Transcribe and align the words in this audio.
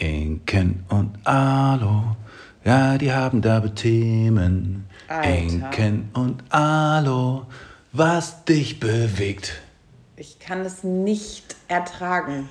Inken 0.00 0.84
und 0.88 1.18
Alo, 1.24 2.16
ja, 2.64 2.96
die 2.98 3.12
haben 3.12 3.42
derbe 3.42 3.74
Themen. 3.74 4.88
Alter. 5.08 5.28
Inken 5.30 6.10
und 6.14 6.42
Alo, 6.48 7.46
was 7.92 8.44
dich 8.46 8.80
bewegt. 8.80 9.60
Ich 10.16 10.38
kann 10.38 10.60
es 10.64 10.82
nicht 10.84 11.56
ertragen. 11.68 12.48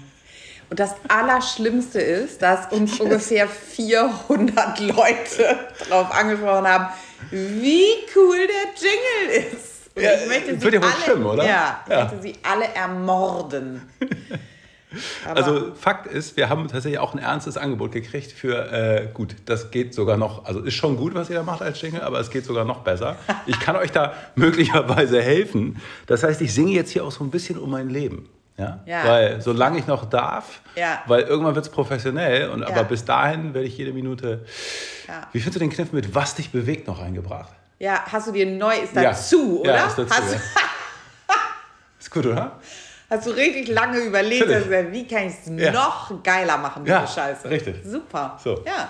Und 0.70 0.80
das 0.80 0.94
Allerschlimmste 1.08 2.00
ist, 2.00 2.42
dass 2.44 2.72
uns 2.72 3.00
ungefähr 3.00 3.48
400 3.48 4.80
Leute 4.82 5.58
darauf 5.90 6.12
angesprochen 6.12 6.68
haben, 6.68 6.86
wie 7.32 7.86
cool 8.16 8.38
der 8.38 8.76
Jingle 8.80 9.52
ist. 9.54 9.90
Und 9.96 10.04
Ja, 10.04 10.12
ich 10.14 10.28
möchte 10.28 10.62
wird 10.62 10.74
ja 10.76 10.82
wohl 10.82 10.88
alle, 10.90 11.02
stimmen, 11.02 11.26
oder? 11.26 11.46
Ja, 11.48 11.80
ich 11.88 11.92
Ja. 11.92 12.04
möchte 12.04 12.22
sie 12.22 12.36
alle 12.44 12.66
ermorden. 12.76 13.82
Aber 15.26 15.38
Also 15.38 15.74
Fakt 15.76 16.08
ist, 16.08 16.36
wir 16.38 16.50
haben 16.50 16.68
tatsächlich 16.68 17.00
auch 17.00 17.14
ein 17.14 17.20
ernstes 17.20 17.58
Angebot 17.58 17.92
gekriegt 17.92 18.32
für, 18.32 18.72
äh, 18.72 19.08
gut, 19.14 19.36
das 19.46 19.70
geht 19.72 19.94
sogar 19.94 20.18
noch, 20.18 20.46
also 20.46 20.62
ist 20.62 20.74
schon 20.74 20.98
gut, 20.98 21.14
was 21.14 21.30
ihr 21.30 21.36
da 21.36 21.44
macht 21.44 21.62
als 21.62 21.80
Jingle, 21.82 22.02
aber 22.02 22.20
es 22.20 22.30
geht 22.32 22.46
sogar 22.46 22.66
noch 22.66 22.80
besser. 22.80 23.16
Ich 23.46 23.60
kann 23.60 23.76
euch 23.76 23.92
da 23.92 24.14
möglicherweise 24.36 25.22
helfen. 25.22 25.80
Das 26.08 26.24
heißt, 26.24 26.42
ich 26.42 26.54
singe 26.54 26.72
jetzt 26.72 26.92
hier 26.92 27.04
auch 27.06 27.12
so 27.12 27.24
ein 27.24 27.30
bisschen 27.30 27.58
um 27.60 27.70
mein 27.72 27.90
Leben. 27.90 28.30
Ja? 28.58 28.80
Ja. 28.86 29.06
Weil 29.06 29.42
solange 29.42 29.80
ich 29.80 29.88
noch 29.88 30.06
darf, 30.10 30.62
Ja. 30.76 31.02
weil 31.08 31.22
irgendwann 31.22 31.56
wird 31.56 31.66
es 31.66 31.72
professionell, 31.72 32.50
und, 32.50 32.62
Ja. 32.62 32.68
aber 32.68 32.84
bis 32.84 33.06
dahin 33.06 33.54
werde 33.54 33.68
ich 33.68 33.78
jede 33.78 33.94
Minute... 33.94 34.46
Wie 35.32 35.40
findest 35.40 35.56
du 35.56 35.60
den 35.60 35.70
Kniff 35.72 35.92
mit 35.92 36.14
Was 36.14 36.36
dich 36.36 36.52
bewegt 36.52 36.88
noch 36.88 37.00
eingebracht? 37.02 37.52
ja, 37.80 38.04
hast 38.12 38.28
du 38.28 38.32
dir 38.34 38.46
neu, 38.46 38.74
ist 38.84 38.96
dazu, 38.96 39.62
oder? 39.62 39.76
Ja, 39.76 39.86
ist 39.88 39.98
dazu, 39.98 40.14
hast, 40.14 40.34
ja. 40.34 40.40
Ist 42.00 42.12
gut, 42.12 42.26
oder? 42.26 42.60
Hast 43.10 43.26
du 43.28 43.32
richtig 43.32 43.68
lange 43.70 44.00
überlegt, 44.00 44.46
gesagt, 44.48 44.92
wie 44.92 45.08
kann 45.08 45.28
ich 45.28 45.34
es 45.46 45.52
Ja. 45.64 45.72
noch 45.72 46.22
geiler 46.24 46.58
machen, 46.58 46.84
diese 46.86 46.96
Ja, 46.98 47.08
Scheiße. 47.08 47.50
richtig. 47.50 47.76
Super. 47.84 48.40
So. 48.44 48.56
Ah. 48.56 48.62
Ja, 48.66 48.90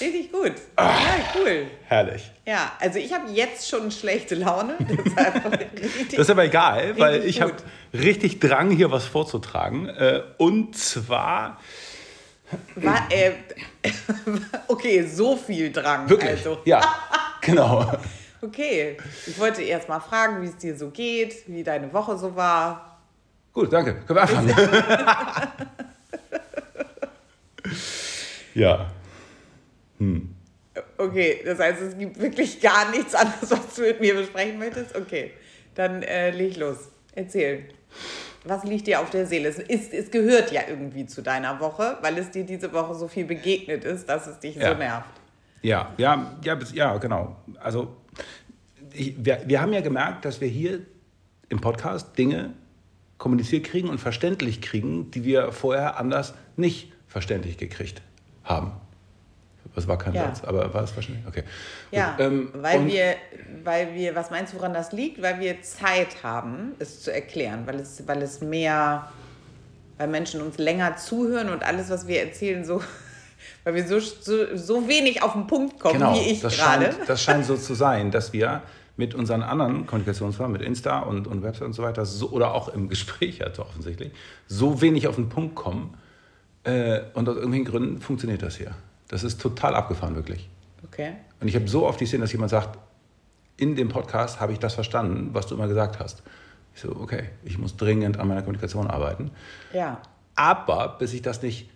richtig 0.00 0.30
gut. 0.32 0.52
Ja, 0.78 0.94
cool. 1.36 1.66
Herrlich. 1.86 2.30
Ja, 2.44 2.72
also 2.80 2.98
ich 2.98 3.12
habe 3.12 3.30
jetzt 3.30 3.68
schon 3.68 3.90
schlechte 3.90 4.34
Laune. 4.36 4.74
Richtig. 4.80 6.10
Das 6.10 6.20
ist 6.20 6.30
aber 6.30 6.44
egal, 6.44 6.96
weil 6.98 7.24
ich 7.24 7.40
habe 7.40 7.54
richtig 7.92 8.38
Drang, 8.40 8.70
hier 8.70 8.90
was 8.92 9.04
vorzutragen. 9.04 9.88
Äh, 9.88 10.22
Und 10.38 10.76
zwar 10.76 11.58
War, 12.76 13.08
äh, 13.10 13.32
okay, 14.68 15.02
so 15.06 15.36
viel 15.36 15.72
Drang. 15.72 16.08
wirklich. 16.08 16.30
Also, 16.30 16.58
Ja, 16.64 16.80
genau. 17.40 17.90
okay. 18.42 18.96
Ich 19.26 19.38
wollte 19.40 19.62
erst 19.62 19.88
mal 19.88 19.98
fragen, 20.00 20.42
wie 20.42 20.46
es 20.46 20.56
dir 20.56 20.76
so 20.76 20.90
geht, 20.90 21.48
wie 21.48 21.64
deine 21.64 21.92
Woche 21.92 22.16
so 22.16 22.36
war. 22.36 22.95
Gut, 23.56 23.72
danke. 23.72 23.94
Können 24.06 24.18
wir 24.18 24.22
anfangen? 24.22 24.54
ja. 28.54 28.86
Okay, 30.98 31.40
das 31.42 31.58
heißt, 31.58 31.80
es 31.80 31.96
gibt 31.96 32.20
wirklich 32.20 32.60
gar 32.60 32.90
nichts 32.90 33.14
anderes, 33.14 33.50
was 33.50 33.74
du 33.76 33.80
mit 33.80 33.98
mir 34.02 34.14
besprechen 34.14 34.58
möchtest? 34.58 34.94
Okay, 34.94 35.30
dann 35.74 36.02
äh, 36.02 36.32
leg 36.32 36.58
los. 36.58 36.90
Erzähl. 37.14 37.70
Was 38.44 38.62
liegt 38.64 38.88
dir 38.88 39.00
auf 39.00 39.08
der 39.08 39.24
Seele? 39.24 39.48
Es, 39.48 39.58
ist, 39.58 39.94
es 39.94 40.10
gehört 40.10 40.52
ja 40.52 40.60
irgendwie 40.68 41.06
zu 41.06 41.22
deiner 41.22 41.58
Woche, 41.58 41.96
weil 42.02 42.18
es 42.18 42.30
dir 42.30 42.44
diese 42.44 42.74
Woche 42.74 42.94
so 42.94 43.08
viel 43.08 43.24
begegnet 43.24 43.86
ist, 43.86 44.06
dass 44.06 44.26
es 44.26 44.38
dich 44.38 44.56
Ja. 44.56 44.72
so 44.72 44.78
nervt. 44.78 45.08
Ja, 45.62 45.94
ja, 45.96 46.36
ja, 46.44 46.58
ja, 46.74 46.98
genau. 46.98 47.36
Also 47.58 47.96
ich, 48.92 49.14
wir, 49.16 49.40
wir 49.46 49.62
haben 49.62 49.72
ja 49.72 49.80
gemerkt, 49.80 50.26
dass 50.26 50.42
wir 50.42 50.48
hier 50.48 50.80
im 51.48 51.58
Podcast 51.58 52.18
Dinge 52.18 52.52
kommuniziert 53.18 53.64
kriegen 53.64 53.88
und 53.88 53.98
verständlich 53.98 54.60
kriegen, 54.60 55.10
die 55.10 55.24
wir 55.24 55.52
vorher 55.52 55.98
anders 55.98 56.34
nicht 56.56 56.92
verständlich 57.08 57.56
gekriegt 57.56 58.02
haben. 58.44 58.72
Das 59.74 59.88
war 59.88 59.98
kein 59.98 60.14
Ja. 60.14 60.26
Satz, 60.26 60.44
aber 60.44 60.72
war 60.72 60.84
es 60.84 60.90
verständlich? 60.90 61.26
Okay. 61.26 61.42
Ja, 61.90 62.16
ähm, 62.18 62.50
weil, 62.54 62.86
wir, 62.86 63.14
weil 63.64 63.94
wir, 63.94 64.14
was 64.14 64.30
meinst 64.30 64.52
du, 64.52 64.58
woran 64.58 64.72
das 64.72 64.92
liegt? 64.92 65.20
Weil 65.20 65.40
wir 65.40 65.60
Zeit 65.62 66.22
haben, 66.22 66.72
es 66.78 67.02
zu 67.02 67.12
erklären, 67.12 67.66
weil 67.66 67.76
es, 67.80 68.06
weil 68.06 68.22
es 68.22 68.40
mehr, 68.40 69.10
weil 69.98 70.08
Menschen 70.08 70.40
uns 70.40 70.56
länger 70.58 70.96
zuhören 70.96 71.50
und 71.50 71.62
alles, 71.62 71.90
was 71.90 72.06
wir 72.06 72.22
erzählen, 72.22 72.64
so, 72.64 72.80
weil 73.64 73.74
wir 73.74 73.86
so, 73.86 73.98
so, 73.98 74.56
so 74.56 74.88
wenig 74.88 75.22
auf 75.22 75.32
den 75.32 75.46
Punkt 75.46 75.78
kommen, 75.78 75.98
Genau, 75.98 76.14
wie 76.14 76.30
ich 76.30 76.40
das 76.40 76.56
gerade. 76.56 76.92
scheint, 76.92 77.08
das 77.08 77.22
scheint 77.22 77.44
so 77.44 77.56
zu 77.56 77.74
sein, 77.74 78.10
dass 78.10 78.32
wir 78.32 78.62
mit 78.96 79.14
unseren 79.14 79.42
anderen 79.42 79.86
Kommunikationsformen, 79.86 80.52
mit 80.52 80.62
Insta 80.62 81.00
und, 81.00 81.26
und 81.26 81.42
Website 81.42 81.66
und 81.66 81.72
so 81.74 81.82
weiter, 81.82 82.04
so, 82.06 82.30
oder 82.30 82.54
auch 82.54 82.68
im 82.68 82.88
Gespräch 82.88 83.38
ja 83.38 83.46
offensichtlich, 83.58 84.12
so 84.46 84.80
wenig 84.80 85.08
auf 85.08 85.16
den 85.16 85.28
Punkt 85.28 85.54
kommen. 85.54 85.94
Äh, 86.64 87.02
und 87.14 87.28
aus 87.28 87.36
irgendwelchen 87.36 87.66
Gründen 87.66 88.00
funktioniert 88.00 88.42
das 88.42 88.56
hier. 88.56 88.72
Das 89.08 89.22
ist 89.22 89.40
total 89.40 89.74
abgefahren, 89.74 90.16
wirklich. 90.16 90.48
Okay. 90.84 91.12
Und 91.40 91.48
ich 91.48 91.54
habe 91.54 91.68
so 91.68 91.86
oft 91.86 92.00
die 92.00 92.06
Szene, 92.06 92.22
dass 92.22 92.32
jemand 92.32 92.50
sagt, 92.50 92.78
in 93.56 93.76
dem 93.76 93.88
Podcast 93.88 94.40
habe 94.40 94.52
ich 94.52 94.58
das 94.58 94.74
verstanden, 94.74 95.30
was 95.32 95.46
du 95.46 95.54
immer 95.54 95.68
gesagt 95.68 95.98
hast. 95.98 96.22
Ich 96.74 96.82
so, 96.82 96.94
okay, 96.96 97.24
ich 97.44 97.58
muss 97.58 97.76
dringend 97.76 98.18
an 98.18 98.28
meiner 98.28 98.42
Kommunikation 98.42 98.86
arbeiten. 98.86 99.30
Ja. 99.72 100.00
Aber 100.34 100.96
bis 100.98 101.14
ich 101.14 101.22
das 101.22 101.42
nicht 101.42 101.70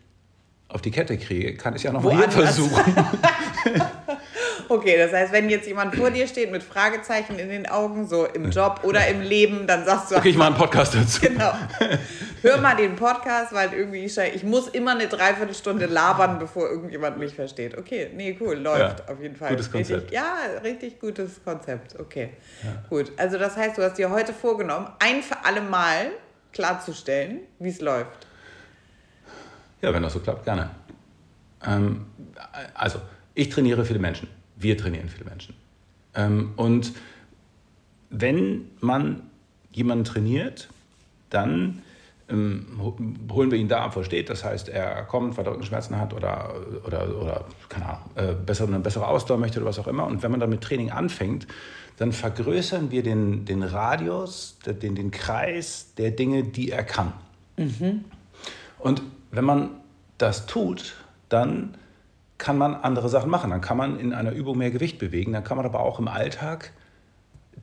auf 0.69 0.83
die 0.83 0.91
Kette 0.91 1.17
kriege, 1.19 1.55
kann 1.55 1.75
ich 1.75 1.83
ja 1.83 1.93
noch 1.93 2.03
mal 2.03 2.31
versuchen. 2.31 2.85
Okay, 4.71 4.97
das 4.97 5.13
heißt, 5.13 5.33
wenn 5.33 5.51
jetzt 5.51 5.67
jemand 5.67 5.97
vor 5.97 6.13
dir 6.13 6.29
steht 6.29 6.53
mit 6.53 6.63
Fragezeichen 6.63 7.41
in 7.41 7.49
den 7.49 7.69
Augen, 7.69 8.07
so 8.07 8.25
im 8.25 8.53
Job 8.53 8.83
oder 8.85 9.09
im 9.09 9.21
Leben, 9.21 9.67
dann 9.67 9.85
sagst 9.85 10.13
du, 10.13 10.17
Okay, 10.17 10.29
ich 10.29 10.37
mache 10.37 10.51
einen 10.51 10.57
Podcast 10.57 10.95
dazu. 10.95 11.23
Genau. 11.23 11.53
Hör 12.43 12.61
mal 12.61 12.77
den 12.77 12.95
Podcast, 12.95 13.53
weil 13.53 13.73
irgendwie 13.73 14.05
ich, 14.05 14.17
ich 14.17 14.45
muss 14.45 14.69
immer 14.69 14.93
eine 14.93 15.09
Dreiviertelstunde 15.09 15.87
labern, 15.87 16.39
bevor 16.39 16.71
irgendjemand 16.71 17.19
mich 17.19 17.35
versteht. 17.35 17.77
Okay, 17.77 18.13
nee, 18.15 18.39
cool, 18.41 18.55
läuft 18.59 19.01
Ja, 19.01 19.13
auf 19.13 19.21
jeden 19.21 19.35
Fall. 19.35 19.51
gutes 19.51 19.73
Konzept. 19.73 20.03
Richtig, 20.03 20.15
ja, 20.15 20.37
richtig 20.63 21.01
gutes 21.01 21.43
Konzept. 21.43 21.99
Okay, 21.99 22.31
gut. 22.89 23.11
Also 23.17 23.39
das 23.39 23.57
heißt, 23.57 23.77
du 23.77 23.83
hast 23.83 23.99
dir 23.99 24.11
heute 24.11 24.33
vorgenommen, 24.33 24.87
ein 25.01 25.25
für 25.25 25.45
alle 25.45 25.63
Mal 25.63 26.13
klarzustellen, 26.53 27.41
wie 27.59 27.71
es 27.71 27.81
läuft. 27.81 28.29
Ja, 29.83 29.93
wenn 29.93 30.05
das 30.05 30.13
so 30.13 30.21
klappt, 30.21 30.45
gerne. 30.45 30.71
Ähm, 31.67 32.07
also, 32.75 33.01
ich 33.35 33.49
trainiere 33.49 33.85
viele 33.85 33.99
Menschen. 33.99 34.29
Wir 34.61 34.77
trainieren 34.77 35.09
viele 35.09 35.25
Menschen. 35.29 35.55
Ähm, 36.15 36.53
und 36.57 36.93
wenn 38.11 38.67
man 38.81 39.23
jemanden 39.73 40.05
trainiert, 40.05 40.69
dann 41.31 41.83
ähm, 42.29 42.67
ho- 42.79 42.99
holen 43.33 43.51
wir 43.51 43.59
ihn 43.59 43.69
da 43.69 43.85
ab, 43.85 43.97
wo 43.97 44.01
er 44.01 44.05
steht. 44.05 44.29
Das 44.29 44.45
heißt, 44.45 44.69
er 44.69 45.03
kommt, 45.05 45.37
weil 45.37 45.45
er 45.47 45.53
Rückenschmerzen 45.53 45.99
hat 45.99 46.13
oder, 46.13 46.55
oder, 46.87 47.21
oder 47.21 47.45
keine 47.69 47.87
Ahnung, 47.87 48.11
äh, 48.17 48.35
besser, 48.35 48.67
eine 48.67 48.81
bessere 48.81 49.07
Ausdauer 49.07 49.39
möchte 49.39 49.59
oder 49.61 49.69
was 49.69 49.79
auch 49.79 49.89
immer. 49.89 50.07
Und 50.07 50.23
wenn 50.23 50.31
man 50.31 50.41
dann 50.41 50.51
mit 50.51 50.61
Training 50.61 50.91
anfängt, 50.91 51.47
dann 51.97 52.13
vergrößern 52.13 52.91
wir 52.91 53.03
den, 53.03 53.45
den 53.45 53.63
Radius, 53.63 54.59
den, 54.65 54.95
den 54.95 55.11
Kreis 55.11 55.95
der 55.97 56.11
Dinge, 56.11 56.45
die 56.45 56.71
er 56.71 56.83
kann. 56.83 57.13
Und 58.79 59.03
wenn 59.31 59.45
man 59.45 59.71
das 60.19 60.47
tut, 60.47 60.95
dann 61.29 61.75
kann 62.41 62.59
man 62.59 62.75
andere 62.75 63.09
Sachen 63.09 63.31
machen. 63.31 63.51
Dann 63.51 63.61
kann 63.61 63.77
man 63.77 64.01
in 64.01 64.13
einer 64.13 64.33
Übung 64.33 64.59
mehr 64.59 64.73
Gewicht 64.73 64.99
bewegen. 64.99 65.33
Dann 65.33 65.45
kann 65.45 65.57
man 65.57 65.67
aber 65.67 65.81
auch 65.81 66.01
im 66.01 66.09
Alltag 66.09 66.73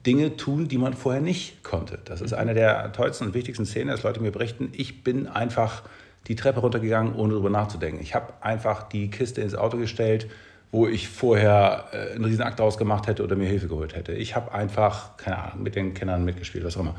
Dinge 0.06 0.38
tun, 0.38 0.70
die 0.70 0.78
man 0.78 0.94
vorher 0.94 1.22
nicht 1.22 1.64
konnte. 1.64 2.00
Das 2.06 2.22
ist 2.22 2.34
eine 2.34 2.54
der 2.54 2.94
tollsten 2.94 3.28
und 3.28 3.34
wichtigsten 3.34 3.66
Szenen, 3.66 3.90
dass 3.90 4.04
Leute 4.04 4.22
mir 4.22 4.32
berichten, 4.32 4.70
ich 4.74 5.04
bin 5.04 5.28
einfach 5.28 5.82
die 6.28 6.36
Treppe 6.36 6.60
runtergegangen, 6.60 7.16
ohne 7.16 7.34
darüber 7.34 7.50
nachzudenken. 7.50 8.02
Ich 8.02 8.16
habe 8.16 8.34
einfach 8.42 8.84
die 8.84 9.10
Kiste 9.10 9.42
ins 9.42 9.56
Auto 9.56 9.78
gestellt, 9.78 10.30
wo 10.72 10.88
ich 10.88 11.10
vorher 11.10 11.86
äh, 11.92 12.16
einen 12.16 12.26
Riesenakt 12.26 12.60
draus 12.60 12.78
gemacht 12.78 13.08
hätte 13.08 13.24
oder 13.24 13.36
mir 13.36 13.48
Hilfe 13.48 13.68
geholt 13.68 13.96
hätte. 13.96 14.14
Ich 14.14 14.36
habe 14.36 14.54
einfach, 14.54 15.18
keine 15.18 15.40
Ahnung, 15.40 15.64
mit 15.64 15.76
den 15.76 15.94
Kindern 15.94 16.24
mitgespielt, 16.24 16.64
was 16.64 16.78
auch 16.78 16.82
immer. 16.82 16.96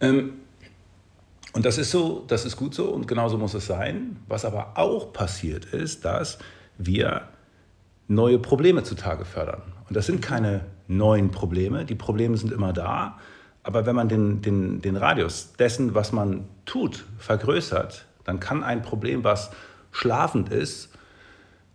Ähm, 0.00 0.34
und 1.54 1.64
das 1.64 1.78
ist 1.78 1.90
so, 1.90 2.24
das 2.28 2.44
ist 2.44 2.56
gut 2.56 2.74
so 2.74 2.90
und 2.90 3.08
genauso 3.08 3.38
muss 3.38 3.54
es 3.54 3.66
sein. 3.66 4.18
Was 4.28 4.44
aber 4.44 4.72
auch 4.76 5.12
passiert 5.12 5.64
ist, 5.64 6.04
dass 6.04 6.38
wir 6.78 7.22
neue 8.06 8.38
Probleme 8.38 8.82
zutage 8.82 9.24
fördern. 9.24 9.62
Und 9.88 9.96
das 9.96 10.06
sind 10.06 10.22
keine 10.22 10.62
neuen 10.86 11.30
Probleme, 11.30 11.84
die 11.84 11.94
Probleme 11.94 12.36
sind 12.36 12.52
immer 12.52 12.72
da. 12.72 13.18
Aber 13.62 13.84
wenn 13.84 13.94
man 13.94 14.08
den, 14.08 14.40
den, 14.40 14.80
den 14.80 14.96
Radius 14.96 15.52
dessen, 15.58 15.94
was 15.94 16.12
man 16.12 16.48
tut, 16.64 17.04
vergrößert, 17.18 18.06
dann 18.24 18.40
kann 18.40 18.64
ein 18.64 18.82
Problem, 18.82 19.24
was 19.24 19.50
schlafend 19.90 20.50
ist, 20.50 20.90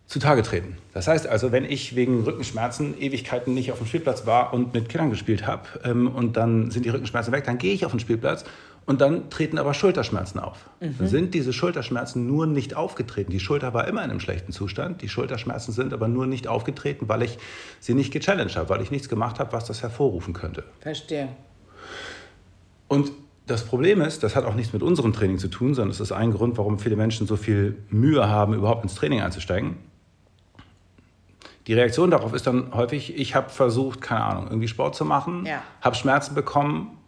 zutage 0.06 0.42
treten. 0.42 0.76
Das 0.92 1.08
heißt 1.08 1.26
also, 1.26 1.52
wenn 1.52 1.64
ich 1.64 1.96
wegen 1.96 2.24
Rückenschmerzen 2.24 2.98
Ewigkeiten 2.98 3.54
nicht 3.54 3.72
auf 3.72 3.78
dem 3.78 3.86
Spielplatz 3.86 4.26
war 4.26 4.52
und 4.52 4.74
mit 4.74 4.88
Kindern 4.88 5.10
gespielt 5.10 5.46
habe 5.46 5.62
ähm, 5.84 6.08
und 6.08 6.36
dann 6.36 6.70
sind 6.70 6.84
die 6.84 6.90
Rückenschmerzen 6.90 7.32
weg, 7.32 7.44
dann 7.44 7.58
gehe 7.58 7.72
ich 7.72 7.84
auf 7.84 7.92
den 7.92 8.00
Spielplatz 8.00 8.44
und 8.86 9.00
dann 9.00 9.30
treten 9.30 9.58
aber 9.58 9.72
Schulterschmerzen 9.74 10.38
auf. 10.40 10.68
Dann 10.80 11.06
sind 11.08 11.32
diese 11.34 11.52
Schulterschmerzen 11.52 12.26
nur 12.26 12.46
nicht 12.46 12.74
aufgetreten. 12.76 13.30
Die 13.30 13.40
Schulter 13.40 13.72
war 13.72 13.88
immer 13.88 14.04
in 14.04 14.10
einem 14.10 14.20
schlechten 14.20 14.52
Zustand. 14.52 15.00
Die 15.02 15.08
Schulterschmerzen 15.08 15.72
sind 15.72 15.92
aber 15.94 16.08
nur 16.08 16.26
nicht 16.26 16.48
aufgetreten, 16.48 17.08
weil 17.08 17.22
ich 17.22 17.38
sie 17.80 17.94
nicht 17.94 18.12
gechallenged 18.12 18.56
habe, 18.56 18.68
weil 18.68 18.82
ich 18.82 18.90
nichts 18.90 19.08
gemacht 19.08 19.38
habe, 19.38 19.52
was 19.52 19.64
das 19.64 19.82
hervorrufen 19.82 20.34
könnte. 20.34 20.64
Verstehe. 20.80 21.28
Und 22.88 23.10
das 23.46 23.64
Problem 23.64 24.00
ist, 24.00 24.22
das 24.22 24.36
hat 24.36 24.44
auch 24.44 24.54
nichts 24.54 24.72
mit 24.72 24.82
unserem 24.82 25.12
Training 25.12 25.38
zu 25.38 25.48
tun, 25.48 25.74
sondern 25.74 25.90
es 25.90 26.00
ist 26.00 26.12
ein 26.12 26.30
Grund, 26.32 26.56
warum 26.58 26.78
viele 26.78 26.96
Menschen 26.96 27.26
so 27.26 27.36
viel 27.36 27.76
Mühe 27.90 28.28
haben, 28.28 28.54
überhaupt 28.54 28.82
ins 28.84 28.94
Training 28.94 29.20
einzusteigen. 29.20 29.76
Die 31.66 31.72
Reaktion 31.74 32.10
darauf 32.10 32.34
ist 32.34 32.46
dann 32.46 32.74
häufig, 32.74 33.16
ich 33.16 33.34
habe 33.34 33.48
versucht, 33.48 34.02
keine 34.02 34.24
Ahnung, 34.24 34.46
irgendwie 34.48 34.68
Sport 34.68 34.94
zu 34.94 35.04
machen, 35.06 35.46
Ja. 35.46 35.62
habe 35.80 35.96
Schmerzen 35.96 36.34
bekommen, 36.34 36.98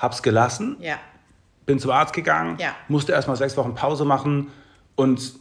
habe 0.00 0.14
es 0.14 0.22
gelassen, 0.22 0.76
Ja. 0.80 0.96
bin 1.66 1.78
zum 1.78 1.90
Arzt 1.92 2.12
gegangen, 2.12 2.56
Ja. 2.58 2.74
musste 2.88 3.12
erst 3.12 3.28
mal 3.28 3.36
sechs 3.36 3.56
Wochen 3.56 3.74
Pause 3.74 4.04
machen 4.04 4.48
und 4.96 5.34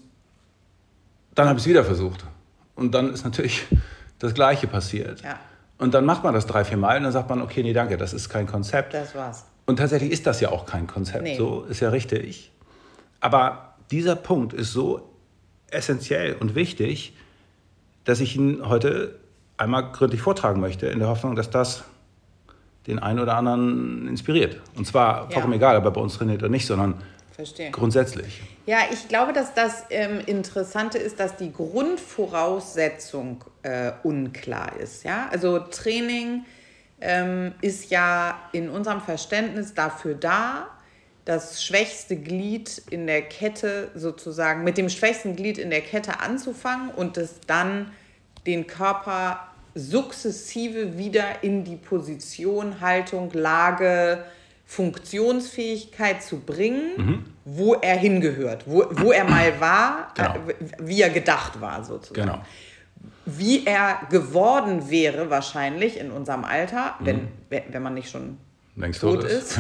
dann 1.35 1.47
habe 1.47 1.57
ich 1.57 1.63
es 1.63 1.69
wieder 1.69 1.83
versucht. 1.83 2.25
Und 2.75 2.94
dann 2.94 3.11
ist 3.13 3.23
natürlich 3.23 3.65
das 4.19 4.33
Gleiche 4.33 4.67
passiert. 4.67 5.21
Ja. 5.21 5.39
Und 5.77 5.94
dann 5.94 6.06
macht 6.06 6.23
man 6.23 6.33
das 6.33 6.45
drei, 6.45 6.65
vier 6.65 6.77
Mal 6.77 6.97
und 6.97 7.03
dann 7.03 7.11
sagt 7.13 7.29
man, 7.29 7.41
okay, 7.41 7.63
nee, 7.63 7.73
danke, 7.73 7.97
das 7.97 8.13
ist 8.13 8.27
kein 8.29 8.47
Konzept. 8.47 8.94
Das 8.94 9.15
war's. 9.15 9.45
Und 9.65 9.77
tatsächlich 9.77 10.11
ist 10.11 10.25
das 10.27 10.41
ja 10.41 10.50
auch 10.50 10.65
kein 10.65 10.88
Konzept. 10.88 11.23
Nee. 11.23 11.38
So 11.38 11.63
ist 11.63 11.79
ja 11.79 11.89
richtig. 11.89 12.51
Aber 13.21 13.75
dieser 13.91 14.15
Punkt 14.15 14.53
ist 14.53 14.73
so 14.73 15.09
essentiell 15.69 16.35
und 16.35 16.56
wichtig, 16.56 17.15
dass 18.03 18.19
ich 18.19 18.35
ihn 18.35 18.67
heute 18.67 19.15
einmal 19.57 19.91
gründlich 19.91 20.21
vortragen 20.21 20.59
möchte, 20.59 20.88
in 20.88 21.00
der 21.00 21.07
Hoffnung, 21.07 21.35
dass 21.35 21.50
das 21.50 21.83
den 22.88 23.00
einen 23.00 23.20
oder 23.20 23.36
anderen 23.36 24.08
inspiriert. 24.08 24.62
Und 24.76 24.86
zwar 24.86 25.26
Ja. 25.26 25.30
vollkommen 25.31 25.54
egal, 25.54 25.78
ob 25.78 25.86
er 25.86 25.92
bei 25.92 26.02
uns 26.02 26.18
trainiert 26.18 26.42
oder 26.42 26.50
nicht, 26.50 26.66
sondern 26.66 26.96
Verstehe. 27.31 27.72
grundsätzlich. 27.72 28.42
Ja, 28.66 28.80
ich 28.92 29.08
glaube, 29.08 29.34
dass 29.34 29.54
das 29.54 29.86
ähm, 29.90 30.20
Interessante 30.26 30.98
ist, 30.98 31.20
dass 31.20 31.36
die 31.36 31.52
Grundvoraussetzung 31.52 33.44
äh, 33.64 33.92
unklar 34.04 34.76
ist. 34.78 35.04
Ja? 35.04 35.28
Also 35.31 35.60
Training 35.60 36.46
ähm, 37.02 37.54
ist 37.62 37.90
ja 37.90 38.38
in 38.52 38.70
unserem 38.70 39.02
Verständnis 39.02 39.74
dafür 39.74 40.16
da, 40.16 40.68
das 41.26 41.64
schwächste 41.64 42.16
Glied 42.16 42.81
in 42.90 43.06
der 43.06 43.22
Kette 43.22 43.92
sozusagen, 43.96 44.64
mit 44.64 44.78
dem 44.78 44.90
schwächsten 44.90 45.36
Glied 45.36 45.58
in 45.58 45.70
der 45.70 45.81
Kette 45.81 46.20
anzufangen 46.22 46.90
und 46.90 47.18
es 47.18 47.42
dann 47.46 47.92
den 48.48 48.66
Körper 48.68 49.49
sukzessive 49.80 50.98
wieder 50.98 51.44
in 51.44 51.64
die 51.64 51.76
Position, 51.76 52.81
Haltung, 52.81 53.31
Lage, 53.34 54.24
Funktionsfähigkeit 54.66 56.22
zu 56.22 56.40
bringen, 56.40 57.26
wo 57.46 57.74
er 57.76 57.96
hingehört, 57.96 58.64
wo, 58.68 58.86
wo 58.92 59.12
er 59.12 59.24
mal 59.24 59.60
war, 59.60 60.10
Genau. 60.16 60.36
äh, 60.48 60.54
wie 60.80 61.02
er 61.02 61.10
gedacht 61.10 61.60
war 61.60 61.84
sozusagen. 61.84 62.28
Genau. 62.28 62.42
Wie 63.26 63.66
er 63.66 64.00
geworden 64.10 64.90
wäre 64.90 65.30
wahrscheinlich 65.30 66.00
in 66.00 66.12
unserem 66.12 66.44
Alter, 66.44 66.96
wenn, 67.00 67.28
wenn 67.50 67.64
wenn 67.72 67.81
man 67.84 67.94
nicht 67.94 68.10
schon 68.10 68.38
Längst 68.76 69.02
tot 69.02 69.22
tot 69.22 69.30
ist. 69.30 69.60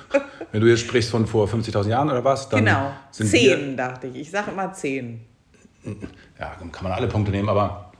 Wenn 0.52 0.60
du 0.60 0.68
jetzt 0.68 0.80
sprichst 0.80 1.10
von 1.10 1.26
vor 1.26 1.48
50.000 1.48 1.88
Jahren 1.88 2.08
oder 2.08 2.24
was, 2.24 2.48
dann 2.48 2.64
Genau, 2.64 2.92
sind 3.10 3.26
zehn, 3.28 3.76
dachte 3.76 4.06
ich. 4.06 4.16
Ich 4.16 4.30
sage 4.30 4.52
immer 4.52 4.72
zehn. 4.72 5.20
ja, 6.38 6.54
kann 6.70 6.70
man 6.84 6.92
alle 6.92 7.08
Punkte 7.08 7.32
nehmen, 7.32 7.48
aber 7.48 7.92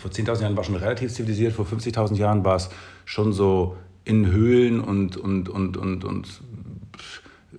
vor 0.00 0.10
10.000 0.10 0.42
Jahren 0.42 0.56
war 0.56 0.64
schon 0.64 0.76
relativ 0.76 1.12
zivilisiert, 1.12 1.52
vor 1.52 1.66
50.000 1.66 2.14
Jahren 2.16 2.44
war 2.44 2.56
es 2.56 2.70
schon 3.04 3.32
so 3.32 3.76
in 4.04 4.26
Höhlen 4.26 4.80
und, 4.80 5.16
und, 5.16 5.48
und, 5.48 5.76
und, 5.76 6.04
und 6.04 6.40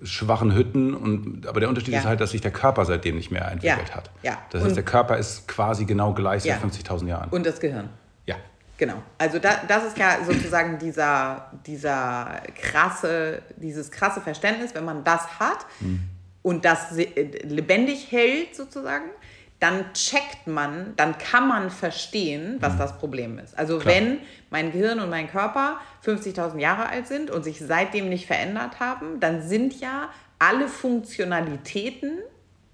schwachen 0.03 0.53
Hütten. 0.53 0.93
Und, 0.93 1.47
aber 1.47 1.59
der 1.59 1.69
Unterschied 1.69 1.93
Ja. 1.93 1.99
ist 1.99 2.05
halt, 2.05 2.19
dass 2.19 2.31
sich 2.31 2.41
der 2.41 2.51
Körper 2.51 2.85
seitdem 2.85 3.15
nicht 3.15 3.31
mehr 3.31 3.49
entwickelt 3.51 3.89
Ja, 3.89 3.95
hat. 3.95 4.09
ja. 4.23 4.37
Das 4.49 4.61
heißt, 4.61 4.69
Und- 4.71 4.75
der 4.75 4.83
Körper 4.83 5.17
ist 5.17 5.47
quasi 5.47 5.85
genau 5.85 6.13
gleich 6.13 6.43
seit 6.43 6.59
50.000 6.61 7.07
Jahren. 7.07 7.29
Und 7.29 7.45
das 7.45 7.59
Gehirn. 7.59 7.89
ja, 8.25 8.35
Genau. 8.77 8.95
Also 9.19 9.39
da, 9.39 9.61
das 9.67 9.85
ist 9.85 9.97
ja 9.97 10.17
sozusagen 10.25 10.79
dieser, 10.79 11.51
dieser 11.65 12.41
krasse, 12.59 13.41
dieses 13.57 13.91
krasse 13.91 14.19
Verständnis, 14.19 14.73
wenn 14.73 14.83
man 14.83 15.03
das 15.03 15.39
hat 15.39 15.65
und 16.41 16.65
das 16.65 16.87
lebendig 17.43 18.11
hält 18.11 18.55
sozusagen, 18.55 19.05
dann 19.59 19.93
checkt 19.93 20.45
man, 20.45 20.93
dann 20.97 21.17
kann 21.17 21.47
man 21.47 21.69
verstehen, 21.69 22.57
was 22.59 22.77
das 22.77 22.97
Problem 22.97 23.39
ist. 23.39 23.57
Also 23.57 23.79
Klar. 23.79 23.95
wenn 23.95 24.19
mein 24.49 24.71
Gehirn 24.71 24.99
und 24.99 25.09
mein 25.09 25.29
Körper 25.29 25.79
50.000 26.05 26.59
Jahre 26.59 26.89
alt 26.89 27.07
sind 27.07 27.31
und 27.31 27.43
sich 27.43 27.59
seitdem 27.59 28.09
nicht 28.09 28.27
verändert 28.27 28.79
haben, 28.79 29.19
dann 29.19 29.41
sind 29.41 29.79
ja 29.79 30.09
alle 30.39 30.67
Funktionalitäten, 30.67 32.19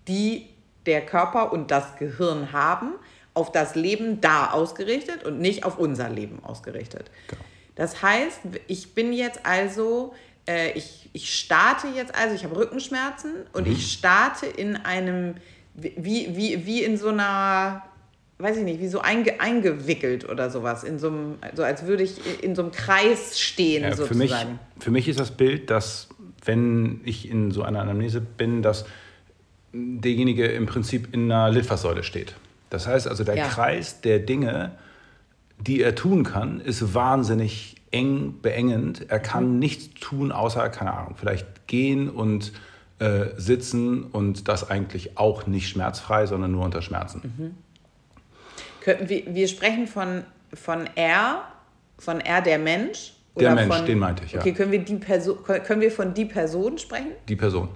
die 0.08 0.48
der 0.86 1.06
Körper 1.06 1.54
und 1.54 1.70
das 1.70 1.98
Gehirn 1.98 2.52
haben, 2.52 2.94
auf 3.36 3.52
das 3.52 3.76
Leben 3.76 4.22
da 4.22 4.52
ausgerichtet 4.52 5.24
und 5.24 5.40
nicht 5.40 5.64
auf 5.64 5.78
unser 5.78 6.10
Leben 6.10 6.44
ausgerichtet. 6.44 7.12
Das 7.76 8.02
heißt, 8.02 8.42
ich 8.68 8.94
bin 8.94 9.14
jetzt 9.14 9.46
also, 9.46 10.14
äh, 10.48 10.72
ich, 10.72 11.10
ich 11.14 11.34
starte 11.34 11.88
jetzt 11.88 12.14
also, 12.16 12.36
ich 12.36 12.44
habe 12.44 12.58
Rückenschmerzen 12.58 13.46
und 13.54 13.68
ich 13.68 13.92
starte 13.92 14.48
in 14.48 14.76
einem, 14.76 15.36
wie, 15.76 16.30
wie, 16.36 16.66
wie 16.66 16.84
in 16.84 16.98
so 16.98 17.10
einer, 17.10 17.84
weiß 18.40 18.58
ich 18.58 18.64
nicht, 18.64 18.80
wie 18.82 18.88
so 18.88 19.00
einge, 19.02 19.40
eingewickelt 19.40 20.28
oder 20.28 20.50
sowas, 20.50 20.84
in 20.84 21.00
so 21.00 21.08
einem, 21.08 21.36
so 21.56 21.64
als 21.64 21.86
würde 21.86 22.04
ich 22.04 22.44
in 22.44 22.56
so 22.56 22.62
einem 22.64 22.72
Kreis 22.72 23.40
stehen 23.40 23.84
Ja, 23.84 23.92
für, 23.96 24.14
mich, 24.16 24.30
sozusagen. 24.32 24.60
für 24.80 24.92
mich 24.92 25.08
ist 25.08 25.20
das 25.20 25.32
Bild, 25.32 25.70
dass 25.70 26.10
wenn 26.46 27.02
ich 27.04 27.30
in 27.30 27.52
so 27.52 27.64
einer 27.64 27.82
Anamnese 27.82 28.22
bin, 28.22 28.62
dass 28.62 28.86
derjenige 29.74 30.46
im 30.48 30.66
Prinzip 30.66 31.14
in 31.14 31.32
einer 31.32 31.50
Litfaßsäule 31.52 32.04
steht. 32.04 32.36
Das 32.70 32.88
heißt 32.88 33.08
also, 33.08 33.24
der 33.24 33.36
Ja. 33.36 33.48
Kreis 33.48 34.02
der 34.02 34.20
Dinge, 34.20 34.72
die 35.60 35.82
er 35.82 35.96
tun 35.96 36.24
kann, 36.24 36.60
ist 36.62 36.94
wahnsinnig 36.94 37.76
eng, 37.92 38.36
beengend. 38.42 39.06
Er 39.10 39.20
kann 39.20 39.54
Mhm. 39.54 39.60
nichts 39.60 39.90
tun, 40.00 40.32
außer, 40.32 40.70
keine 40.70 40.94
Ahnung, 40.94 41.16
vielleicht 41.20 41.68
gehen 41.68 42.10
und 42.10 42.52
äh, 43.00 43.28
sitzen 43.38 44.04
und 44.04 44.48
das 44.48 44.70
eigentlich 44.70 45.18
auch 45.18 45.48
nicht 45.48 45.70
schmerzfrei, 45.70 46.26
sondern 46.26 46.52
nur 46.52 46.66
unter 46.66 46.82
Schmerzen. 46.82 47.34
Mhm. 47.38 47.58
Könnten 48.82 49.10
wir, 49.10 49.34
wir 49.34 49.48
sprechen 49.48 49.88
von, 49.88 50.24
von 50.54 50.88
R, 50.96 51.44
von 51.98 52.22
R 52.22 52.42
der 52.42 52.60
Mensch? 52.60 53.14
Der 53.40 53.56
Mensch, 53.56 53.74
von, 53.74 53.86
den 53.86 54.00
meinte 54.00 54.24
ich, 54.26 54.34
ja. 54.34 54.42
Okay, 54.42 54.54
können 54.54 54.72
wir, 54.72 54.80
die 54.80 54.96
Person, 54.96 55.38
können 55.44 55.82
wir 55.82 55.92
von 55.92 56.14
die 56.14 56.26
Person 56.26 56.78
sprechen? 56.78 57.12
Die 57.28 57.36
Person. 57.36 57.70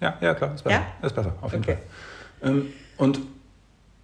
Ja, 0.00 0.16
ja, 0.20 0.34
klar, 0.34 0.54
ist 0.54 0.62
besser. 0.62 0.76
Ja? 0.76 1.06
Ist 1.06 1.14
besser, 1.14 1.34
auf 1.40 1.52
jeden 1.52 1.64
Okay. 1.64 1.78
Fall. 2.40 2.50
Ähm, 2.50 2.72
und 2.96 3.20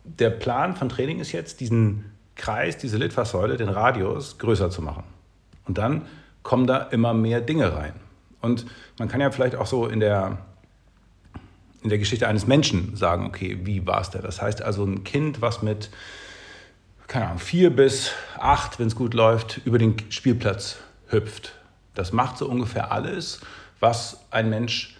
der 0.04 0.30
Plan 0.30 0.74
von 0.74 0.88
Training 0.88 1.20
ist 1.20 1.32
jetzt, 1.32 1.60
diesen 1.60 2.12
Kreis, 2.36 2.78
diese 2.78 2.96
Litfaßsäule, 2.96 3.56
den 3.56 3.68
Radius 3.68 4.38
größer 4.38 4.70
zu 4.70 4.82
machen. 4.82 5.04
Und 5.66 5.78
dann 5.78 6.06
kommen 6.42 6.66
da 6.66 6.78
immer 6.78 7.12
mehr 7.12 7.40
Dinge 7.40 7.74
rein. 7.76 7.92
Und 8.40 8.66
man 8.98 9.08
kann 9.08 9.20
ja 9.20 9.30
vielleicht 9.30 9.54
auch 9.56 9.66
so 9.66 9.86
in 9.86 10.00
der, 10.00 10.38
in 11.82 11.88
der 11.90 11.98
Geschichte 11.98 12.26
eines 12.28 12.46
Menschen 12.46 12.96
sagen, 12.96 13.26
okay, 13.26 13.58
wie 13.64 13.86
war 13.86 14.00
es 14.00 14.10
denn? 14.10 14.22
Das 14.22 14.40
heißt 14.40 14.62
also 14.62 14.84
ein 14.84 15.04
Kind, 15.04 15.40
was 15.40 15.62
mit, 15.62 15.90
keine 17.06 17.26
Ahnung, 17.26 17.38
vier 17.38 17.74
bis 17.74 18.12
acht, 18.38 18.78
wenn 18.78 18.86
es 18.86 18.96
gut 18.96 19.14
läuft, 19.14 19.60
über 19.64 19.78
den 19.78 19.94
Spielplatz 20.10 20.76
hüpft. 21.08 21.52
Das 21.94 22.12
macht 22.12 22.38
so 22.38 22.48
ungefähr 22.48 22.92
alles, 22.92 23.40
was 23.80 24.20
ein 24.30 24.48
Mensch 24.48 24.96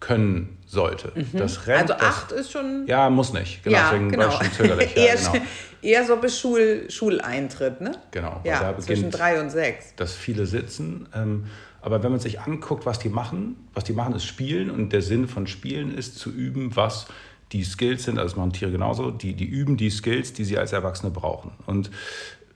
können 0.00 0.58
sollte. 0.66 1.12
Das 1.32 1.66
rennt, 1.66 1.90
Also 1.90 1.94
das, 1.94 2.02
acht 2.02 2.32
ist 2.32 2.52
schon. 2.52 2.86
ja, 2.86 3.08
muss 3.08 3.32
nicht. 3.32 3.62
Genau, 3.62 3.76
ja, 3.76 3.90
deswegen 3.90 4.10
genau. 4.10 4.24
war 4.24 4.42
ich 4.42 4.48
schon 4.48 4.52
zögerlich. 4.52 4.94
Ja, 4.94 5.02
eher, 5.04 5.16
genau. 5.16 5.44
eher 5.80 6.04
so 6.04 6.16
bis 6.16 6.38
Schul, 6.38 6.86
Schuleintritt, 6.90 7.80
ne? 7.80 7.92
Genau, 8.10 8.40
Ja, 8.44 8.72
da 8.72 8.78
zwischen 8.78 9.10
drei 9.10 9.40
und 9.40 9.50
sechs. 9.50 9.94
dass 9.96 10.14
viele 10.14 10.46
sitzen. 10.46 11.08
Ähm, 11.14 11.46
aber 11.86 12.02
wenn 12.02 12.10
man 12.10 12.18
sich 12.18 12.40
anguckt, 12.40 12.84
was 12.84 12.98
die 12.98 13.08
machen, 13.08 13.68
was 13.72 13.84
die 13.84 13.92
machen, 13.92 14.12
ist 14.12 14.24
Spielen. 14.24 14.72
Und 14.72 14.92
der 14.92 15.02
Sinn 15.02 15.28
von 15.28 15.46
Spielen 15.46 15.96
ist 15.96 16.18
zu 16.18 16.32
üben, 16.32 16.74
was 16.74 17.06
die 17.52 17.62
Skills 17.62 18.02
sind, 18.02 18.18
also 18.18 18.30
das 18.30 18.36
machen 18.36 18.52
Tiere 18.52 18.72
genauso, 18.72 19.12
die, 19.12 19.34
die 19.34 19.44
üben 19.44 19.76
die 19.76 19.90
Skills, 19.90 20.32
die 20.32 20.42
sie 20.42 20.58
als 20.58 20.72
Erwachsene 20.72 21.12
brauchen. 21.12 21.52
Und 21.64 21.92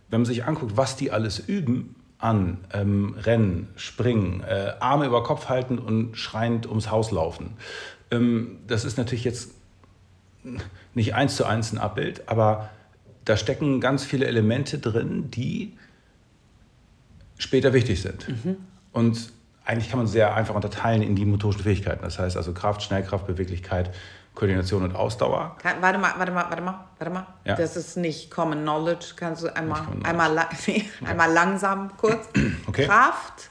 wenn 0.09 0.23
man 0.23 0.27
sich 0.27 0.47
anguckt, 0.47 0.77
was 0.77 0.97
die 0.97 1.13
alles 1.13 1.39
üben, 1.39 1.95
an 2.19 2.59
ähm, 2.73 3.15
Rennen, 3.19 3.69
Springen, 3.77 4.41
äh, 4.41 4.73
Arme 4.81 5.07
über 5.07 5.23
Kopf 5.23 5.49
halten 5.49 5.79
und 5.79 6.17
schreiend 6.17 6.67
ums 6.67 6.91
Haus 6.91 7.13
laufen, 7.13 7.53
ähm, 8.11 8.57
das 8.67 8.85
ist 8.85 8.99
natürlich 8.99 9.23
jetzt 9.23 9.53
nicht 10.93 11.15
eins 11.15 11.37
zu 11.37 11.45
eins 11.45 11.73
ein 11.73 11.79
Abbild, 11.79 12.29
aber 12.29 12.69
da 13.25 13.37
stecken 13.37 13.81
ganz 13.81 14.03
viele 14.03 14.27
Elemente 14.27 14.81
drin, 14.81 15.31
die 15.31 15.75
später 17.39 17.73
wichtig 17.73 18.03
sind. 18.03 18.27
Und 18.93 19.33
eigentlich 19.65 19.91
kann 19.91 19.99
man 19.99 20.07
sehr 20.07 20.35
einfach 20.35 20.55
unterteilen 20.55 21.03
in 21.03 21.15
die 21.15 21.25
motorischen 21.25 21.63
Fähigkeiten. 21.63 22.03
Das 22.03 22.19
heißt 22.19 22.37
also 22.37 22.53
Kraft, 22.53 22.83
Schnellkraft, 22.83 23.27
Beweglichkeit, 23.27 23.95
Koordination 24.35 24.83
und 24.83 24.95
Ausdauer. 24.95 25.57
Kann, 25.63 25.77
warte 25.81 25.99
mal, 25.99 26.15
warte 26.17 26.33
mal, 26.33 26.45
warte 26.49 26.63
mal, 26.63 26.85
warte 26.99 27.13
mal. 27.13 27.27
Ja. 27.45 27.57
Das 27.57 27.77
ist 27.77 27.97
nicht 27.97 28.31
Common 28.31 28.63
Knowledge. 28.63 29.13
Kannst 29.17 29.43
du 29.43 29.55
einmal, 29.55 29.83
einmal, 30.03 30.33
la 30.33 30.49
nee, 30.67 30.85
einmal 31.05 31.33
langsam 31.33 31.97
kurz. 31.97 32.29
Okay. 32.67 32.87
Kraft. 32.87 33.51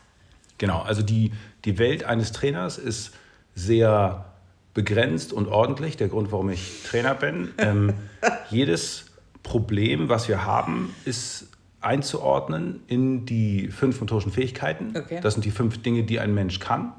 Genau, 0.60 0.81
also 0.81 1.01
die, 1.01 1.34
die 1.65 1.77
Welt 1.77 2.05
eines 2.05 2.31
Trainers 2.31 2.77
ist 2.77 3.12
sehr 3.53 4.25
begrenzt 4.74 5.34
und 5.34 5.48
ordentlich. 5.48 5.98
Der 5.98 6.08
Grund, 6.08 6.31
warum 6.31 6.50
ich 6.50 6.84
Trainer 6.84 7.15
bin. 7.15 7.53
Ähm, 7.58 7.93
jedes 8.50 9.08
Problem, 9.43 10.08
was 10.08 10.29
wir 10.29 10.46
haben, 10.46 10.96
ist 11.03 11.48
einzuordnen 11.81 12.83
in 12.88 13.25
die 13.25 13.69
fünf 13.69 14.00
motorischen 14.01 14.31
Fähigkeiten. 14.31 14.93
Okay. 14.98 15.19
Das 15.21 15.33
sind 15.33 15.45
die 15.45 15.51
fünf 15.51 15.81
Dinge, 15.81 16.03
die 16.03 16.19
ein 16.19 16.33
Mensch 16.33 16.59
kann 16.59 16.93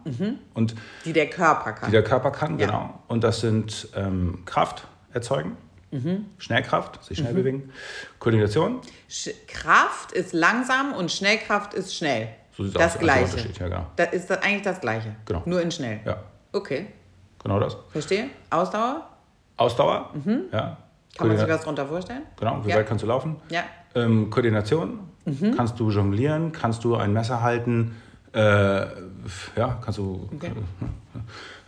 und 0.55 0.75
Die 1.05 1.13
der 1.13 1.29
Körper 1.29 1.73
kann. 1.73 1.87
die 1.89 1.93
der 1.93 2.05
Körper 2.05 2.31
kann, 2.31 2.59
Ja. 2.59 2.67
genau. 2.67 2.99
Und 3.09 3.23
das 3.25 3.41
sind 3.41 3.89
ähm, 3.95 4.43
Kraft 4.47 4.87
erzeugen, 5.13 5.57
Schnellkraft, 6.39 7.03
sich 7.05 7.19
schnell 7.19 7.35
bewegen, 7.35 7.71
Koordination, 8.21 8.81
Sch- 9.11 9.35
Kraft 9.49 10.13
ist 10.13 10.33
langsam 10.33 10.93
und 10.93 11.11
Schnellkraft 11.11 11.75
ist 11.75 11.95
schnell. 11.97 12.29
So 12.57 12.63
sieht's 12.63 12.75
das 12.75 12.83
aus, 12.85 12.91
also 12.93 12.99
Gleiche. 13.05 13.25
Unterschied, 13.25 13.59
ja, 13.59 13.69
genau. 13.69 13.87
Das 13.97 14.13
ist 14.13 14.31
das 14.31 14.43
eigentlich 14.43 14.63
das 14.63 14.81
Gleiche. 14.81 15.17
Genau. 15.27 15.43
Nur 15.47 15.61
in 15.63 15.71
schnell. 15.73 16.01
ja, 16.05 16.23
Okay, 16.53 16.87
genau 17.43 17.59
das. 17.59 17.77
verstehe. 17.91 18.29
Ausdauer? 18.51 19.09
Ausdauer, 19.57 20.15
ja. 20.53 20.77
Kann 21.19 21.27
man 21.29 21.37
sich 21.37 21.49
was 21.49 21.61
darunter 21.61 21.87
vorstellen? 21.87 22.23
Genau, 22.39 22.65
wie 22.65 22.71
Ja. 22.71 22.77
weit 22.77 22.87
kannst 22.87 23.03
du 23.03 23.09
laufen? 23.09 23.37
Ja. 23.51 23.65
Ähm, 23.95 24.31
Koordination, 24.31 25.01
kannst 25.57 25.79
du 25.81 25.91
jonglieren, 25.91 26.53
kannst 26.53 26.85
du 26.85 26.95
ein 26.97 27.13
Messer 27.13 27.43
halten, 27.43 27.97
äh, 28.33 28.41
ja, 28.41 29.79
kannst 29.83 29.99
du. 29.99 30.29
Okay. 30.35 30.53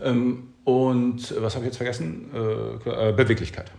Ähm, 0.01 0.49
und 0.65 1.33
was 1.41 1.55
habe 1.55 1.65
ich 1.65 1.71
jetzt 1.71 1.77
vergessen? 1.77 2.29
Äh, 2.35 3.09
äh, 3.11 3.13
Beweglichkeit. 3.13 3.71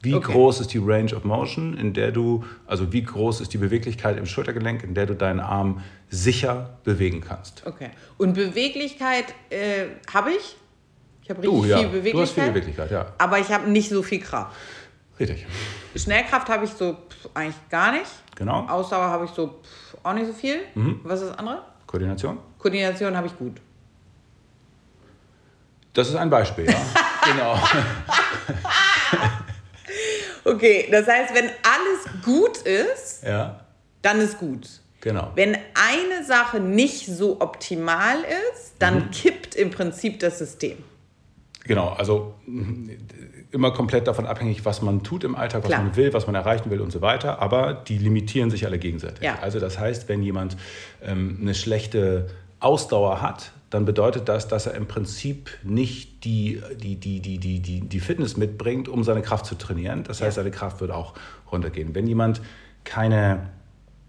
Wie 0.00 0.14
Okay. 0.14 0.32
groß 0.32 0.60
ist 0.60 0.72
die 0.74 0.78
Range 0.78 1.12
of 1.14 1.24
Motion, 1.24 1.76
in 1.76 1.92
der 1.92 2.12
du, 2.12 2.44
also 2.68 2.92
wie 2.92 3.02
groß 3.02 3.40
ist 3.40 3.52
die 3.52 3.58
Beweglichkeit 3.58 4.16
im 4.16 4.26
Schultergelenk, 4.26 4.84
in 4.84 4.94
der 4.94 5.06
du 5.06 5.14
deinen 5.14 5.40
Arm 5.40 5.80
sicher 6.08 6.78
bewegen 6.84 7.20
kannst? 7.20 7.62
Okay. 7.66 7.90
Und 8.18 8.34
Beweglichkeit 8.34 9.26
äh, 9.50 9.86
habe 10.12 10.30
ich. 10.30 10.56
Ich 11.24 11.30
habe 11.30 11.42
richtig 11.42 11.60
Du, 11.60 11.64
ja, 11.64 11.78
viel 11.78 11.88
Beweglichkeit. 11.88 12.14
du 12.14 12.20
hast 12.22 12.32
viel 12.32 12.48
Beweglichkeit, 12.48 12.90
ja. 12.92 13.06
Aber 13.18 13.38
ich 13.40 13.48
habe 13.52 13.70
nicht 13.70 13.88
so 13.88 14.02
viel 14.02 14.20
Kraft. 14.20 14.56
Richtig. 15.20 15.46
Schnellkraft 15.94 16.48
habe 16.48 16.64
ich 16.64 16.70
so 16.72 16.94
pff, 16.94 17.28
eigentlich 17.34 17.56
gar 17.70 17.92
nicht. 17.92 18.10
Genau. 18.34 18.66
Ausdauer 18.66 19.04
habe 19.04 19.24
ich 19.26 19.30
so 19.30 19.46
pff, 19.48 19.96
auch 20.02 20.14
nicht 20.14 20.26
so 20.26 20.32
viel. 20.32 20.60
Was 21.04 21.20
ist 21.20 21.30
das 21.30 21.38
andere? 21.38 21.62
Koordination? 21.86 22.38
Koordination 22.58 23.16
habe 23.16 23.26
ich 23.26 23.36
gut. 23.38 23.60
Das 25.92 26.08
ist 26.08 26.16
ein 26.16 26.30
Beispiel, 26.30 26.64
ja. 26.70 26.80
genau. 27.32 27.58
Okay, 30.44 30.88
das 30.90 31.06
heißt, 31.06 31.34
wenn 31.34 31.44
alles 31.46 32.24
gut 32.24 32.58
ist, 32.58 33.22
Ja, 33.22 33.60
dann 34.02 34.20
ist 34.20 34.38
gut. 34.38 34.66
genau. 35.00 35.30
Wenn 35.36 35.54
eine 35.54 36.24
Sache 36.26 36.58
nicht 36.58 37.06
so 37.06 37.40
optimal 37.40 38.16
ist, 38.52 38.72
dann 38.80 38.96
Mhm. 39.06 39.10
kippt 39.12 39.54
im 39.54 39.70
Prinzip 39.70 40.18
das 40.18 40.38
System. 40.38 40.82
Genau, 41.64 41.90
also 41.90 42.34
mh, 42.46 42.90
immer 43.52 43.70
komplett 43.70 44.06
davon 44.08 44.26
abhängig, 44.26 44.64
was 44.64 44.82
man 44.82 45.02
tut 45.02 45.22
im 45.24 45.36
Alltag, 45.36 45.62
was 45.62 45.68
Klar. 45.70 45.82
man 45.82 45.96
will, 45.96 46.12
was 46.12 46.26
man 46.26 46.34
erreichen 46.34 46.70
will 46.70 46.80
und 46.80 46.90
so 46.90 47.00
weiter. 47.00 47.40
Aber 47.40 47.72
die 47.74 47.98
limitieren 47.98 48.50
sich 48.50 48.66
alle 48.66 48.78
gegenseitig. 48.78 49.22
Ja. 49.22 49.38
Also 49.40 49.60
das 49.60 49.78
heißt, 49.78 50.08
wenn 50.08 50.22
jemand 50.22 50.56
ähm, 51.02 51.38
eine 51.40 51.54
schlechte 51.54 52.26
Ausdauer 52.60 53.22
hat, 53.22 53.52
dann 53.70 53.84
bedeutet 53.84 54.28
das, 54.28 54.48
dass 54.48 54.66
er 54.66 54.74
im 54.74 54.86
Prinzip 54.86 55.50
nicht 55.62 56.24
die, 56.24 56.60
die, 56.82 56.96
die, 56.96 57.20
die, 57.20 57.38
die, 57.38 57.60
die, 57.60 57.80
die 57.80 58.00
Fitness 58.00 58.36
mitbringt, 58.36 58.88
um 58.88 59.02
seine 59.04 59.22
Kraft 59.22 59.46
zu 59.46 59.54
trainieren. 59.54 60.02
Das 60.04 60.20
heißt, 60.20 60.36
Ja. 60.36 60.42
seine 60.42 60.50
Kraft 60.50 60.80
wird 60.80 60.90
auch 60.90 61.14
runtergehen. 61.50 61.94
Wenn 61.94 62.06
jemand 62.06 62.42
keine 62.84 63.48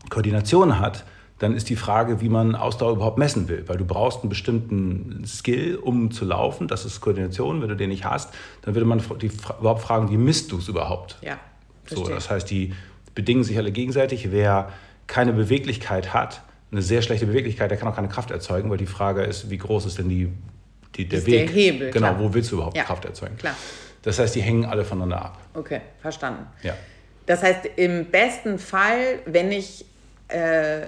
Koordination 0.10 0.79
hat, 0.79 1.05
dann 1.39 1.55
ist 1.55 1.69
die 1.69 1.75
Frage, 1.75 2.21
wie 2.21 2.29
man 2.29 2.55
Ausdauer 2.55 2.93
überhaupt 2.93 3.17
messen 3.17 3.47
will. 3.49 3.63
Weil 3.67 3.77
du 3.77 3.85
brauchst 3.85 4.21
einen 4.21 4.29
bestimmten 4.29 5.23
Skill, 5.25 5.75
um 5.75 6.11
zu 6.11 6.25
laufen. 6.25 6.67
Das 6.67 6.85
ist 6.85 7.01
Koordination. 7.01 7.61
Wenn 7.61 7.69
du 7.69 7.75
den 7.75 7.89
nicht 7.89 8.05
hast, 8.05 8.33
dann 8.61 8.75
würde 8.75 8.85
man 8.85 9.01
die, 9.21 9.31
überhaupt 9.59 9.81
fragen, 9.81 10.09
wie 10.11 10.17
misst 10.17 10.51
du 10.51 10.57
es 10.59 10.67
überhaupt? 10.67 11.17
Ja, 11.21 11.39
So, 11.87 11.95
verstehe. 11.97 12.15
das 12.15 12.29
heißt, 12.29 12.49
die 12.49 12.73
bedingen 13.15 13.43
sich 13.43 13.57
alle 13.57 13.71
gegenseitig. 13.71 14.31
Wer 14.31 14.71
keine 15.07 15.33
Beweglichkeit 15.33 16.13
hat, 16.13 16.41
eine 16.71 16.81
sehr 16.81 17.01
schlechte 17.01 17.25
Beweglichkeit, 17.27 17.69
der 17.71 17.77
kann 17.77 17.87
auch 17.89 17.95
keine 17.95 18.07
Kraft 18.09 18.31
erzeugen, 18.31 18.69
weil 18.69 18.77
die 18.77 18.85
Frage 18.85 19.23
ist, 19.23 19.49
wie 19.49 19.57
groß 19.57 19.85
ist 19.85 19.97
denn 19.99 20.09
die, 20.09 20.29
die, 20.95 21.07
der 21.07 21.19
Ist 21.19 21.27
der 21.27 21.33
Weg? 21.41 21.51
Hebel, 21.51 21.91
Genau, 21.91 22.07
klar. 22.13 22.19
wo 22.19 22.33
willst 22.33 22.51
du 22.51 22.55
überhaupt 22.55 22.77
Ja, 22.77 22.83
Kraft 22.83 23.05
erzeugen? 23.05 23.35
klar. 23.37 23.55
Das 24.01 24.17
heißt, 24.19 24.33
die 24.35 24.41
hängen 24.41 24.65
alle 24.65 24.83
voneinander 24.83 25.23
ab. 25.25 25.37
Okay, 25.53 25.81
verstanden. 26.01 26.45
Ja. 26.61 26.73
Das 27.25 27.41
heißt, 27.43 27.65
im 27.77 28.05
besten 28.05 28.59
Fall, 28.59 29.19
wenn 29.25 29.51
ich, 29.51 29.85
äh, 30.29 30.87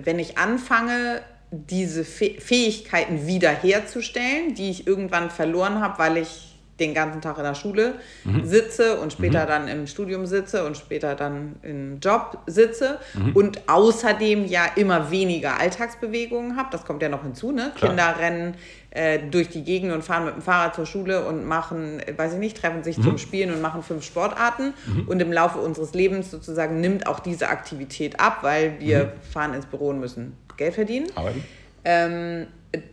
wenn 0.00 0.18
ich 0.18 0.38
anfange, 0.38 1.22
diese 1.50 2.02
Fäh- 2.02 2.40
Fähigkeiten 2.40 3.26
wiederherzustellen, 3.26 4.54
die 4.54 4.70
ich 4.70 4.86
irgendwann 4.86 5.30
verloren 5.30 5.80
habe, 5.80 5.98
weil 5.98 6.16
ich 6.16 6.53
den 6.80 6.92
ganzen 6.94 7.20
Tag 7.20 7.38
in 7.38 7.44
der 7.44 7.54
Schule 7.54 7.94
sitze 8.42 8.98
und 8.98 9.12
später 9.12 9.46
dann 9.46 9.68
im 9.68 9.86
Studium 9.86 10.26
sitze 10.26 10.64
und 10.66 10.76
später 10.76 11.14
dann 11.14 11.56
im 11.62 12.00
Job 12.00 12.38
sitze 12.46 12.98
und 13.34 13.68
außerdem 13.68 14.46
ja 14.46 14.64
immer 14.76 15.10
weniger 15.10 15.58
Alltagsbewegungen 15.60 16.56
habe. 16.56 16.68
Das 16.72 16.84
kommt 16.84 17.02
ja 17.02 17.08
noch 17.08 17.22
hinzu, 17.22 17.52
ne? 17.52 17.72
Klar. 17.76 17.90
Kinder 17.90 18.14
rennen 18.18 18.54
äh, 18.90 19.18
durch 19.30 19.48
die 19.48 19.62
Gegend 19.62 19.92
und 19.92 20.02
fahren 20.02 20.24
mit 20.24 20.34
dem 20.34 20.42
Fahrrad 20.42 20.74
zur 20.74 20.86
Schule 20.86 21.26
und 21.26 21.44
machen, 21.46 22.00
weiß 22.16 22.34
ich 22.34 22.38
nicht, 22.38 22.60
treffen 22.60 22.82
sich 22.84 23.00
zum 23.00 23.18
Spielen 23.18 23.52
und 23.52 23.60
machen 23.60 23.82
fünf 23.82 24.04
Sportarten. 24.04 24.74
Und 25.06 25.20
im 25.20 25.32
Laufe 25.32 25.58
unseres 25.58 25.94
Lebens 25.94 26.30
sozusagen 26.30 26.80
nimmt 26.80 27.06
auch 27.06 27.20
diese 27.20 27.48
Aktivität 27.48 28.20
ab, 28.20 28.38
weil 28.42 28.80
wir 28.80 29.12
fahren 29.32 29.54
ins 29.54 29.66
Büro 29.66 29.88
und 29.88 30.00
müssen 30.00 30.36
Geld 30.56 30.74
verdienen. 30.74 31.06
Arbeiten? 31.16 31.44
Ähm, 31.84 32.46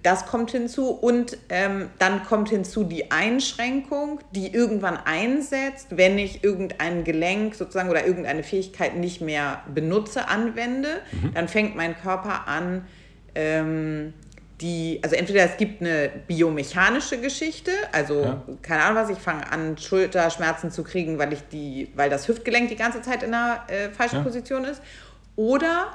das 0.04 0.28
kommt 0.28 0.52
hinzu 0.52 0.90
und 0.92 1.38
ähm, 1.50 1.90
dann 1.98 2.24
kommt 2.24 2.50
hinzu 2.50 2.84
die 2.84 3.10
Einschränkung, 3.10 4.20
die 4.32 4.54
irgendwann 4.54 4.96
einsetzt, 5.06 5.88
wenn 5.90 6.20
ich 6.20 6.44
irgendein 6.44 7.04
Gelenk 7.04 7.56
sozusagen 7.56 7.90
oder 7.90 8.06
irgendeine 8.06 8.44
Fähigkeit 8.44 8.96
nicht 8.96 9.22
mehr 9.22 9.64
benutze, 9.74 10.28
anwende, 10.28 10.90
dann 11.34 11.48
fängt 11.48 11.76
mein 11.76 11.98
Körper 12.00 12.48
an, 12.48 12.86
ähm, 13.34 14.14
die, 14.62 15.00
also 15.02 15.16
entweder 15.16 15.46
es 15.46 15.58
gibt 15.58 15.82
eine 15.82 16.12
biomechanische 16.28 17.20
Geschichte, 17.20 17.72
also 17.92 18.22
Ja. 18.26 18.44
keine 18.62 18.84
Ahnung 18.84 19.02
was, 19.02 19.10
ich 19.10 19.18
fange 19.18 19.52
an 19.52 19.80
Schulterschmerzen 19.80 20.70
zu 20.70 20.84
kriegen, 20.84 21.18
weil 21.18 21.34
ich 21.34 21.42
die, 21.52 21.92
weil 21.96 22.12
das 22.12 22.28
Hüftgelenk 22.28 22.70
die 22.70 22.76
ganze 22.76 23.02
Zeit 23.02 23.24
in 23.24 23.32
der 23.32 23.64
äh, 23.68 23.90
falschen 23.90 24.18
Ja. 24.18 24.22
Position 24.22 24.64
ist, 24.66 24.80
oder 25.36 25.88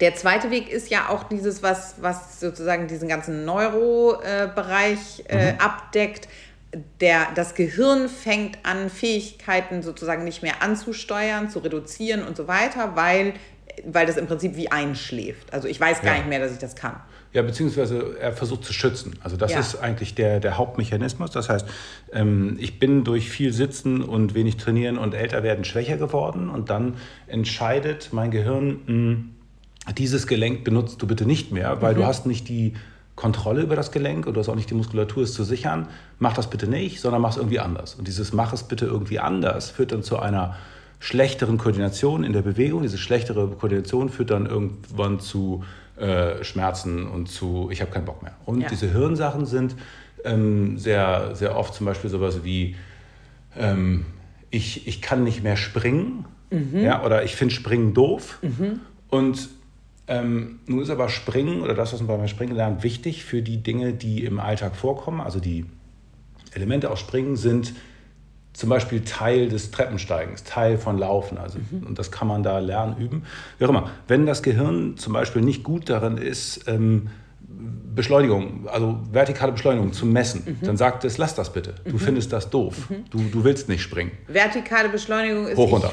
der 0.00 0.14
zweite 0.14 0.50
Weg 0.50 0.70
ist 0.70 0.90
ja 0.90 1.08
auch 1.08 1.24
dieses, 1.24 1.62
was, 1.62 1.96
was 2.00 2.40
sozusagen 2.40 2.86
diesen 2.88 3.08
ganzen 3.08 3.44
Neurobereich 3.44 5.24
äh, 5.28 5.54
abdeckt. 5.58 6.28
Der, 7.00 7.26
das 7.34 7.54
Gehirn 7.56 8.08
fängt 8.08 8.58
an, 8.62 8.90
Fähigkeiten 8.90 9.82
sozusagen 9.82 10.22
nicht 10.24 10.42
mehr 10.42 10.62
anzusteuern, 10.62 11.50
zu 11.50 11.58
reduzieren 11.58 12.22
und 12.22 12.36
so 12.36 12.46
weiter, 12.46 12.92
weil, 12.94 13.34
weil 13.84 14.06
das 14.06 14.16
im 14.16 14.26
Prinzip 14.28 14.54
wie 14.56 14.70
einschläft. 14.70 15.52
Also 15.52 15.66
ich 15.66 15.80
weiß 15.80 16.02
gar 16.02 16.12
Ja. 16.12 16.18
nicht 16.20 16.28
mehr, 16.28 16.38
dass 16.38 16.52
ich 16.52 16.58
das 16.58 16.76
kann. 16.76 16.94
Ja, 17.32 17.42
beziehungsweise 17.42 18.16
er 18.20 18.32
versucht 18.32 18.64
zu 18.64 18.72
schützen. 18.72 19.16
Also 19.22 19.36
das 19.36 19.52
Ja. 19.52 19.60
ist 19.60 19.76
eigentlich 19.76 20.14
der, 20.14 20.38
der 20.40 20.58
Hauptmechanismus. 20.58 21.30
Das 21.32 21.48
heißt, 21.48 21.66
ähm, 22.12 22.56
ich 22.60 22.78
bin 22.78 23.02
durch 23.04 23.30
viel 23.30 23.52
Sitzen 23.52 24.02
und 24.02 24.34
wenig 24.34 24.56
Trainieren 24.56 24.96
und 24.96 25.12
älter 25.14 25.42
werden 25.42 25.64
schwächer 25.64 25.96
geworden 25.96 26.48
und 26.50 26.70
dann 26.70 26.96
entscheidet 27.26 28.10
mein 28.12 28.30
Gehirn, 28.30 28.80
mh, 28.86 29.39
dieses 29.96 30.26
Gelenk 30.26 30.64
benutzt 30.64 31.00
du 31.02 31.06
bitte 31.06 31.24
nicht 31.26 31.52
mehr, 31.52 31.80
weil 31.82 31.94
du 31.94 32.04
hast 32.04 32.26
nicht 32.26 32.48
die 32.48 32.74
Kontrolle 33.16 33.62
über 33.62 33.76
das 33.76 33.92
Gelenk 33.92 34.26
und 34.26 34.34
du 34.34 34.40
hast 34.40 34.48
auch 34.48 34.54
nicht 34.54 34.70
die 34.70 34.74
Muskulatur, 34.74 35.22
es 35.22 35.34
zu 35.34 35.44
sichern. 35.44 35.88
Mach 36.18 36.32
das 36.34 36.48
bitte 36.48 36.66
nicht, 36.66 37.00
sondern 37.00 37.20
mach 37.22 37.30
es 37.30 37.36
irgendwie 37.36 37.60
anders. 37.60 37.94
Und 37.94 38.06
dieses 38.08 38.32
Mach 38.32 38.52
es 38.52 38.62
bitte 38.62 38.86
irgendwie 38.86 39.18
anders 39.18 39.70
führt 39.70 39.92
dann 39.92 40.02
zu 40.02 40.18
einer 40.18 40.56
schlechteren 41.00 41.58
Koordination 41.58 42.24
in 42.24 42.32
der 42.32 42.42
Bewegung. 42.42 42.82
Diese 42.82 42.98
schlechtere 42.98 43.48
Koordination 43.48 44.10
führt 44.10 44.30
dann 44.30 44.46
irgendwann 44.46 45.18
zu 45.20 45.64
äh, 45.98 46.42
Schmerzen 46.44 47.06
und 47.08 47.28
zu 47.28 47.68
ich 47.70 47.80
habe 47.82 47.90
keinen 47.90 48.04
Bock 48.04 48.22
mehr. 48.22 48.32
Und 48.46 48.60
Ja. 48.60 48.68
diese 48.68 48.90
Hirnsachen 48.90 49.44
sind 49.46 49.76
ähm, 50.24 50.78
sehr, 50.78 51.34
sehr 51.34 51.56
oft 51.56 51.74
zum 51.74 51.86
Beispiel 51.86 52.10
sowas 52.10 52.44
wie 52.44 52.76
ähm, 53.58 54.04
ich, 54.50 54.86
ich 54.86 55.00
kann 55.02 55.24
nicht 55.24 55.42
mehr 55.42 55.56
springen 55.56 56.24
ja, 56.74 57.04
oder 57.04 57.22
ich 57.22 57.36
finde 57.36 57.54
Springen 57.54 57.94
doof. 57.94 58.38
Und 59.08 59.48
ähm, 60.10 60.58
nun 60.66 60.82
ist 60.82 60.90
aber 60.90 61.08
Springen 61.08 61.62
oder 61.62 61.72
das, 61.74 61.92
was 61.92 62.00
man 62.02 62.18
beim 62.18 62.28
Springen 62.28 62.54
lernt, 62.54 62.82
wichtig 62.82 63.24
für 63.24 63.40
die 63.40 63.62
Dinge, 63.62 63.94
die 63.94 64.24
im 64.24 64.38
Alltag 64.40 64.76
vorkommen. 64.76 65.20
Also 65.20 65.40
die 65.40 65.64
Elemente 66.52 66.90
aus 66.90 67.00
Springen 67.00 67.36
sind 67.36 67.72
zum 68.52 68.68
Beispiel 68.68 69.02
Teil 69.02 69.48
des 69.48 69.70
Treppensteigens, 69.70 70.42
Teil 70.44 70.76
von 70.76 70.98
Laufen. 70.98 71.38
Also, 71.38 71.58
Und 71.86 71.98
das 71.98 72.10
kann 72.10 72.26
man 72.26 72.42
da 72.42 72.58
lernen, 72.58 72.96
üben. 72.98 73.22
Wie 73.58 73.64
auch 73.64 73.68
immer. 73.68 73.90
Wenn 74.08 74.26
das 74.26 74.42
Gehirn 74.42 74.96
zum 74.96 75.12
Beispiel 75.12 75.40
nicht 75.42 75.62
gut 75.62 75.88
darin 75.88 76.18
ist, 76.18 76.64
ähm, 76.66 77.08
Beschleunigung, 77.94 78.68
also 78.68 78.98
vertikale 79.12 79.52
Beschleunigung 79.52 79.92
zu 79.92 80.06
messen, 80.06 80.58
dann 80.62 80.76
sagt 80.76 81.04
es, 81.04 81.18
lass 81.18 81.34
das 81.34 81.52
bitte. 81.52 81.74
Du 81.84 81.98
findest 81.98 82.32
das 82.32 82.50
doof. 82.50 82.88
Du, 83.10 83.18
du 83.30 83.44
willst 83.44 83.68
nicht 83.68 83.82
springen. 83.82 84.12
Vertikale 84.28 84.88
Beschleunigung 84.88 85.46
ist 85.46 85.56
Hoch, 85.56 85.66
ich- 85.66 85.72
runter. 85.72 85.92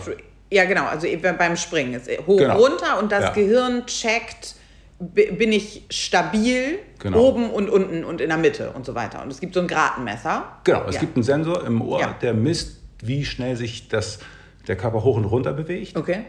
Ja, 0.51 0.65
genau, 0.65 0.85
also 0.85 1.07
beim 1.37 1.57
Springen 1.57 1.93
ist 1.93 2.09
hoch 2.25 2.37
Genau. 2.37 2.57
runter 2.57 2.99
und 2.99 3.11
das 3.11 3.23
Ja. 3.25 3.29
Gehirn 3.33 3.85
checkt, 3.85 4.55
bin 4.99 5.51
ich 5.51 5.83
stabil 5.89 6.79
Genau. 6.99 7.19
oben 7.19 7.49
und 7.49 7.69
unten 7.69 8.03
und 8.03 8.21
in 8.21 8.29
der 8.29 8.37
Mitte 8.37 8.71
und 8.71 8.85
so 8.85 8.95
weiter. 8.95 9.21
Und 9.21 9.31
es 9.31 9.39
gibt 9.39 9.53
so 9.53 9.59
ein 9.59 9.67
Gratenmesser. 9.67 10.45
Genau, 10.63 10.83
es 10.87 10.95
Ja. 10.95 11.01
gibt 11.01 11.15
einen 11.17 11.23
Sensor 11.23 11.65
im 11.65 11.81
Ohr, 11.81 11.99
Ja. 11.99 12.15
der 12.21 12.33
misst, 12.33 12.79
wie 13.03 13.25
schnell 13.25 13.55
sich 13.55 13.89
das, 13.89 14.19
der 14.67 14.75
Körper 14.75 15.03
hoch 15.03 15.17
und 15.17 15.25
runter 15.25 15.53
bewegt. 15.53 15.95
Okay. 15.97 16.21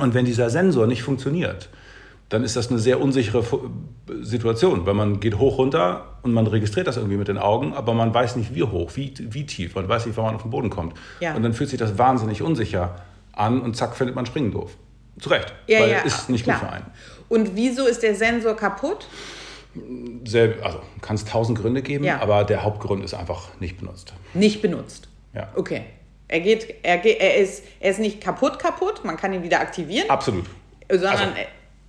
Und 0.00 0.14
wenn 0.14 0.24
dieser 0.24 0.50
Sensor 0.50 0.86
nicht 0.86 1.02
funktioniert, 1.02 1.68
dann 2.28 2.44
ist 2.44 2.56
das 2.56 2.68
eine 2.70 2.78
sehr 2.78 3.00
unsichere 3.00 3.42
Situation, 4.20 4.84
weil 4.84 4.92
man 4.94 5.18
geht 5.20 5.38
hoch 5.38 5.56
runter 5.56 6.18
und 6.22 6.32
man 6.34 6.46
registriert 6.46 6.86
das 6.86 6.96
irgendwie 6.98 7.16
mit 7.16 7.28
den 7.28 7.38
Augen, 7.38 7.72
aber 7.72 7.94
man 7.94 8.12
weiß 8.12 8.36
nicht, 8.36 8.54
wie 8.54 8.64
hoch, 8.64 8.90
wie, 8.96 9.14
wie 9.18 9.46
tief, 9.46 9.74
man 9.74 9.88
weiß 9.88 10.04
nicht, 10.04 10.16
wann 10.18 10.26
man 10.26 10.34
auf 10.34 10.42
den 10.42 10.50
Boden 10.50 10.68
kommt. 10.68 10.94
Ja. 11.20 11.34
Und 11.34 11.42
dann 11.42 11.54
fühlt 11.54 11.70
sich 11.70 11.78
das 11.78 11.96
wahnsinnig 11.96 12.42
unsicher 12.42 12.96
an 13.38 13.60
und 13.60 13.76
zack, 13.76 13.96
findet 13.96 14.16
man 14.16 14.26
Springen 14.26 14.52
doof. 14.52 14.76
Zu 15.18 15.30
Recht, 15.30 15.52
ja, 15.66 15.80
weil 15.80 15.90
ja, 15.90 15.98
ist 16.00 16.28
nicht 16.28 16.44
klar. 16.44 16.60
gut 16.60 16.68
für 16.68 16.74
einen. 16.74 16.86
Und 17.28 17.56
wieso 17.56 17.86
ist 17.86 18.02
der 18.02 18.14
Sensor 18.14 18.54
kaputt? 18.54 19.06
Sehr, 20.24 20.54
also 20.62 20.80
kann 21.00 21.16
es 21.16 21.24
tausend 21.24 21.58
Gründe 21.58 21.82
geben, 21.82 22.04
ja. 22.04 22.20
aber 22.20 22.44
der 22.44 22.62
Hauptgrund 22.62 23.04
ist 23.04 23.14
einfach 23.14 23.48
nicht 23.60 23.78
benutzt. 23.78 24.12
Nicht 24.34 24.62
benutzt? 24.62 25.08
Ja. 25.34 25.48
Okay. 25.54 25.82
Er, 26.28 26.40
geht, 26.40 26.74
er, 26.82 26.98
geht, 26.98 27.20
er, 27.20 27.36
ist, 27.36 27.62
er 27.80 27.90
ist 27.90 28.00
nicht 28.00 28.20
kaputt 28.20 28.58
kaputt, 28.58 29.04
man 29.04 29.16
kann 29.16 29.32
ihn 29.32 29.42
wieder 29.42 29.60
aktivieren. 29.60 30.10
Absolut. 30.10 30.46
Sondern 30.90 31.16
also, 31.16 31.32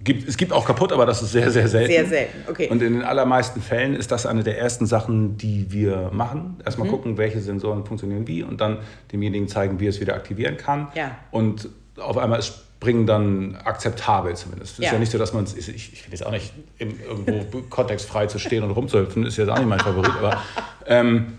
Gibt, 0.01 0.27
es 0.29 0.37
gibt 0.37 0.53
auch 0.53 0.65
kaputt, 0.65 0.93
aber 0.93 1.05
das 1.05 1.21
ist 1.21 1.33
sehr, 1.33 1.51
sehr 1.51 1.67
selten. 1.67 1.91
Sehr 1.91 2.05
selten, 2.05 2.49
okay. 2.49 2.69
Und 2.69 2.81
in 2.81 2.93
den 2.93 3.03
allermeisten 3.03 3.61
Fällen 3.61 3.95
ist 3.95 4.11
das 4.11 4.25
eine 4.25 4.43
der 4.43 4.57
ersten 4.57 4.85
Sachen, 4.85 5.35
die 5.37 5.71
wir 5.71 6.09
machen. 6.13 6.57
Erstmal 6.65 6.87
mhm. 6.87 6.91
gucken, 6.91 7.17
welche 7.17 7.41
Sensoren 7.41 7.85
funktionieren 7.85 8.25
wie 8.25 8.43
und 8.43 8.61
dann 8.61 8.79
demjenigen 9.11 9.49
zeigen, 9.49 9.79
wie 9.81 9.87
er 9.87 9.89
es 9.89 9.99
wieder 9.99 10.15
aktivieren 10.15 10.55
kann. 10.55 10.87
Ja. 10.95 11.17
Und 11.31 11.67
auf 11.97 12.17
einmal 12.17 12.39
ist 12.39 12.69
Springen 12.79 13.05
dann 13.05 13.57
akzeptabel 13.65 14.37
zumindest. 14.37 14.73
Es 14.73 14.77
ja. 14.77 14.85
ist 14.85 14.93
ja 14.93 14.99
nicht 14.99 15.11
so, 15.11 15.17
dass 15.17 15.33
man 15.33 15.43
es, 15.43 15.53
ich, 15.53 15.67
ich 15.67 16.05
will 16.05 16.13
jetzt 16.13 16.25
auch 16.25 16.31
nicht 16.31 16.53
im, 16.77 16.97
irgendwo 16.97 17.61
kontextfrei 17.69 18.27
zu 18.27 18.39
stehen 18.39 18.63
und 18.63 18.71
rumzuhüpfen, 18.71 19.25
ist 19.25 19.35
jetzt 19.35 19.49
auch 19.49 19.57
nicht 19.57 19.67
mein 19.67 19.81
Favorit, 19.81 20.13
aber 20.17 20.41
ähm, 20.85 21.37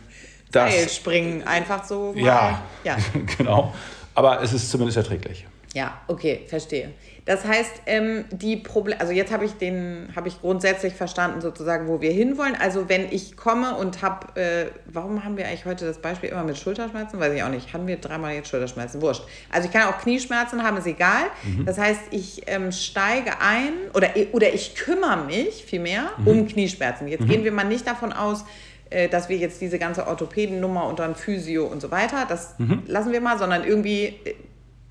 das... 0.53 0.95
Springen 0.95 1.43
einfach 1.47 1.85
so. 1.85 2.13
Mal. 2.13 2.23
Ja, 2.23 2.63
ja. 2.85 2.99
genau. 3.39 3.73
Aber 4.15 4.43
es 4.43 4.53
ist 4.53 4.71
zumindest 4.71 4.99
erträglich. 4.99 5.47
Ja, 5.73 6.03
okay, 6.09 6.43
verstehe. 6.47 6.91
Das 7.25 7.45
heißt, 7.45 7.83
ähm, 7.87 8.25
die 8.31 8.57
Probleme, 8.57 9.01
also 9.01 9.13
jetzt 9.13 9.33
habe 9.33 9.45
ich 9.45 9.53
den, 9.55 10.09
habe 10.17 10.29
ich 10.29 10.41
grundsätzlich 10.41 10.95
verstanden 10.95 11.41
sozusagen, 11.41 11.89
wo 11.89 12.01
wir 12.01 12.13
hinwollen. 12.13 12.57
Also 12.59 12.89
wenn 12.89 13.11
ich 13.11 13.37
komme 13.37 13.77
und 13.77 14.03
habe, 14.03 14.41
äh, 14.41 14.67
warum 14.87 15.25
haben 15.25 15.37
wir 15.37 15.47
eigentlich 15.47 15.65
heute 15.65 15.85
das 15.85 15.99
Beispiel 15.99 16.31
immer 16.31 16.45
mit 16.45 16.59
Schulterschmerzen? 16.59 17.21
Weiß 17.21 17.33
ich 17.33 17.43
auch 17.43 17.49
nicht. 17.51 17.73
Haben 17.73 17.87
wir 17.87 17.97
dreimal 17.97 18.35
jetzt 18.35 18.49
Schulterschmerzen? 18.49 19.03
Wurscht. 19.03 19.23
Also 19.51 19.69
ich 19.69 19.73
kann 19.73 19.93
auch 19.93 19.99
Knieschmerzen 19.99 20.63
haben, 20.63 20.77
ist 20.77 20.87
egal. 20.87 21.25
Mhm. 21.45 21.67
Das 21.67 21.79
heißt, 21.79 22.01
ich 22.11 22.43
ähm, 22.47 22.73
steige 22.73 23.41
ein 23.41 23.73
oder, 23.95 24.11
oder 24.33 24.53
ich 24.53 24.75
kümmere 24.75 25.25
mich 25.25 25.65
vielmehr 25.65 26.11
mhm. 26.19 26.27
um 26.27 26.49
Knieschmerzen. 26.49 27.09
Jetzt 27.09 27.23
mhm. 27.23 27.29
gehen 27.29 27.45
wir 27.45 27.53
mal 27.53 27.65
nicht 27.65 27.87
davon 27.87 28.13
aus, 28.13 28.45
äh, 28.91 29.09
dass 29.09 29.29
wir 29.29 29.37
jetzt 29.37 29.61
diese 29.61 29.79
ganze 29.79 30.07
Orthopädennummer 30.07 30.87
und 30.89 30.99
dann 30.99 31.15
Physio 31.15 31.65
und 31.67 31.81
so 31.81 31.93
weiter, 31.93 32.27
das 32.29 32.59
mhm. 32.59 32.83
lassen 32.87 33.13
wir 33.13 33.21
mal, 33.21 33.39
sondern 33.39 33.65
irgendwie 33.65 34.07
äh, 34.25 34.35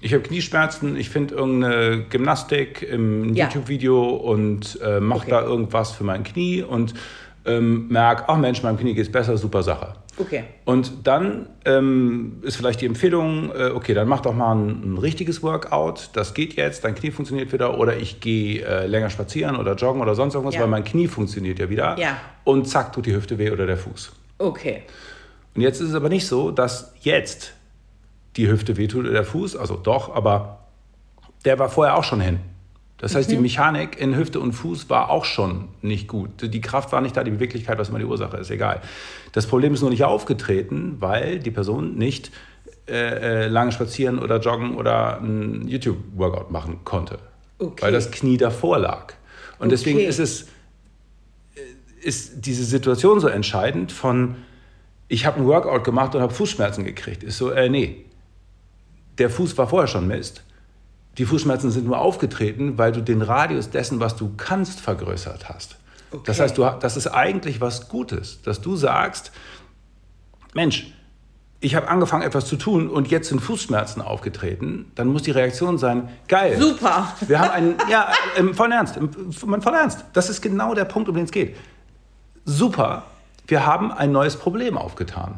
ich 0.02 0.14
habe 0.14 0.24
Knieschmerzen, 0.24 0.96
ich 0.96 1.10
finde 1.10 1.36
irgendeine 1.36 2.06
Gymnastik 2.10 2.82
im 2.82 3.34
ja. 3.34 3.46
YouTube-Video 3.46 4.10
und 4.10 4.80
äh, 4.84 5.00
mache 5.00 5.22
okay. 5.22 5.32
da 5.32 5.42
irgendwas 5.44 5.92
für 5.92 6.04
mein 6.04 6.24
Knie 6.24 6.62
und 6.64 6.94
ähm, 7.46 7.88
merke, 7.88 8.26
ach 8.28 8.38
Mensch, 8.38 8.64
meinem 8.64 8.78
Knie 8.78 8.94
geht 8.94 9.06
es 9.06 9.12
besser, 9.12 9.38
super 9.38 9.64
Sache. 9.64 9.94
Okay. 10.18 10.44
Und 10.66 11.08
dann 11.08 11.48
ähm, 11.64 12.40
ist 12.42 12.58
vielleicht 12.58 12.82
die 12.82 12.86
Empfehlung, 12.86 13.52
äh, 13.56 13.72
okay, 13.74 13.94
dann 13.94 14.08
mach 14.08 14.20
doch 14.20 14.34
mal 14.34 14.54
ein, 14.54 14.94
ein, 14.94 14.98
richtiges 14.98 15.42
Workout, 15.44 16.10
das 16.14 16.34
geht 16.34 16.56
jetzt, 16.56 16.84
dein 16.84 16.94
Knie 16.96 17.12
funktioniert 17.12 17.54
wieder 17.54 17.78
oder 17.80 17.96
ich 17.96 18.20
gehe 18.20 18.66
äh, 18.66 18.86
länger 18.86 19.10
spazieren 19.10 19.56
oder 19.56 19.76
joggen 19.76 20.02
oder 20.02 20.16
sonst 20.16 20.36
irgendwas, 20.36 20.56
ja. 20.56 20.62
weil 20.62 20.68
mein 20.68 20.84
Knie 20.84 21.08
funktioniert 21.08 21.60
ja 21.60 21.70
wieder. 21.70 21.98
Ja. 21.98 22.18
Und 22.44 22.68
zack, 22.68 22.92
tut 22.92 23.06
die 23.06 23.16
Hüfte 23.16 23.38
weh 23.38 23.50
oder 23.52 23.66
der 23.66 23.78
Fuß. 23.78 24.12
Okay. 24.40 24.84
Und 25.56 25.62
jetzt 25.62 25.80
ist 25.80 25.90
es 25.90 25.96
aber 25.96 26.10
nicht 26.10 26.28
so, 26.28 26.52
dass 26.52 26.94
jetzt 27.02 27.54
die 28.36 28.50
Hüfte 28.50 28.78
wehtut 28.78 29.06
oder 29.06 29.14
der 29.14 29.24
Fuß, 29.24 29.56
also 29.56 29.76
doch, 29.76 30.14
aber 30.14 30.60
der 31.46 31.60
war 31.60 31.70
vorher 31.70 31.98
auch 31.98 32.04
schon 32.04 32.22
hin. 32.22 32.40
Das 32.98 33.16
heißt, 33.16 33.30
mhm. 33.30 33.36
die 33.36 33.42
Mechanik 33.42 34.00
in 34.00 34.16
Hüfte 34.16 34.40
und 34.40 34.52
Fuß 34.52 34.90
war 34.90 35.10
auch 35.10 35.24
schon 35.26 35.70
nicht 35.82 36.08
gut. 36.08 36.30
Die 36.42 36.62
Kraft 36.62 36.92
war 36.92 37.02
nicht 37.02 37.16
da, 37.16 37.24
die 37.24 37.32
Beweglichkeit, 37.32 37.78
was 37.78 37.90
immer 37.90 38.00
die 38.00 38.06
Ursache 38.06 38.38
ist, 38.38 38.52
egal. 38.52 38.82
Das 39.32 39.48
Problem 39.48 39.74
ist 39.74 39.82
nur 39.82 39.90
nicht 39.90 40.04
aufgetreten, 40.04 40.98
weil 41.00 41.40
die 41.40 41.52
Person 41.52 41.96
nicht 41.96 42.32
äh, 42.88 43.46
äh 43.46 43.48
lange 43.48 43.72
spazieren 43.72 44.20
oder 44.20 44.40
joggen 44.40 44.76
oder 44.76 45.22
ein 45.22 45.68
YouTube-Workout 45.68 46.52
machen 46.52 46.80
konnte. 46.84 47.20
Okay. 47.58 47.84
Weil 47.84 47.94
das 47.94 48.12
Knie 48.12 48.38
davor 48.38 48.80
lag. 48.80 49.14
Und 49.60 49.68
okay. 49.68 49.70
deswegen 49.70 50.00
ist 50.00 50.20
es 50.20 50.44
äh, 50.44 51.62
ist 52.02 52.46
diese 52.46 52.66
Situation 52.66 53.22
so 53.22 53.28
entscheidend 53.28 53.94
von 53.94 54.36
ich 55.08 55.26
habe 55.26 55.40
ein 55.40 55.48
Workout 55.48 55.84
gemacht 55.84 56.16
und 56.16 56.22
habe 56.22 56.34
Fußschmerzen 56.34 56.84
gekriegt. 56.84 57.24
Ist 57.24 57.38
so, 57.38 57.50
äh, 57.50 57.68
nee, 57.68 58.06
der 59.20 59.30
Fuß 59.30 59.58
war 59.58 59.68
vorher 59.68 59.88
schon 59.88 60.08
Mist. 60.08 60.44
Die 61.18 61.26
Fußschmerzen 61.26 61.72
sind 61.72 61.86
nur 61.86 62.00
aufgetreten, 62.00 62.78
weil 62.78 62.92
du 62.92 63.02
den 63.02 63.22
Radius 63.22 63.70
dessen, 63.70 64.00
was 64.00 64.16
du 64.16 64.32
kannst, 64.38 64.80
vergrößert 64.80 65.50
hast. 65.50 65.78
Okay. 66.12 66.24
Das 66.26 66.40
heißt, 66.40 66.58
du, 66.58 66.64
das 66.80 66.98
ist 66.98 67.08
eigentlich 67.08 67.62
was 67.62 67.90
Gutes, 67.90 68.42
dass 68.42 68.62
du 68.62 68.76
sagst, 68.76 69.32
Mensch, 70.54 70.94
ich 71.62 71.76
habe 71.76 71.90
angefangen, 71.90 72.24
etwas 72.24 72.46
zu 72.46 72.56
tun 72.56 72.90
und 72.90 73.10
jetzt 73.10 73.28
sind 73.28 73.42
Fußschmerzen 73.42 74.02
aufgetreten, 74.02 74.92
dann 74.96 75.10
muss 75.10 75.24
die 75.24 75.32
Reaktion 75.32 75.78
sein, 75.78 76.08
geil. 76.28 76.58
Super. 76.58 77.14
Wir 77.28 77.40
haben 77.40 77.50
einen, 77.50 77.76
ja, 77.92 78.12
im 78.38 78.54
vollen 78.54 78.72
Ernst, 78.72 78.96
im, 78.96 79.34
voll 79.34 79.74
Ernst. 79.74 80.06
Das 80.14 80.30
ist 80.30 80.42
genau 80.42 80.74
der 80.74 80.86
Punkt, 80.86 81.10
um 81.10 81.16
den 81.16 81.26
es 81.26 81.32
geht. 81.32 81.58
Super, 82.46 83.04
wir 83.46 83.66
haben 83.66 83.92
ein 83.92 84.12
neues 84.12 84.38
Problem 84.38 84.78
aufgetan. 84.78 85.38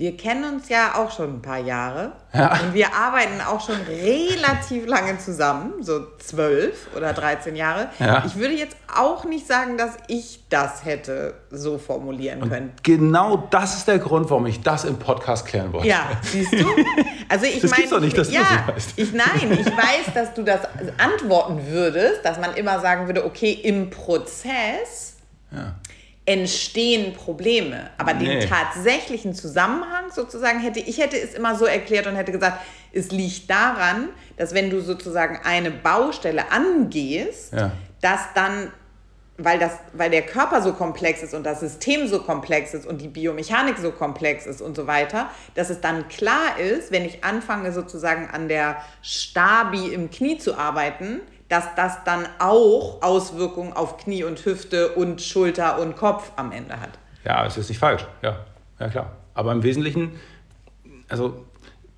Wir 0.00 0.16
kennen 0.16 0.54
uns 0.54 0.70
ja 0.70 0.94
auch 0.94 1.10
schon 1.10 1.34
ein 1.34 1.42
paar 1.42 1.58
Jahre 1.58 2.12
ja. 2.32 2.58
und 2.62 2.72
wir 2.72 2.94
arbeiten 2.94 3.38
auch 3.46 3.60
schon 3.60 3.76
relativ 3.82 4.86
lange 4.86 5.18
zusammen, 5.18 5.82
so 5.82 6.16
zwölf 6.16 6.88
oder 6.96 7.12
13 7.12 7.54
Jahre. 7.54 7.90
Ja. 7.98 8.24
Ich 8.26 8.36
würde 8.36 8.54
jetzt 8.54 8.78
auch 8.96 9.26
nicht 9.26 9.46
sagen, 9.46 9.76
dass 9.76 9.98
ich 10.08 10.44
das 10.48 10.86
hätte 10.86 11.34
so 11.50 11.76
formulieren 11.76 12.48
können. 12.48 12.70
Und 12.70 12.82
genau 12.82 13.46
das 13.50 13.76
ist 13.76 13.88
der 13.88 13.98
Grund, 13.98 14.30
warum 14.30 14.46
ich 14.46 14.62
das 14.62 14.86
im 14.86 14.98
Podcast 14.98 15.44
klären 15.44 15.70
wollte. 15.74 15.88
Ja, 15.88 16.08
siehst 16.22 16.54
du? 16.54 16.64
Also 17.28 17.44
ich 17.44 17.60
das 17.60 17.70
meine, 17.70 17.86
doch 17.86 18.00
nicht, 18.00 18.16
dass 18.16 18.32
ja, 18.32 18.40
du 18.40 18.46
das 18.46 18.76
weißt. 18.76 18.92
Ich, 18.96 19.12
nein, 19.12 19.52
ich 19.52 19.66
weiß, 19.66 20.14
dass 20.14 20.32
du 20.32 20.42
das 20.44 20.60
antworten 20.96 21.66
würdest, 21.68 22.24
dass 22.24 22.40
man 22.40 22.54
immer 22.54 22.80
sagen 22.80 23.06
würde, 23.06 23.26
okay, 23.26 23.52
im 23.52 23.90
Prozess. 23.90 25.16
Ja 25.52 25.74
entstehen 26.30 27.12
Probleme. 27.12 27.90
Aber 27.98 28.14
nee. 28.14 28.40
den 28.40 28.48
tatsächlichen 28.48 29.34
Zusammenhang 29.34 30.10
sozusagen 30.14 30.60
hätte 30.60 30.80
ich 30.80 30.98
hätte 30.98 31.18
es 31.18 31.34
immer 31.34 31.56
so 31.56 31.64
erklärt 31.64 32.06
und 32.06 32.14
hätte 32.14 32.32
gesagt, 32.32 32.60
es 32.92 33.10
liegt 33.10 33.50
daran, 33.50 34.08
dass 34.36 34.54
wenn 34.54 34.70
du 34.70 34.80
sozusagen 34.80 35.40
eine 35.44 35.70
Baustelle 35.70 36.50
angehst, 36.50 37.52
ja. 37.52 37.72
dass 38.00 38.20
dann 38.34 38.72
weil, 39.42 39.58
das, 39.58 39.72
weil 39.94 40.10
der 40.10 40.22
Körper 40.22 40.60
so 40.60 40.74
komplex 40.74 41.22
ist 41.22 41.34
und 41.34 41.44
das 41.44 41.60
System 41.60 42.06
so 42.08 42.20
komplex 42.20 42.74
ist 42.74 42.86
und 42.86 43.00
die 43.00 43.08
Biomechanik 43.08 43.78
so 43.78 43.90
komplex 43.90 44.44
ist 44.44 44.60
und 44.60 44.76
so 44.76 44.86
weiter, 44.86 45.30
dass 45.54 45.70
es 45.70 45.80
dann 45.80 46.08
klar 46.08 46.58
ist, 46.58 46.92
wenn 46.92 47.06
ich 47.06 47.24
anfange 47.24 47.72
sozusagen 47.72 48.28
an 48.30 48.48
der 48.48 48.76
Stabi 49.00 49.94
im 49.94 50.10
Knie 50.10 50.36
zu 50.36 50.58
arbeiten, 50.58 51.20
dass 51.50 51.74
das 51.74 52.04
dann 52.04 52.26
auch 52.38 53.02
Auswirkungen 53.02 53.72
auf 53.74 53.98
Knie 53.98 54.24
und 54.24 54.42
Hüfte 54.44 54.90
und 54.90 55.20
Schulter 55.20 55.78
und 55.80 55.96
Kopf 55.96 56.32
am 56.36 56.52
Ende 56.52 56.80
hat. 56.80 56.90
Ja, 57.24 57.44
es 57.44 57.58
ist 57.58 57.68
nicht 57.68 57.78
falsch. 57.78 58.06
Ja, 58.22 58.36
ja 58.78 58.88
klar. 58.88 59.16
Aber 59.34 59.52
im 59.52 59.62
Wesentlichen, 59.62 60.12
also 61.08 61.44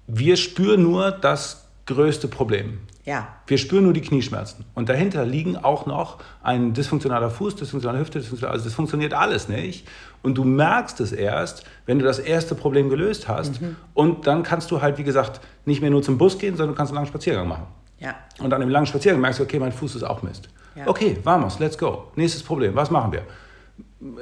wir 0.07 0.37
spüren 0.37 0.83
nur 0.83 1.13
das 1.13 1.69
größte 1.87 2.29
Problem. 2.29 2.81
Ja. 3.05 3.29
Wir 3.47 3.59
spüren 3.59 3.85
nur 3.85 3.93
die 3.93 4.01
Knieschmerzen. 4.01 4.65
Und 4.75 4.89
dahinter 4.89 5.27
liegen 5.27 5.57
auch 5.57 5.87
noch 5.87 6.19
ein 6.43 6.73
dysfunktionaler 6.73 7.31
Fuß, 7.31 7.57
dysfunktionale 7.57 8.01
Hüfte, 8.01 8.21
dysfunktionale, 8.21 8.55
also 8.55 8.65
das 8.65 8.75
funktioniert 8.75 9.13
alles 9.13 9.49
nicht. 9.49 9.87
Und 10.23 10.39
du 10.39 10.45
merkst 10.45 11.01
es 11.01 11.13
erst, 11.13 11.65
wenn 11.85 11.99
du 11.99 12.05
das 12.05 12.21
erste 12.21 12.55
Problem 12.55 12.89
gelöst 12.89 13.29
hast. 13.29 13.61
Mhm. 13.61 13.77
Und 13.93 14.27
dann 14.27 14.45
kannst 14.45 14.71
du 14.71 14.81
halt, 14.81 14.99
wie 14.99 15.05
gesagt, 15.05 15.41
nicht 15.67 15.83
mehr 15.83 15.91
nur 15.91 16.03
zum 16.03 16.17
Bus 16.17 16.39
gehen, 16.39 16.57
sondern 16.57 16.75
du 16.75 16.79
kannst 16.79 16.93
einen 16.93 16.97
langen 16.97 17.09
Spaziergang 17.09 17.49
machen. 17.49 17.67
Ja. 18.03 18.17
Und 18.41 18.51
dann 18.51 18.61
im 18.63 18.69
langen 18.69 18.87
Spaziergang 18.87 19.21
merkst 19.21 19.39
du, 19.39 19.45
okay, 19.45 19.59
mein 19.59 19.73
Fuß 19.73 19.95
ist 19.95 20.03
auch 20.03 20.23
Mist. 20.23 20.49
Ja. 20.75 20.87
Okay, 20.87 21.19
vamos, 21.23 21.59
let's 21.59 21.79
go. 21.79 22.11
Nächstes 22.17 22.43
Problem, 22.43 22.75
was 22.75 22.91
machen 22.91 23.13
wir? 23.13 23.23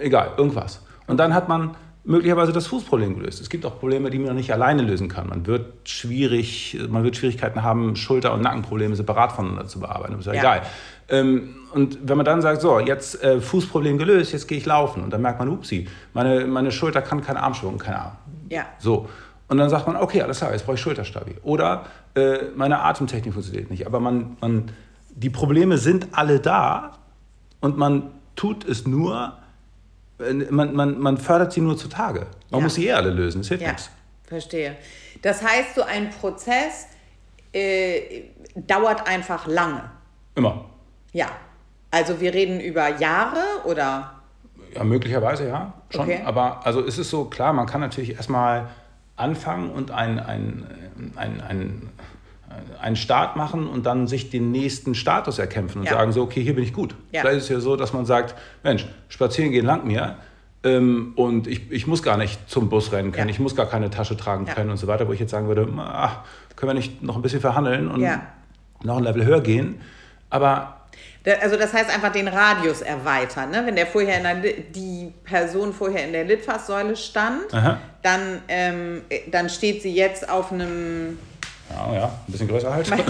Egal, 0.01 0.33
irgendwas. 0.37 0.83
Und 1.07 1.16
dann 1.16 1.35
hat 1.35 1.49
man 1.49 1.77
möglicherweise 2.05 2.53
das 2.53 2.66
Fußproblem 2.66 3.16
gelöst. 3.19 3.40
Es 3.40 3.49
gibt 3.49 3.64
auch 3.64 3.79
Probleme, 3.79 4.11
die 4.11 4.19
man 4.19 4.35
nicht 4.35 4.53
alleine 4.53 4.83
lösen 4.83 5.09
kann. 5.09 5.29
Man 5.29 5.47
wird 5.47 5.88
schwierig, 5.88 6.79
man 6.88 7.05
wird 7.05 7.16
Schwierigkeiten 7.16 7.62
haben, 7.62 7.97
Schulter- 7.97 8.35
und 8.35 8.43
Nackenprobleme 8.43 8.97
separat 8.97 9.33
voneinander 9.33 9.66
zu 9.66 9.81
bearbeiten. 9.81 10.12
Das 10.12 10.21
ist 10.21 10.27
ja, 10.27 10.35
ja. 10.35 10.40
egal. 10.40 10.62
Ähm, 11.09 11.57
und 11.73 11.99
wenn 12.03 12.16
man 12.16 12.27
dann 12.27 12.43
sagt, 12.43 12.61
so, 12.61 12.79
jetzt 12.81 13.23
äh, 13.23 13.40
Fußproblem 13.40 13.99
gelöst, 13.99 14.33
jetzt 14.33 14.49
gehe 14.49 14.59
ich 14.59 14.66
laufen. 14.66 15.03
Und 15.03 15.12
dann 15.12 15.23
merkt 15.23 15.38
man, 15.38 15.49
upsi, 15.49 15.88
meine, 16.12 16.47
meine 16.47 16.73
Schulter 16.73 17.03
kann 17.03 17.23
keinen 17.23 17.37
Armschwung, 17.38 17.79
keine 17.79 18.01
Arm. 18.01 18.12
Ja. 18.49 18.66
So. 18.79 19.09
Und 19.50 19.58
dann 19.58 19.68
sagt 19.68 19.88
man, 19.88 19.96
okay, 19.96 20.22
alles 20.22 20.38
klar, 20.38 20.52
jetzt 20.52 20.64
brauche 20.64 20.76
ich 20.76 20.80
Schulterstabi. 20.80 21.34
Oder 21.42 21.86
äh, 22.14 22.44
meine 22.54 22.82
Atemtechnik 22.82 23.34
funktioniert 23.34 23.68
nicht. 23.68 23.84
Aber 23.84 23.98
man, 23.98 24.36
man, 24.40 24.70
die 25.10 25.28
Probleme 25.28 25.76
sind 25.76 26.06
alle 26.12 26.38
da 26.38 26.98
und 27.60 27.76
man 27.76 28.12
tut 28.36 28.64
es 28.64 28.86
nur, 28.86 29.36
äh, 30.20 30.32
man, 30.32 30.72
man, 30.76 31.00
man 31.00 31.18
fördert 31.18 31.52
sie 31.52 31.62
nur 31.62 31.76
zutage. 31.76 32.28
Man 32.50 32.60
ja. 32.60 32.64
muss 32.64 32.76
sie 32.76 32.86
eh 32.86 32.92
alle 32.92 33.10
lösen, 33.10 33.40
das 33.40 33.48
hilft 33.48 33.64
ja. 33.64 33.70
nichts. 33.70 33.90
Verstehe. 34.22 34.76
Das 35.20 35.42
heißt, 35.42 35.74
so 35.74 35.82
ein 35.82 36.10
Prozess 36.10 36.86
äh, 37.52 38.22
dauert 38.54 39.08
einfach 39.08 39.48
lange. 39.48 39.82
Immer. 40.36 40.66
Ja. 41.12 41.26
Also 41.90 42.20
wir 42.20 42.32
reden 42.34 42.60
über 42.60 43.00
Jahre 43.00 43.42
oder? 43.64 44.12
Ja, 44.76 44.84
möglicherweise 44.84 45.48
ja, 45.48 45.72
schon. 45.90 46.02
Okay. 46.02 46.20
Aber 46.24 46.64
also 46.64 46.82
ist 46.82 46.98
es 46.98 47.10
so, 47.10 47.24
klar, 47.24 47.52
man 47.52 47.66
kann 47.66 47.80
natürlich 47.80 48.14
erstmal 48.14 48.68
anfangen 49.20 49.70
und 49.70 49.90
ein, 49.90 50.18
ein, 50.18 50.64
ein, 51.16 51.40
ein, 51.40 51.83
einen 52.80 52.96
Start 52.96 53.37
machen 53.37 53.66
und 53.68 53.87
dann 53.87 54.06
sich 54.09 54.30
den 54.30 54.50
nächsten 54.50 54.94
Status 54.94 55.38
erkämpfen 55.38 55.78
und 55.80 55.85
Ja. 55.85 55.92
sagen 55.92 56.12
so, 56.12 56.22
okay, 56.22 56.42
hier 56.42 56.54
bin 56.54 56.64
ich 56.64 56.72
gut. 56.72 56.94
Ja. 57.12 57.20
Vielleicht 57.20 57.38
ist 57.38 57.42
es 57.44 57.48
ja 57.50 57.61
so, 57.61 57.76
dass 57.76 57.92
man 57.92 58.06
sagt, 58.06 58.35
Mensch, 58.64 58.87
spazieren 59.09 59.52
gehen 59.52 59.64
langt 59.64 59.85
mir 59.87 60.16
ähm, 60.64 61.12
und 61.16 61.46
ich, 61.46 61.70
ich 61.70 61.87
muss 61.87 62.02
gar 62.02 62.16
nicht 62.16 62.50
zum 62.50 62.68
Bus 62.68 62.90
rennen 62.92 63.12
können, 63.12 63.28
Ja. 63.28 63.35
ich 63.35 63.40
muss 63.40 63.54
gar 63.54 63.66
keine 63.66 63.88
Tasche 63.90 64.16
tragen 64.16 64.46
können 64.46 64.70
und 64.70 64.76
so 64.78 64.87
weiter, 64.88 65.06
wo 65.06 65.12
ich 65.12 65.20
jetzt 65.20 65.30
sagen 65.30 65.46
würde, 65.46 65.68
ach, 65.78 66.18
können 66.56 66.70
wir 66.70 66.74
nicht 66.74 67.02
noch 67.02 67.16
ein 67.16 67.22
bisschen 67.22 67.40
verhandeln 67.40 67.88
und 67.88 68.04
noch 68.83 68.96
ein 68.96 69.04
Level 69.04 69.24
höher 69.24 69.40
gehen. 69.40 69.80
Aber 70.28 70.80
Also 71.40 71.56
das 71.56 71.72
heißt 71.74 71.90
einfach 71.90 72.12
den 72.12 72.28
Radius 72.28 72.80
erweitern. 72.80 73.50
Ne? 73.50 73.62
Wenn 73.66 73.76
der 73.76 73.87
vorher 73.87 74.16
in 74.18 74.22
der, 74.22 74.52
die 74.52 75.12
Person 75.24 75.74
vorher 75.74 76.04
in 76.04 76.12
der 76.12 76.24
Litfaßsäule 76.24 76.96
stand, 76.96 77.52
Aha. 77.52 77.78
dann, 78.02 78.40
ähm, 78.48 79.02
äh, 79.11 79.20
dann 79.30 79.50
steht 79.50 79.83
sie 79.83 79.94
jetzt 79.94 80.28
auf 80.30 80.50
einem. 80.50 81.18
ja, 81.70 81.94
ja, 81.94 82.04
ein 82.06 82.33
bisschen 82.33 82.48
größer 82.48 82.72
halt. 82.72 82.90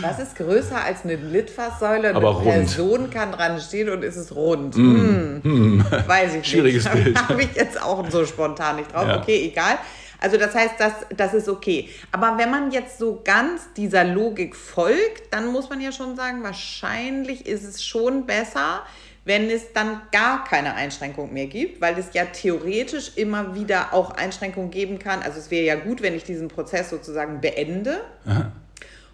Was 0.00 0.18
ist 0.20 0.36
größer 0.36 0.82
als 0.84 1.04
eine 1.04 1.16
Litfaßsäule? 1.16 2.08
Eine 2.08 2.16
Aber 2.16 2.30
rund. 2.30 2.44
Person 2.44 3.10
kann 3.10 3.32
dran 3.32 3.60
stehen 3.60 3.88
und 3.90 4.04
ist 4.04 4.16
es 4.16 4.34
rund. 4.34 4.74
Hm. 4.76 5.84
Weiß 6.06 6.34
ich 6.34 6.46
Schwieriges 6.46 6.84
nicht. 6.94 7.04
Bild. 7.04 7.28
Habe 7.28 7.42
ich 7.42 7.54
jetzt 7.54 7.80
auch 7.82 8.08
so 8.08 8.24
spontan 8.24 8.76
nicht 8.76 8.92
drauf. 8.92 9.06
Ja. 9.06 9.20
Okay, 9.20 9.46
egal. 9.50 9.78
Also 10.24 10.38
das 10.38 10.54
heißt, 10.54 10.76
das, 10.78 10.92
das 11.14 11.34
ist 11.34 11.50
okay. 11.50 11.90
Aber 12.10 12.38
wenn 12.38 12.50
man 12.50 12.70
jetzt 12.70 12.98
so 12.98 13.20
ganz 13.22 13.70
dieser 13.76 14.04
Logik 14.04 14.56
folgt, 14.56 15.34
dann 15.34 15.48
muss 15.48 15.68
man 15.68 15.82
ja 15.82 15.92
schon 15.92 16.16
sagen, 16.16 16.42
wahrscheinlich 16.42 17.44
ist 17.44 17.62
es 17.62 17.84
schon 17.84 18.24
besser, 18.24 18.84
wenn 19.26 19.50
es 19.50 19.74
dann 19.74 20.00
gar 20.12 20.44
keine 20.44 20.76
Einschränkung 20.76 21.34
mehr 21.34 21.46
gibt, 21.46 21.82
weil 21.82 21.98
es 21.98 22.14
ja 22.14 22.24
theoretisch 22.24 23.12
immer 23.16 23.54
wieder 23.54 23.92
auch 23.92 24.12
Einschränkungen 24.12 24.70
geben 24.70 24.98
kann. 24.98 25.20
Also 25.20 25.40
es 25.40 25.50
wäre 25.50 25.66
ja 25.66 25.74
gut, 25.74 26.00
wenn 26.00 26.14
ich 26.14 26.24
diesen 26.24 26.48
Prozess 26.48 26.88
sozusagen 26.88 27.42
beende 27.42 28.00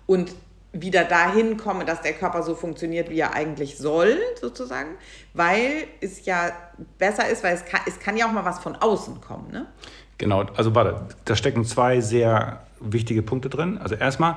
und 0.06 0.32
wieder 0.72 1.04
dahin 1.04 1.56
komme, 1.56 1.84
dass 1.84 2.02
der 2.02 2.12
Körper 2.12 2.44
so 2.44 2.54
funktioniert, 2.54 3.10
wie 3.10 3.18
er 3.18 3.34
eigentlich 3.34 3.78
soll, 3.78 4.16
sozusagen, 4.40 4.90
weil 5.34 5.88
es 6.00 6.24
ja 6.24 6.52
besser 6.98 7.28
ist, 7.28 7.42
weil 7.42 7.54
es 7.54 7.64
kann, 7.64 7.80
es 7.86 7.98
kann 7.98 8.16
ja 8.16 8.26
auch 8.26 8.32
mal 8.32 8.44
was 8.44 8.60
von 8.60 8.76
außen 8.76 9.20
kommen. 9.20 9.50
Ne? 9.50 9.66
Genau, 10.20 10.44
also 10.54 10.74
warte, 10.74 11.00
da 11.24 11.34
stecken 11.34 11.64
zwei 11.64 12.02
sehr 12.02 12.60
wichtige 12.78 13.22
Punkte 13.22 13.48
drin. 13.48 13.78
Also 13.78 13.94
erstmal, 13.94 14.36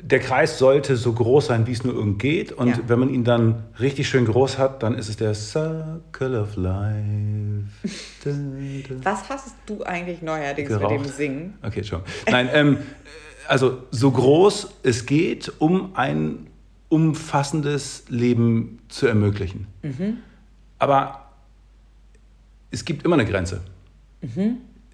der 0.00 0.20
Kreis 0.20 0.56
sollte 0.56 0.96
so 0.96 1.12
groß 1.12 1.46
sein, 1.46 1.66
wie 1.66 1.72
es 1.72 1.82
nur 1.82 1.94
irgend 1.94 2.20
geht. 2.20 2.52
Und 2.52 2.68
Ja. 2.68 2.78
wenn 2.86 3.00
man 3.00 3.08
ihn 3.08 3.24
dann 3.24 3.64
richtig 3.80 4.08
schön 4.08 4.24
groß 4.24 4.58
hat, 4.58 4.84
dann 4.84 4.94
ist 4.94 5.08
es 5.08 5.16
der 5.16 5.34
Circle 5.34 6.36
of 6.36 6.54
Life. 6.54 7.64
Was 9.02 9.28
hast 9.28 9.56
du 9.66 9.82
eigentlich 9.82 10.22
neuerdings 10.22 10.70
mit 10.70 10.78
Geraucht. 10.78 10.94
dem 11.06 11.10
Singen? 11.10 11.54
Okay, 11.62 11.82
schon. 11.82 12.02
Nein, 12.30 12.48
ähm, 12.52 12.78
also 13.48 13.78
so 13.90 14.12
groß 14.12 14.74
es 14.84 15.06
geht, 15.06 15.52
um 15.58 15.96
ein 15.96 16.46
umfassendes 16.88 18.04
Leben 18.10 18.78
zu 18.88 19.08
ermöglichen. 19.08 19.66
Aber 20.78 21.30
es 22.70 22.84
gibt 22.84 23.04
immer 23.04 23.14
eine 23.14 23.24
Grenze. 23.26 23.60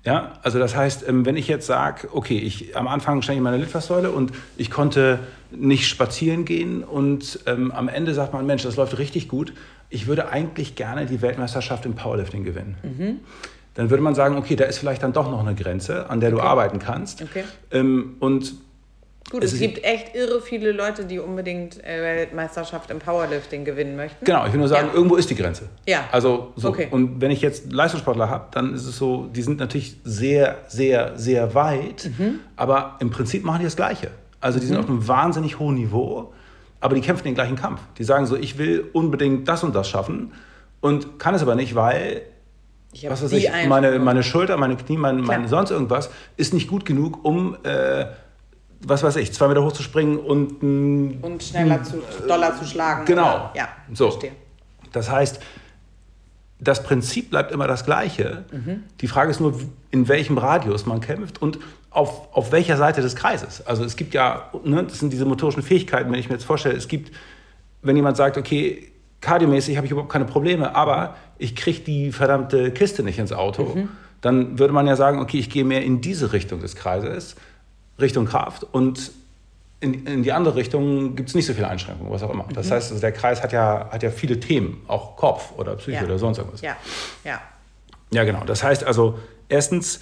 Ja, 0.04 0.38
also 0.42 0.58
das 0.58 0.74
heißt, 0.74 1.08
ähm, 1.08 1.26
wenn 1.26 1.36
ich 1.36 1.48
jetzt 1.48 1.66
sage, 1.66 2.08
okay, 2.12 2.38
ich 2.38 2.76
am 2.76 2.88
Anfang 2.88 3.20
stand 3.22 3.34
ich 3.34 3.38
in 3.38 3.44
meiner 3.44 3.58
Litfaßsäule 3.58 4.10
und 4.10 4.32
ich 4.56 4.70
konnte 4.70 5.18
nicht 5.50 5.86
spazieren 5.88 6.44
gehen 6.44 6.84
und 6.84 7.40
ähm, 7.46 7.72
am 7.72 7.88
Ende 7.88 8.14
sagt 8.14 8.32
man, 8.32 8.46
Mensch, 8.46 8.62
das 8.62 8.76
läuft 8.76 8.98
richtig 8.98 9.28
gut. 9.28 9.52
Ich 9.90 10.06
würde 10.06 10.28
eigentlich 10.28 10.76
gerne 10.76 11.06
die 11.06 11.20
Weltmeisterschaft 11.20 11.84
im 11.86 11.94
Powerlifting 11.94 12.44
gewinnen. 12.44 12.76
Dann 13.74 13.90
würde 13.90 14.02
man 14.02 14.14
sagen, 14.14 14.36
okay, 14.36 14.56
da 14.56 14.64
ist 14.64 14.78
vielleicht 14.78 15.02
dann 15.02 15.12
doch 15.12 15.30
noch 15.30 15.40
eine 15.40 15.54
Grenze, 15.54 16.10
an 16.10 16.20
der 16.20 16.30
du 16.30 16.40
arbeiten 16.40 16.78
kannst. 16.78 17.22
Okay. 17.22 17.44
Ähm, 17.70 18.16
und 18.20 18.54
Gut, 19.30 19.44
Es 19.44 19.52
es, 19.52 19.58
gibt 19.60 19.84
echt 19.84 20.14
irre 20.16 20.40
viele 20.40 20.72
Leute, 20.72 21.04
die 21.04 21.18
unbedingt 21.18 21.84
äh, 21.84 22.00
Weltmeisterschaft 22.02 22.90
im 22.90 22.98
Powerlifting 22.98 23.64
gewinnen 23.64 23.94
möchten. 23.94 24.24
Genau, 24.24 24.46
ich 24.46 24.52
will 24.52 24.58
nur 24.60 24.68
sagen, 24.68 24.88
Ja. 24.88 24.94
irgendwo 24.94 25.16
ist 25.16 25.28
die 25.28 25.34
Grenze. 25.34 25.68
Ja. 25.86 26.04
Also 26.12 26.52
so. 26.56 26.68
Okay. 26.70 26.88
Und 26.90 27.20
wenn 27.20 27.30
ich 27.30 27.42
jetzt 27.42 27.70
Leistungssportler 27.70 28.30
habe, 28.30 28.46
dann 28.52 28.72
ist 28.74 28.86
es 28.86 28.96
so, 28.96 29.26
die 29.26 29.42
sind 29.42 29.58
natürlich 29.60 29.96
sehr, 30.02 30.56
sehr, 30.68 31.12
sehr 31.18 31.54
weit, 31.54 32.10
Mhm. 32.16 32.40
aber 32.56 32.96
im 33.00 33.10
Prinzip 33.10 33.44
machen 33.44 33.58
die 33.58 33.64
das 33.66 33.76
Gleiche. 33.76 34.10
Also 34.40 34.60
die 34.60 34.66
sind 34.66 34.78
auf 34.78 34.88
einem 34.88 35.06
wahnsinnig 35.06 35.58
hohen 35.58 35.74
Niveau, 35.74 36.32
aber 36.80 36.94
die 36.94 37.02
kämpfen 37.02 37.24
den 37.24 37.34
gleichen 37.34 37.56
Kampf. 37.56 37.80
Die 37.98 38.04
sagen 38.04 38.24
so, 38.24 38.34
ich 38.36 38.56
will 38.56 38.88
unbedingt 38.94 39.46
das 39.46 39.62
und 39.62 39.74
das 39.74 39.90
schaffen 39.90 40.32
und 40.80 41.18
kann 41.18 41.34
es 41.34 41.42
aber 41.42 41.54
nicht, 41.54 41.74
weil 41.74 42.22
Ich 42.92 43.10
was 43.10 43.22
weiß 43.22 43.32
ich, 43.32 43.50
meine, 43.68 43.98
meine 43.98 44.22
Schulter, 44.22 44.56
meine 44.56 44.76
Knie, 44.76 44.96
mein, 44.96 45.20
mein 45.20 45.48
sonst 45.48 45.70
irgendwas 45.70 46.08
ist 46.38 46.54
nicht 46.54 46.68
gut 46.68 46.86
genug, 46.86 47.24
um 47.26 47.56
äh, 47.64 48.06
was 48.80 49.02
weiß 49.02 49.16
ich, 49.16 49.32
zwei 49.32 49.48
Meter 49.48 49.64
hoch 49.64 49.72
zu 49.72 49.82
springen 49.82 50.18
und 50.18 50.62
ein 50.62 51.18
Und 51.22 51.42
schneller 51.42 51.82
zu, 51.82 52.02
doller 52.26 52.56
zu 52.58 52.64
schlagen. 52.64 53.04
Genau. 53.06 53.28
Oder? 53.34 53.52
Ja, 53.56 53.68
So. 53.92 54.10
verstehe. 54.10 54.32
Das 54.92 55.10
heißt, 55.10 55.40
das 56.60 56.82
Prinzip 56.82 57.30
bleibt 57.30 57.52
immer 57.52 57.66
das 57.68 57.84
gleiche. 57.84 58.44
Die 59.00 59.06
Frage 59.06 59.30
ist 59.30 59.40
nur, 59.40 59.60
in 59.90 60.08
welchem 60.08 60.38
Radius 60.38 60.86
man 60.86 61.00
kämpft 61.00 61.40
und 61.40 61.58
auf, 61.90 62.34
auf 62.34 62.52
welcher 62.52 62.76
Seite 62.76 63.00
des 63.00 63.14
Kreises. 63.16 63.64
Also 63.66 63.84
es 63.84 63.96
gibt 63.96 64.12
ja, 64.14 64.50
ne, 64.64 64.82
das 64.84 64.98
sind 64.98 65.12
diese 65.12 65.24
motorischen 65.24 65.62
Fähigkeiten, 65.62 66.10
wenn 66.10 66.18
ich 66.18 66.28
mir 66.28 66.34
jetzt 66.34 66.44
vorstelle, 66.44 66.74
es 66.76 66.88
gibt, 66.88 67.12
wenn 67.82 67.96
jemand 67.96 68.16
sagt, 68.16 68.36
okay, 68.38 68.90
kardiomäßig 69.20 69.76
habe 69.76 69.86
ich 69.86 69.92
überhaupt 69.92 70.12
keine 70.12 70.24
Probleme, 70.24 70.74
aber 70.74 71.16
ich 71.38 71.54
kriege 71.54 71.80
die 71.80 72.12
verdammte 72.12 72.72
Kiste 72.72 73.02
nicht 73.02 73.18
ins 73.18 73.32
Auto, 73.32 73.76
dann 74.20 74.58
würde 74.58 74.72
man 74.72 74.86
ja 74.86 74.96
sagen, 74.96 75.20
okay, 75.20 75.38
ich 75.38 75.50
gehe 75.50 75.64
mehr 75.64 75.82
in 75.84 76.00
diese 76.00 76.32
Richtung 76.32 76.60
des 76.60 76.74
Kreises, 76.76 77.36
Richtung 78.00 78.26
Kraft 78.26 78.64
und 78.72 79.10
in, 79.80 80.06
in 80.06 80.22
die 80.24 80.32
andere 80.32 80.56
Richtung 80.56 81.14
gibt 81.14 81.28
es 81.28 81.34
nicht 81.34 81.46
so 81.46 81.54
viele 81.54 81.68
Einschränkungen, 81.68 82.12
was 82.12 82.22
auch 82.22 82.30
immer. 82.30 82.46
Das 82.52 82.70
heißt, 82.70 82.90
also 82.90 83.00
der 83.00 83.12
Kreis 83.12 83.42
hat 83.42 83.52
ja, 83.52 83.88
hat 83.92 84.02
ja 84.02 84.10
viele 84.10 84.40
Themen, 84.40 84.82
auch 84.88 85.16
Kopf 85.16 85.52
oder 85.56 85.76
Psyche 85.76 85.98
Ja. 85.98 86.04
oder 86.04 86.18
sonst 86.18 86.38
irgendwas. 86.38 86.60
Ja, 86.62 86.76
ja. 87.24 87.40
Ja, 88.10 88.24
genau. 88.24 88.44
Das 88.44 88.62
heißt 88.64 88.84
also, 88.84 89.18
erstens, 89.48 90.00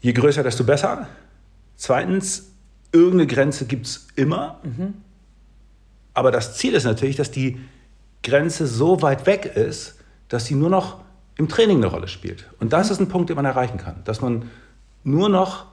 je 0.00 0.12
größer, 0.12 0.42
desto 0.42 0.64
besser. 0.64 1.06
Zweitens, 1.76 2.50
irgendeine 2.90 3.26
Grenze 3.26 3.66
gibt 3.66 3.86
es 3.86 4.08
immer. 4.16 4.58
Aber 6.14 6.30
das 6.32 6.56
Ziel 6.56 6.74
ist 6.74 6.84
natürlich, 6.84 7.16
dass 7.16 7.30
die 7.30 7.60
Grenze 8.22 8.66
so 8.66 9.00
weit 9.02 9.26
weg 9.26 9.44
ist, 9.46 9.96
dass 10.28 10.46
sie 10.46 10.54
nur 10.54 10.70
noch 10.70 11.00
im 11.36 11.48
Training 11.48 11.78
eine 11.78 11.86
Rolle 11.86 12.08
spielt. 12.08 12.46
Und 12.58 12.72
das 12.72 12.90
ist 12.90 13.00
ein 13.00 13.08
Punkt, 13.08 13.30
den 13.30 13.36
man 13.36 13.44
erreichen 13.44 13.78
kann. 13.78 14.02
Dass 14.04 14.20
man 14.20 14.50
nur 15.04 15.28
noch 15.28 15.66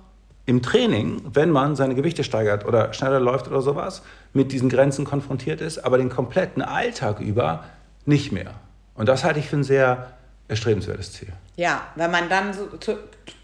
im 0.48 0.64
Training, 0.64 1.22
wenn 1.32 1.52
man 1.52 1.76
seine 1.76 1.94
Gewichte 1.94 2.24
steigert 2.24 2.66
oder 2.66 2.94
schneller 2.94 3.20
läuft 3.20 3.48
oder 3.48 3.62
sowas, 3.62 4.02
mit 4.34 4.52
diesen 4.54 4.70
Grenzen 4.70 5.06
konfrontiert 5.06 5.62
ist, 5.62 5.78
aber 5.80 5.98
den 5.98 6.10
kompletten 6.10 6.62
Alltag 6.64 7.20
über 7.20 7.66
nicht 8.06 8.32
mehr. 8.32 8.54
Und 8.96 9.08
das 9.10 9.24
halte 9.24 9.40
ich 9.40 9.48
für 9.50 9.58
ein 9.58 9.64
sehr 9.66 10.08
erstrebenswertes 10.48 11.12
Ziel. 11.12 11.34
Ja, 11.58 11.82
wenn 11.96 12.10
man 12.12 12.30
dann 12.30 12.54
so 12.54 12.70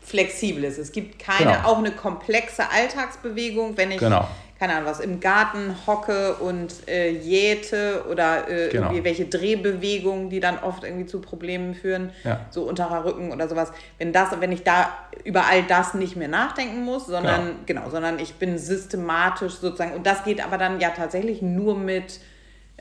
flexibel 0.02 0.64
ist. 0.64 0.78
Es 0.78 0.92
gibt 0.92 1.20
keine, 1.20 1.52
Genau. 1.52 1.68
auch 1.68 1.78
eine 1.78 1.92
komplexe 1.92 2.70
Alltagsbewegung, 2.72 3.76
wenn 3.78 3.92
ich, 3.92 3.98
Genau. 3.98 4.28
Keine 4.64 4.76
Ahnung, 4.78 4.88
was 4.90 5.02
im 5.02 5.20
Garten 5.20 5.76
hocke 5.86 6.36
und 6.36 6.88
äh, 6.88 7.10
jäte 7.12 8.06
oder 8.10 8.48
äh, 8.50 8.70
Genau. 8.70 8.86
irgendwie 8.88 9.04
welche 9.04 9.26
Drehbewegungen, 9.26 10.30
die 10.30 10.40
dann 10.40 10.58
oft 10.60 10.86
irgendwie 10.86 11.06
zu 11.06 11.20
Problemen 11.20 11.76
führen, 11.76 12.12
Ja. 12.24 12.40
so 12.50 12.64
unterer 12.64 13.04
Rücken 13.04 13.34
oder 13.34 13.50
sowas. 13.50 13.74
Wenn 13.98 14.14
das, 14.14 14.30
wenn 14.40 14.54
ich 14.54 14.64
da 14.64 14.90
über 15.26 15.48
all 15.48 15.64
das 15.64 15.94
nicht 15.96 16.16
mehr 16.16 16.30
nachdenken 16.30 16.86
muss, 16.86 17.08
sondern 17.08 17.58
genau, 17.66 17.90
sondern 17.90 18.20
ich 18.20 18.36
bin 18.36 18.58
systematisch 18.58 19.56
sozusagen 19.56 19.94
und 19.96 20.08
das 20.08 20.24
geht 20.24 20.42
aber 20.42 20.58
dann 20.58 20.80
ja 20.80 20.92
tatsächlich 20.92 21.42
nur 21.42 21.78
mit 21.78 22.22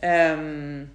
ähm, 0.01 0.89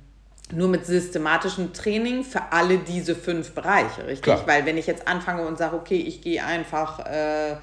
nur 0.54 0.70
mit 0.70 0.86
systematischem 0.86 1.74
Training 1.74 2.24
für 2.24 2.42
alle 2.52 2.78
diese 2.78 3.16
fünf 3.16 3.52
Bereiche, 3.52 4.08
richtig? 4.08 4.22
Klar. 4.22 4.44
Weil 4.48 4.66
wenn 4.66 4.78
ich 4.78 4.88
jetzt 4.88 5.06
anfange 5.06 5.46
und 5.46 5.58
sage, 5.58 5.76
okay, 5.76 5.98
ich 5.98 6.22
gehe 6.22 6.42
einfach, 6.46 7.00
äh, 7.06 7.58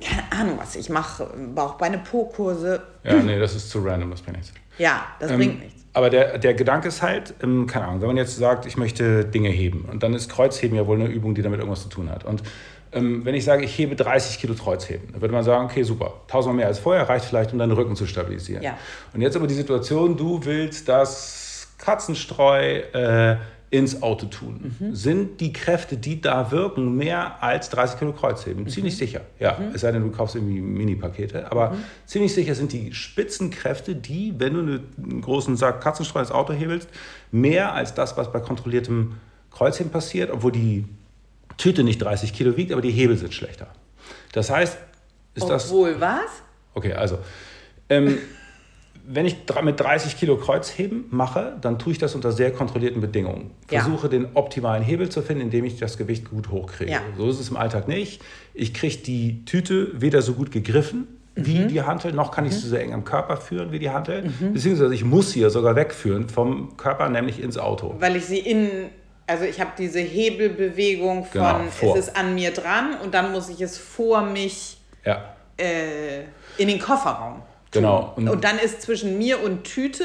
keine 0.00 0.22
Ahnung 0.32 0.58
was, 0.58 0.76
ich 0.76 0.88
mache 0.90 1.26
Bauchbeine 1.54 1.98
Po-Kurse, 1.98 2.82
Ja, 3.02 3.14
nee, 3.14 3.38
das 3.38 3.54
ist 3.54 3.70
zu 3.70 3.80
random, 3.80 4.10
das 4.10 4.22
bringt 4.22 4.38
nichts. 4.38 4.52
ja, 4.78 5.04
das 5.20 5.30
Ähm, 5.30 5.38
bringt 5.38 5.60
nichts. 5.60 5.84
Aber 5.96 6.10
der, 6.10 6.38
der 6.38 6.54
Gedanke 6.54 6.88
ist 6.88 7.02
halt, 7.02 7.34
ähm, 7.42 7.66
keine 7.68 7.86
Ahnung, 7.86 8.00
wenn 8.00 8.08
man 8.08 8.16
jetzt 8.16 8.36
sagt, 8.36 8.66
ich 8.66 8.76
möchte 8.76 9.24
Dinge 9.24 9.48
heben 9.50 9.84
und 9.90 10.02
dann 10.02 10.12
ist 10.14 10.28
Kreuzheben 10.28 10.76
ja 10.76 10.86
wohl 10.88 11.00
eine 11.00 11.08
Übung, 11.08 11.34
die 11.36 11.42
damit 11.42 11.60
irgendwas 11.60 11.82
zu 11.82 11.88
tun 11.88 12.10
hat. 12.10 12.24
Und 12.24 12.42
ähm, 12.92 13.24
wenn 13.24 13.34
ich 13.36 13.44
sage, 13.44 13.64
ich 13.64 13.78
hebe 13.78 13.94
30 13.94 14.38
Kilo 14.38 14.54
Kreuzheben, 14.54 15.12
dann 15.12 15.20
würde 15.20 15.32
man 15.34 15.44
sagen, 15.44 15.66
okay, 15.66 15.84
super, 15.84 16.14
tausendmal 16.26 16.56
mehr 16.56 16.66
als 16.66 16.80
vorher, 16.80 17.08
reicht 17.08 17.24
vielleicht, 17.26 17.52
um 17.52 17.58
deinen 17.60 17.72
Rücken 17.72 17.94
zu 17.94 18.06
stabilisieren. 18.06 18.62
Ja. 18.64 18.76
Und 19.12 19.20
jetzt 19.20 19.36
aber 19.36 19.46
die 19.46 19.54
Situation, 19.54 20.16
du 20.16 20.44
willst 20.44 20.88
das 20.88 21.68
Katzenstreu 21.78 22.78
äh, 22.92 23.36
ins 23.70 24.02
Auto 24.02 24.26
tun, 24.26 24.76
mhm. 24.78 24.94
sind 24.94 25.40
die 25.40 25.52
Kräfte, 25.52 25.96
die 25.96 26.20
da 26.20 26.52
wirken, 26.52 26.96
mehr 26.96 27.42
als 27.42 27.70
30 27.70 27.98
Kilo 27.98 28.12
Kreuzheben. 28.12 28.64
Mhm. 28.64 28.68
Ziemlich 28.68 28.96
sicher. 28.96 29.22
Ja, 29.40 29.58
mhm. 29.58 29.74
es 29.74 29.80
sei 29.80 29.90
denn, 29.90 30.02
du 30.02 30.10
kaufst 30.10 30.36
irgendwie 30.36 30.60
Mini-Pakete. 30.60 31.50
Aber 31.50 31.70
mhm. 31.70 31.84
ziemlich 32.06 32.32
sicher 32.34 32.54
sind 32.54 32.72
die 32.72 32.94
Spitzenkräfte, 32.94 33.96
die, 33.96 34.34
wenn 34.38 34.54
du 34.54 34.60
einen 34.60 35.20
großen 35.20 35.56
Sack 35.56 35.80
Katzenstreu 35.80 36.20
ins 36.20 36.30
Auto 36.30 36.52
hebelst, 36.52 36.88
mehr 37.32 37.72
als 37.72 37.94
das, 37.94 38.16
was 38.16 38.30
bei 38.30 38.38
kontrolliertem 38.40 39.14
Kreuzheben 39.50 39.90
passiert, 39.90 40.30
obwohl 40.30 40.52
die 40.52 40.84
Tüte 41.56 41.82
nicht 41.82 41.98
30 41.98 42.32
Kilo 42.32 42.56
wiegt, 42.56 42.72
aber 42.72 42.82
die 42.82 42.90
Hebel 42.90 43.16
sind 43.16 43.34
schlechter. 43.34 43.68
Das 44.32 44.50
heißt, 44.50 44.78
ist 45.34 45.42
obwohl 45.42 45.52
das. 45.52 45.70
Obwohl 45.70 46.00
was? 46.00 46.30
Okay, 46.74 46.92
also. 46.92 47.18
Ähm, 47.88 48.18
wenn 49.06 49.26
ich 49.26 49.36
mit 49.62 49.80
30 49.80 50.16
Kilo 50.16 50.36
Kreuzheben 50.36 51.04
mache, 51.10 51.56
dann 51.60 51.78
tue 51.78 51.92
ich 51.92 51.98
das 51.98 52.14
unter 52.14 52.32
sehr 52.32 52.52
kontrollierten 52.52 53.00
Bedingungen. 53.00 53.50
Versuche 53.68 54.04
ja. 54.04 54.08
den 54.08 54.28
optimalen 54.34 54.82
Hebel 54.82 55.08
zu 55.10 55.22
finden, 55.22 55.42
indem 55.42 55.64
ich 55.64 55.78
das 55.78 55.98
Gewicht 55.98 56.30
gut 56.30 56.50
hochkriege. 56.50 56.90
Ja. 56.90 57.00
So 57.16 57.28
ist 57.28 57.40
es 57.40 57.50
im 57.50 57.56
Alltag 57.56 57.86
nicht. 57.86 58.22
Ich 58.54 58.72
kriege 58.72 58.96
die 58.98 59.44
Tüte 59.44 60.00
weder 60.00 60.22
so 60.22 60.34
gut 60.34 60.50
gegriffen 60.50 61.06
wie 61.36 61.58
mhm. 61.58 61.68
die 61.68 61.82
Hantel, 61.82 62.12
noch 62.12 62.30
kann 62.30 62.46
ich 62.46 62.52
mhm. 62.52 62.56
sie 62.58 62.68
so 62.68 62.76
eng 62.76 62.94
am 62.94 63.04
Körper 63.04 63.36
führen 63.36 63.72
wie 63.72 63.80
die 63.80 63.90
Hantel. 63.90 64.30
Mhm. 64.40 64.52
Beziehungsweise 64.52 64.94
ich 64.94 65.04
muss 65.04 65.32
sie 65.32 65.48
sogar 65.50 65.74
wegführen 65.74 66.28
vom 66.28 66.76
Körper, 66.76 67.08
nämlich 67.08 67.42
ins 67.42 67.58
Auto. 67.58 67.96
Weil 67.98 68.16
ich 68.16 68.26
sie 68.26 68.38
in 68.38 68.68
also 69.26 69.44
ich 69.44 69.58
habe 69.58 69.70
diese 69.78 70.00
Hebelbewegung 70.00 71.24
von 71.24 71.32
genau, 71.80 71.94
es 71.94 72.08
ist 72.08 72.16
an 72.16 72.34
mir 72.34 72.50
dran 72.50 72.94
und 73.02 73.14
dann 73.14 73.32
muss 73.32 73.48
ich 73.48 73.60
es 73.62 73.78
vor 73.78 74.22
mich 74.22 74.76
ja. 75.04 75.34
äh, 75.56 76.20
in 76.58 76.68
den 76.68 76.78
Kofferraum. 76.78 77.42
Genau. 77.74 78.14
Und, 78.16 78.28
und 78.28 78.44
dann 78.44 78.58
ist 78.58 78.82
zwischen 78.82 79.18
mir 79.18 79.42
und 79.42 79.64
Tüte 79.64 80.04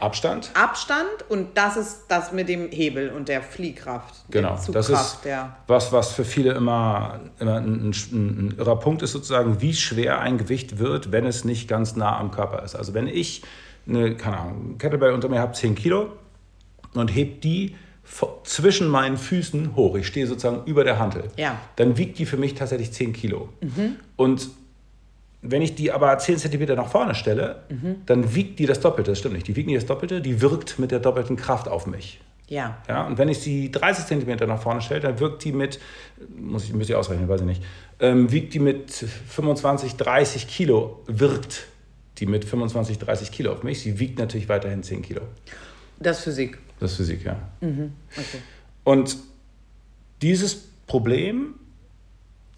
Abstand. 0.00 0.50
Abstand 0.54 1.08
und 1.28 1.58
das 1.58 1.76
ist 1.76 2.04
das 2.08 2.32
mit 2.32 2.48
dem 2.48 2.70
Hebel 2.70 3.10
und 3.10 3.28
der 3.28 3.42
Fliehkraft. 3.42 4.14
Genau, 4.30 4.58
das 4.72 4.88
ist 4.88 5.18
ja. 5.26 5.58
was, 5.66 5.92
was 5.92 6.12
für 6.12 6.24
viele 6.24 6.52
immer, 6.52 7.20
immer 7.38 7.56
ein, 7.56 7.90
ein, 7.90 7.94
ein, 8.12 8.54
irrer 8.56 8.76
Punkt 8.76 9.02
ist 9.02 9.12
sozusagen, 9.12 9.60
wie 9.60 9.74
schwer 9.74 10.20
ein 10.20 10.38
Gewicht 10.38 10.78
wird, 10.78 11.12
wenn 11.12 11.26
es 11.26 11.44
nicht 11.44 11.68
ganz 11.68 11.96
nah 11.96 12.18
am 12.18 12.30
Körper 12.30 12.62
ist. 12.62 12.74
Also 12.74 12.94
wenn 12.94 13.08
ich 13.08 13.42
eine, 13.86 14.16
keine 14.16 14.38
Ahnung, 14.38 14.78
Kettlebell 14.78 15.12
unter 15.12 15.28
mir 15.28 15.38
habe, 15.38 15.52
10 15.52 15.74
Kilo 15.74 16.12
und 16.94 17.08
heb 17.14 17.42
die 17.42 17.76
zwischen 18.44 18.88
meinen 18.88 19.18
Füßen 19.18 19.76
hoch, 19.76 19.96
ich 19.96 20.06
stehe 20.06 20.26
sozusagen 20.26 20.64
über 20.64 20.82
der 20.82 20.98
Hantel, 20.98 21.24
ja. 21.36 21.58
dann 21.76 21.98
wiegt 21.98 22.18
die 22.18 22.24
für 22.24 22.38
mich 22.38 22.54
tatsächlich 22.54 22.92
10 22.92 23.12
Kilo. 23.12 23.50
Mhm. 23.60 23.96
Und 24.16 24.48
wenn 25.42 25.62
ich 25.62 25.74
die 25.74 25.92
aber 25.92 26.16
10 26.16 26.38
cm 26.38 26.74
nach 26.76 26.88
vorne 26.88 27.14
stelle, 27.14 27.62
mhm. 27.68 28.02
dann 28.06 28.34
wiegt 28.34 28.58
die 28.58 28.66
das 28.66 28.80
Doppelte. 28.80 29.12
Das 29.12 29.18
stimmt 29.18 29.34
nicht. 29.34 29.48
Die 29.48 29.56
wiegt 29.56 29.68
nicht 29.68 29.78
das 29.78 29.86
Doppelte, 29.86 30.20
die 30.20 30.40
wirkt 30.40 30.78
mit 30.78 30.90
der 30.90 31.00
doppelten 31.00 31.36
Kraft 31.36 31.68
auf 31.68 31.86
mich. 31.86 32.20
Ja. 32.48 32.78
ja 32.88 33.06
und 33.06 33.16
wenn 33.16 33.28
ich 33.28 33.38
sie 33.38 33.70
30 33.70 34.06
cm 34.06 34.48
nach 34.48 34.60
vorne 34.60 34.82
stelle, 34.82 35.00
dann 35.00 35.20
wirkt 35.20 35.44
die 35.44 35.52
mit, 35.52 35.78
muss 36.36 36.64
ich, 36.64 36.74
muss 36.74 36.88
ich 36.88 36.94
ausrechnen, 36.94 37.28
weiß 37.28 37.40
ich 37.40 37.46
nicht, 37.46 37.62
ähm, 38.00 38.30
wiegt 38.32 38.52
die 38.52 38.58
mit 38.58 38.90
25, 38.90 39.96
30 39.96 40.48
Kilo, 40.48 41.02
wirkt 41.06 41.66
die 42.18 42.26
mit 42.26 42.44
25, 42.44 42.98
30 42.98 43.30
Kilo 43.30 43.52
auf 43.52 43.62
mich. 43.62 43.80
Sie 43.80 43.98
wiegt 43.98 44.18
natürlich 44.18 44.48
weiterhin 44.48 44.82
10 44.82 45.02
Kilo. 45.02 45.22
Das 46.00 46.18
ist 46.18 46.24
Physik. 46.24 46.58
Das 46.80 46.92
ist 46.92 46.96
Physik, 46.98 47.24
ja. 47.24 47.36
Mhm. 47.60 47.92
Okay. 48.10 48.42
Und 48.84 49.16
dieses 50.20 50.56
Problem 50.86 51.54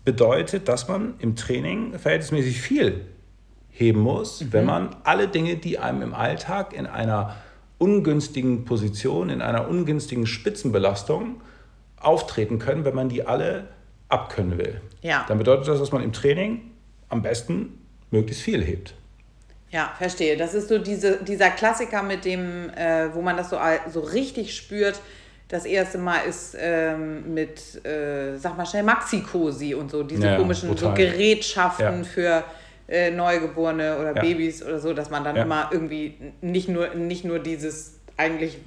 bedeutet, 0.04 0.68
dass 0.68 0.88
man 0.88 1.14
im 1.18 1.36
Training 1.36 1.98
verhältnismäßig 1.98 2.60
viel 2.60 3.06
heben 3.70 4.00
muss, 4.00 4.40
mhm. 4.40 4.52
wenn 4.52 4.64
man 4.66 4.96
alle 5.04 5.28
Dinge, 5.28 5.56
die 5.56 5.78
einem 5.78 6.02
im 6.02 6.14
Alltag 6.14 6.72
in 6.72 6.86
einer 6.86 7.36
ungünstigen 7.78 8.64
Position, 8.64 9.30
in 9.30 9.42
einer 9.42 9.68
ungünstigen 9.68 10.26
Spitzenbelastung 10.26 11.40
auftreten 11.98 12.58
können, 12.58 12.84
wenn 12.84 12.94
man 12.94 13.08
die 13.08 13.26
alle 13.26 13.68
abkönnen 14.08 14.58
will. 14.58 14.80
Ja. 15.00 15.24
Dann 15.26 15.38
bedeutet 15.38 15.68
das, 15.68 15.78
dass 15.78 15.92
man 15.92 16.02
im 16.02 16.12
Training 16.12 16.70
am 17.08 17.22
besten 17.22 17.78
möglichst 18.10 18.42
viel 18.42 18.62
hebt. 18.62 18.94
Ja, 19.70 19.94
verstehe. 19.96 20.36
Das 20.36 20.52
ist 20.52 20.68
so 20.68 20.78
diese, 20.78 21.24
dieser 21.24 21.50
Klassiker 21.50 22.02
mit 22.02 22.26
dem, 22.26 22.68
äh, 22.70 23.14
wo 23.14 23.22
man 23.22 23.38
das 23.38 23.48
so, 23.50 23.58
so 23.90 24.00
richtig 24.00 24.54
spürt, 24.54 25.00
das 25.52 25.66
erste 25.66 25.98
Mal 25.98 26.20
ist 26.20 26.56
ähm, 26.58 27.34
mit, 27.34 27.84
äh, 27.84 28.38
sag 28.38 28.56
mal 28.56 28.64
schnell, 28.64 28.84
Maxi-Cosi 28.84 29.74
und 29.74 29.90
so, 29.90 30.02
diese 30.02 30.26
ja, 30.26 30.36
komischen 30.36 30.74
so 30.74 30.94
Gerätschaften 30.94 31.98
ja. 31.98 32.04
für 32.04 32.44
äh, 32.88 33.10
Neugeborene 33.10 33.98
oder 33.98 34.16
ja. 34.16 34.22
Babys 34.22 34.62
oder 34.62 34.78
so, 34.78 34.94
dass 34.94 35.10
man 35.10 35.24
dann 35.24 35.36
immer 35.36 35.68
irgendwie 35.70 36.16
nicht 36.40 36.70
nur, 36.70 36.94
nicht 36.94 37.26
nur 37.26 37.38
dieses 37.38 37.98
eigentlich 38.16 38.58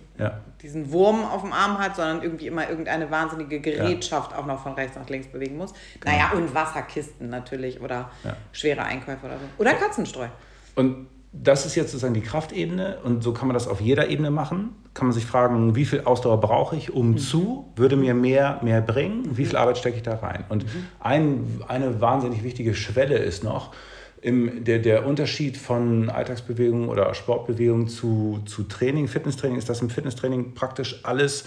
diesen 0.62 0.92
Wurm 0.92 1.26
auf 1.26 1.42
dem 1.42 1.52
Arm 1.52 1.78
hat, 1.80 1.96
sondern 1.96 2.22
irgendwie 2.24 2.48
immer 2.48 2.70
irgendeine 2.70 3.12
wahnsinnige 3.12 3.60
Gerätschaft 3.60 4.34
auch 4.34 4.46
noch 4.46 4.64
von 4.64 4.74
rechts 4.74 4.96
nach 4.96 5.10
links 5.10 5.28
bewegen 5.28 5.58
muss. 5.58 5.74
Genau. 6.00 6.16
Naja, 6.16 6.32
und 6.34 6.56
Wasserkisten 6.56 7.30
natürlich 7.30 7.82
oder 7.82 8.10
schwere 8.54 8.84
Einkäufe 8.84 9.26
oder 9.26 9.38
so. 9.38 9.46
Oder 9.58 9.74
Katzenstreu. 9.74 10.28
Und 10.76 11.08
das 11.34 11.66
ist 11.66 11.76
jetzt 11.76 11.92
sozusagen 11.92 12.14
die 12.14 12.22
Kraftebene 12.22 13.00
und 13.04 13.24
so 13.24 13.34
kann 13.34 13.48
man 13.48 13.56
das 13.56 13.68
auf 13.68 13.82
jeder 13.82 14.08
Ebene 14.08 14.32
machen. 14.32 14.76
Kann 14.96 15.08
man 15.08 15.14
sich 15.14 15.26
fragen, 15.26 15.76
wie 15.76 15.86
viel 15.86 16.02
Ausdauer 16.06 16.40
brauche 16.40 16.76
ich, 16.76 16.92
um 16.92 17.12
mhm. 17.12 17.18
zu, 17.20 17.72
würde 17.76 17.98
mir 17.98 18.16
mehr, 18.16 18.60
mehr 18.64 18.82
bringen, 18.82 19.38
wie 19.38 19.46
viel 19.46 19.58
Arbeit 19.58 19.78
stecke 19.78 19.98
ich 19.98 20.04
da 20.04 20.16
rein? 20.16 20.46
Und 20.50 20.64
mhm. 20.64 20.88
ein, 21.00 21.62
eine 21.68 22.02
wahnsinnig 22.02 22.44
wichtige 22.44 22.74
Schwelle 22.74 23.18
ist 23.18 23.44
noch, 23.44 23.74
im, 24.22 24.64
der, 24.64 24.80
der 24.80 25.06
Unterschied 25.06 25.56
von 25.56 26.10
Alltagsbewegung 26.10 26.90
oder 26.90 27.14
Sportbewegung 27.14 27.88
zu, 27.88 28.40
zu 28.46 28.64
Training, 28.64 29.08
Fitnesstraining, 29.08 29.60
ist, 29.60 29.70
dass 29.70 29.82
im 29.82 29.92
Fitnesstraining 29.92 30.56
praktisch 30.56 31.00
alles 31.04 31.46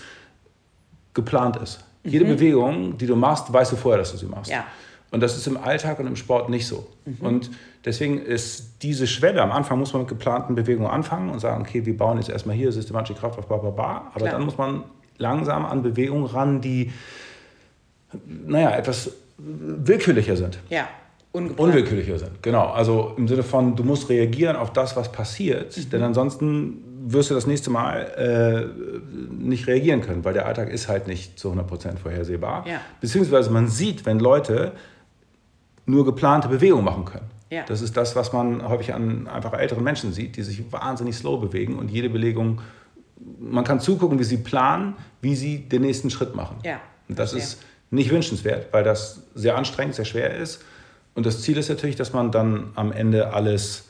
geplant 1.13 1.57
ist. 1.57 1.85
Mhm. 2.05 2.11
Jede 2.11 2.25
Bewegung, 2.27 2.97
die 2.97 3.07
du 3.07 3.17
machst, 3.17 3.53
weißt 3.53 3.73
du 3.73 3.77
vorher, 3.77 3.99
dass 3.99 4.13
du 4.13 4.19
sie 4.19 4.27
machst. 4.27 4.51
Ja. 4.51 4.65
Und 5.11 5.21
das 5.21 5.37
ist 5.37 5.47
im 5.47 5.57
Alltag 5.57 5.99
und 6.01 6.07
im 6.07 6.17
Sport 6.17 6.51
nicht 6.51 6.67
so. 6.67 6.87
Mhm. 7.05 7.27
Und 7.27 7.51
deswegen 7.85 8.21
ist 8.21 8.83
diese 8.83 9.07
Schwelle, 9.07 9.41
am 9.41 9.53
Anfang 9.53 9.79
muss 9.79 9.93
man 9.93 10.03
mit 10.03 10.09
geplanten 10.09 10.55
Bewegungen 10.55 10.91
anfangen 10.91 11.31
und 11.31 11.39
sagen, 11.39 11.63
okay, 11.63 11.87
wir 11.87 11.97
bauen 11.97 12.19
jetzt 12.19 12.29
erstmal 12.29 12.55
hier 12.55 12.71
systematische 12.73 13.19
Kraft 13.19 13.39
auf, 13.39 13.47
bla, 13.47 13.57
bla, 13.57 13.71
bla. 13.71 14.11
Aber 14.11 14.21
Klar. 14.21 14.33
dann 14.33 14.45
muss 14.45 14.59
man 14.59 14.85
langsam 15.17 15.65
an 15.65 15.83
Bewegungen 15.83 16.27
ran, 16.27 16.61
die, 16.61 16.93
naja, 18.27 18.71
etwas 18.73 19.13
willkürlicher 19.39 20.37
sind. 20.37 20.59
Ja. 20.69 20.89
Ungeplant. 21.33 21.69
Unwillkürlicher 21.69 22.19
sind, 22.19 22.43
genau. 22.43 22.69
Also 22.69 23.13
im 23.17 23.29
Sinne 23.29 23.43
von, 23.43 23.77
du 23.77 23.85
musst 23.85 24.09
reagieren 24.09 24.57
auf 24.57 24.73
das, 24.73 24.97
was 24.97 25.13
passiert, 25.13 25.77
mhm. 25.77 25.91
denn 25.91 26.03
ansonsten 26.03 26.85
wirst 27.07 27.31
du 27.31 27.35
das 27.35 27.47
nächste 27.47 27.71
Mal 27.71 28.01
äh, 28.17 29.43
nicht 29.43 29.67
reagieren 29.67 30.01
können, 30.01 30.25
weil 30.25 30.35
der 30.35 30.47
Alltag 30.47 30.71
ist 30.71 30.89
halt 30.89 31.07
nicht 31.07 31.39
zu 31.39 31.53
100% 31.53 31.99
vorhersehbar. 31.99 32.67
Ja. 32.67 32.81
Beziehungsweise 33.01 33.51
man 33.51 33.69
sieht, 33.69 34.07
wenn 34.07 34.19
Leute 34.19 34.73
nur 35.89 36.05
geplante 36.05 36.49
Bewegungen 36.49 36.85
machen 36.85 37.05
können. 37.05 37.31
Ja. 37.51 37.65
Das 37.65 37.81
ist 37.81 37.97
das, 37.97 38.15
was 38.15 38.33
man 38.33 38.69
häufig 38.69 38.93
an 38.93 39.27
einfach 39.27 39.55
älteren 39.55 39.83
Menschen 39.83 40.13
sieht, 40.13 40.37
die 40.37 40.43
sich 40.43 40.71
wahnsinnig 40.71 41.17
slow 41.17 41.41
bewegen 41.41 41.79
und 41.79 41.91
jede 41.91 42.11
Belegung, 42.11 42.61
man 43.41 43.65
kann 43.65 43.81
zugucken, 43.81 44.19
wie 44.19 44.25
sie 44.25 44.37
planen, 44.37 44.95
wie 45.23 45.35
sie 45.35 45.69
den 45.69 45.83
nächsten 45.83 46.11
Schritt 46.11 46.37
machen. 46.37 46.59
Ja. 46.63 46.81
Und 47.09 47.19
das 47.19 47.33
ist 47.33 47.63
nicht 47.91 48.11
wünschenswert, 48.11 48.73
weil 48.73 48.85
das 48.85 49.23
sehr 49.35 49.57
anstrengend, 49.57 49.95
sehr 49.95 50.05
schwer 50.05 50.37
ist. 50.37 50.63
Und 51.15 51.25
das 51.25 51.43
Ziel 51.43 51.57
ist 51.57 51.71
natürlich, 51.71 51.97
dass 51.97 52.13
man 52.13 52.31
dann 52.31 52.71
am 52.75 52.93
Ende 52.93 53.33
alles, 53.33 53.89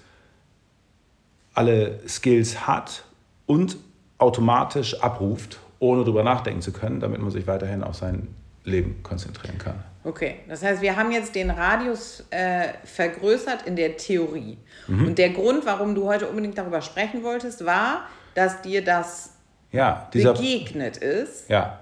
alle 1.53 1.99
Skills 2.09 2.67
hat 2.67 3.03
und 3.47 3.77
automatisch 4.19 5.03
abruft, 5.03 5.59
ohne 5.81 6.03
darüber 6.03 6.23
nachdenken 6.23 6.63
zu 6.63 6.73
können, 6.73 7.01
damit 7.01 7.21
man 7.21 7.33
sich 7.33 7.47
weiterhin 7.49 7.83
auf 7.83 7.97
sein 7.97 8.29
Leben 8.65 9.03
konzentrieren 9.03 9.59
kann. 9.59 9.83
Okay, 10.09 10.37
das 10.49 10.63
heißt, 10.63 10.81
wir 10.81 10.97
haben 10.97 11.13
jetzt 11.13 11.35
den 11.35 11.51
Radius 11.51 12.25
äh, 12.31 12.69
vergrößert 12.83 13.67
in 13.67 13.77
der 13.77 13.99
Theorie. 13.99 14.57
Mhm. 14.87 15.09
Und 15.09 15.19
der 15.19 15.29
Grund, 15.29 15.67
warum 15.67 15.95
du 15.95 16.07
heute 16.07 16.27
unbedingt 16.29 16.57
darüber 16.57 16.81
sprechen 16.81 17.23
wolltest, 17.23 17.67
war, 17.67 18.07
dass 18.35 18.63
dir 18.63 18.83
das 18.83 19.35
ja, 19.71 20.09
dieser, 20.15 20.33
begegnet 20.33 20.97
ist. 20.97 21.51
Ja, 21.51 21.81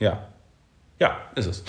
ja. 0.00 0.26
Ja, 0.98 1.16
ist 1.36 1.46
es. 1.46 1.64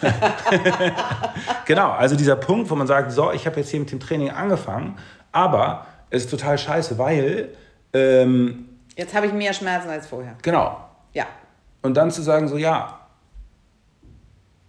genau, 1.66 1.90
also 1.90 2.16
dieser 2.16 2.36
Punkt, 2.36 2.70
wo 2.70 2.74
man 2.74 2.86
sagt, 2.86 3.12
so, 3.12 3.30
ich 3.30 3.44
habe 3.44 3.60
jetzt 3.60 3.68
hier 3.68 3.80
mit 3.80 3.92
dem 3.92 4.00
Training 4.00 4.30
angefangen, 4.30 4.98
aber 5.30 5.86
es 6.08 6.24
ist 6.24 6.30
total 6.30 6.56
scheiße, 6.56 6.96
weil... 6.96 7.50
Ähm, 7.92 8.80
jetzt 8.96 9.14
habe 9.14 9.26
ich 9.26 9.34
mehr 9.34 9.52
Schmerzen 9.52 9.90
als 9.90 10.06
vorher. 10.06 10.36
Genau. 10.40 10.88
Ja. 11.12 11.26
Und 11.82 11.98
dann 11.98 12.10
zu 12.10 12.22
sagen, 12.22 12.48
so, 12.48 12.56
ja, 12.56 13.03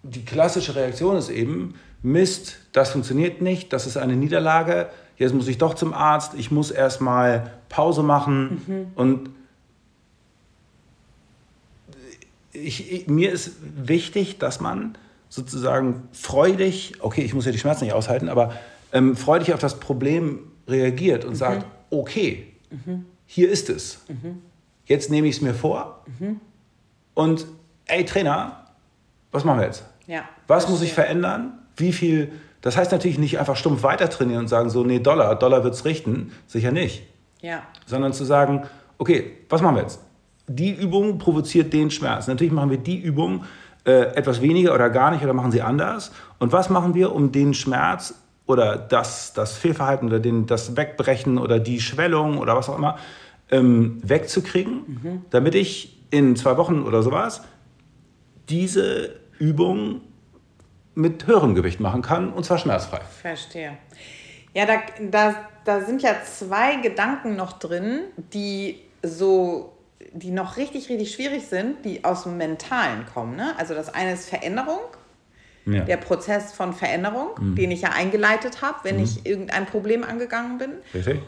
die 0.10 0.24
klassische 0.24 0.76
Reaktion 0.76 1.18
ist 1.18 1.30
eben, 1.30 1.76
Mist, 2.04 2.58
das 2.72 2.92
funktioniert 2.92 3.42
nicht, 3.42 3.74
das 3.74 3.88
ist 3.88 3.98
eine 3.98 4.16
Niederlage, 4.16 4.90
jetzt 5.18 5.34
muss 5.34 5.48
ich 5.48 5.58
doch 5.58 5.74
zum 5.74 5.94
Arzt, 5.94 6.34
ich 6.36 6.52
muss 6.52 6.70
erstmal 6.70 7.52
Pause 7.70 8.04
machen 8.04 8.62
mhm. 8.68 8.88
und 8.96 9.30
ich, 12.54 12.92
ich, 12.92 13.08
mir 13.08 13.32
ist 13.32 13.54
wichtig, 13.76 14.38
dass 14.38 14.62
man 14.62 14.98
sozusagen 15.30 16.08
freudig, 16.12 16.94
okay, 17.00 17.22
ich 17.22 17.34
muss 17.34 17.46
ja 17.46 17.52
die 17.52 17.58
Schmerzen 17.58 17.86
nicht 17.86 17.94
aushalten, 17.94 18.30
aber 18.30 18.54
ähm, 18.94 19.16
freudig 19.18 19.54
auf 19.54 19.60
das 19.60 19.80
Problem 19.80 20.40
reagiert 20.68 21.26
und 21.26 21.32
mhm. 21.32 21.38
sagt, 21.38 21.66
okay, 21.90 22.54
mhm. 22.70 23.06
hier 23.26 23.50
ist 23.50 23.70
es. 23.70 24.00
Mhm. 24.08 24.42
Jetzt 24.86 25.10
nehme 25.10 25.28
ich 25.28 25.38
es 25.38 25.42
mir 25.42 25.56
vor 25.56 26.06
mhm 26.20 26.40
Und 27.16 27.48
ey, 27.86 28.06
Trainer, 28.06 28.68
was 29.32 29.44
machen 29.44 29.60
wir 29.60 29.66
jetzt? 29.66 29.84
Ja, 30.08 30.24
Was 30.48 30.70
muss 30.70 30.82
ich 30.82 30.94
verändern? 30.94 31.60
Wie 31.78 31.92
viel? 31.92 32.32
Das 32.62 32.78
heißt 32.78 32.92
natürlich 32.92 33.18
nicht 33.20 33.40
einfach 33.40 33.56
stumpf 33.56 33.84
weiter 33.84 34.10
trainieren 34.10 34.42
und 34.42 34.48
sagen 34.48 34.70
so, 34.70 34.84
nee, 34.84 35.00
Dollar, 35.00 35.36
Dollar 35.36 35.64
wird's 35.64 35.86
richten. 35.86 36.32
Sicher 36.48 36.72
nicht. 36.72 37.04
Ja, 37.42 37.62
Sondern 37.86 38.14
zu 38.14 38.24
sagen, 38.24 38.64
okay, 38.98 39.38
was 39.50 39.62
machen 39.62 39.76
wir 39.76 39.84
jetzt? 39.84 40.00
Die 40.48 40.72
Übung 40.72 41.18
provoziert 41.18 41.74
den 41.74 41.92
Schmerz. 41.92 42.28
Natürlich 42.28 42.54
machen 42.54 42.70
wir 42.70 42.78
die 42.78 43.00
Übung 43.00 43.44
äh, 43.86 44.16
etwas 44.16 44.42
weniger 44.42 44.74
oder 44.74 44.90
gar 44.90 45.12
nicht 45.12 45.24
oder 45.24 45.34
machen 45.34 45.52
sie 45.52 45.62
anders. 45.62 46.12
Und 46.40 46.52
was 46.52 46.70
machen 46.70 46.96
wir, 46.96 47.14
um 47.14 47.32
den 47.32 47.54
Schmerz 47.54 48.16
oder 48.48 48.78
das, 48.78 49.34
das 49.34 49.58
Fehlverhalten 49.58 50.08
oder 50.08 50.20
den, 50.20 50.46
das 50.46 50.76
Wegbrechen 50.76 51.38
oder 51.38 51.60
die 51.60 51.80
Schwellung 51.80 52.38
oder 52.38 52.56
was 52.56 52.70
auch 52.70 52.78
immer 52.78 52.98
ähm, 53.52 54.00
wegzukriegen, 54.04 55.24
damit 55.30 55.56
ich 55.56 56.04
in 56.12 56.36
zwei 56.36 56.58
Wochen 56.58 56.84
oder 56.84 57.04
sowas 57.04 57.42
diese 58.50 59.12
Übung 59.40 60.02
mit 60.94 61.28
höherem 61.28 61.56
Gewicht 61.56 61.80
machen 61.80 62.02
kann 62.02 62.32
und 62.32 62.46
zwar 62.46 62.58
schmerzfrei. 62.58 63.02
verstehe. 63.22 63.78
Ja, 64.54 64.66
da, 64.66 64.76
da, 65.12 65.36
da 65.66 65.82
sind 65.82 66.02
ja 66.02 66.16
zwei 66.24 66.78
Gedanken 66.78 67.36
noch 67.36 67.54
drin, 67.60 68.02
die 68.34 68.80
so, 69.04 69.74
die 70.14 70.32
noch 70.32 70.56
richtig, 70.56 70.88
richtig 70.90 71.14
schwierig 71.14 71.46
sind, 71.48 71.84
die 71.84 72.06
aus 72.06 72.24
dem 72.24 72.38
Mentalen 72.38 73.06
kommen. 73.14 73.36
Ne? 73.36 73.54
Also 73.58 73.74
das 73.74 73.94
eine 73.94 74.14
ist 74.14 74.30
Veränderung, 74.30 74.80
Ja. 75.66 75.84
der 75.84 75.98
Prozess 75.98 76.54
von 76.54 76.72
Veränderung, 76.74 77.32
Mhm. 77.38 77.56
den 77.56 77.72
ich 77.72 77.82
ja 77.82 77.90
eingeleitet 77.90 78.62
habe, 78.62 78.78
wenn 78.84 79.00
ich 79.04 79.26
irgendein 79.26 79.66
Problem 79.66 80.04
angegangen 80.06 80.58
bin. 80.58 80.72
Richtig? 80.94 81.22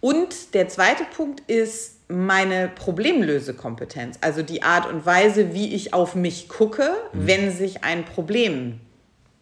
Und 0.00 0.52
der 0.54 0.68
zweite 0.68 1.04
Punkt 1.16 1.40
ist 1.48 1.95
meine 2.08 2.68
Problemlösekompetenz, 2.74 4.18
also 4.20 4.42
die 4.42 4.62
Art 4.62 4.86
und 4.90 5.04
Weise, 5.06 5.52
wie 5.54 5.74
ich 5.74 5.92
auf 5.92 6.14
mich 6.14 6.48
gucke, 6.48 6.88
Mhm. 7.12 7.26
wenn 7.26 7.50
sich 7.52 7.82
ein 7.84 8.04
Problem 8.04 8.80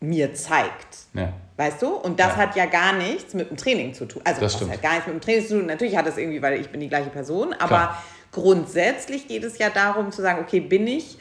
mir 0.01 0.35
zeigt. 0.35 0.97
Ja. 1.15 1.33
Weißt 1.57 1.83
du? 1.83 1.89
Und 1.89 2.19
das 2.21 2.29
Ja. 2.33 2.37
hat 2.37 2.57
ja 2.57 2.67
gar 2.67 2.93
nichts 2.95 3.33
mit 3.35 3.49
dem 3.51 3.57
Training 3.57 3.95
zu 3.95 4.07
tun. 4.07 4.23
Also 4.25 4.41
Das 4.41 4.53
das 4.53 4.61
stimmt. 4.61 4.73
hat 4.73 4.83
gar 4.83 4.93
nichts 4.95 5.07
mit 5.07 5.17
dem 5.17 5.21
Training 5.21 5.47
zu 5.47 5.55
tun. 5.59 5.67
Natürlich 5.67 5.97
hat 5.97 6.07
es 6.07 6.17
irgendwie, 6.17 6.43
weil 6.43 6.61
ich 6.61 6.69
bin 6.71 6.81
die 6.81 6.89
gleiche 6.89 7.11
Person, 7.11 7.53
aber 7.55 7.69
Klar. 7.69 8.05
grundsätzlich 8.33 9.29
geht 9.29 9.45
es 9.45 9.59
ja 9.59 9.71
darum 9.71 10.11
zu 10.11 10.21
sagen, 10.23 10.41
okay, 10.43 10.61
bin 10.61 10.87
ich 10.87 11.17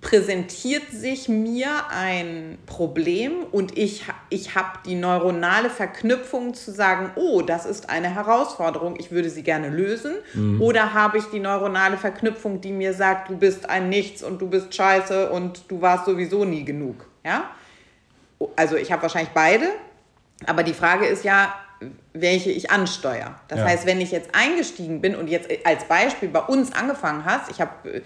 präsentiert 0.00 0.90
sich 0.90 1.28
mir 1.28 1.68
ein 1.90 2.56
Problem 2.64 3.42
und 3.52 3.76
ich, 3.76 4.04
ich 4.30 4.54
habe 4.54 4.78
die 4.86 4.94
neuronale 4.94 5.68
Verknüpfung 5.68 6.54
zu 6.54 6.72
sagen, 6.72 7.10
oh, 7.16 7.42
das 7.42 7.66
ist 7.66 7.90
eine 7.90 8.08
Herausforderung, 8.08 8.96
ich 8.98 9.10
würde 9.10 9.28
sie 9.28 9.42
gerne 9.42 9.68
lösen. 9.68 10.14
Oder 10.60 10.94
habe 10.94 11.18
ich 11.18 11.24
die 11.26 11.40
neuronale 11.40 11.98
Verknüpfung, 11.98 12.62
die 12.62 12.72
mir 12.72 12.94
sagt, 12.94 13.28
du 13.28 13.36
bist 13.36 13.68
ein 13.68 13.90
Nichts 13.90 14.22
und 14.22 14.40
du 14.40 14.48
bist 14.48 14.74
scheiße 14.74 15.30
und 15.30 15.64
du 15.68 15.82
warst 15.82 16.06
sowieso 16.06 16.46
nie 16.46 16.64
genug. 16.64 17.06
Ja? 17.24 17.50
Also 18.56 18.76
ich 18.76 18.90
habe 18.92 19.02
wahrscheinlich 19.02 19.32
beide, 19.34 19.66
aber 20.46 20.62
die 20.62 20.74
Frage 20.74 21.04
ist 21.06 21.22
ja, 21.24 21.54
welche 22.14 22.50
ich 22.50 22.70
ansteuere. 22.70 23.34
Das 23.48 23.58
Ja. 23.58 23.66
heißt, 23.66 23.84
wenn 23.84 24.00
ich 24.00 24.10
jetzt 24.10 24.30
eingestiegen 24.34 25.02
bin 25.02 25.14
und 25.14 25.28
jetzt 25.28 25.50
als 25.66 25.84
Beispiel 25.84 26.30
bei 26.30 26.40
uns 26.40 26.72
angefangen 26.72 27.26
hast, 27.26 27.50
ich 27.50 27.60
habe 27.60 27.96
äh, 27.96 28.02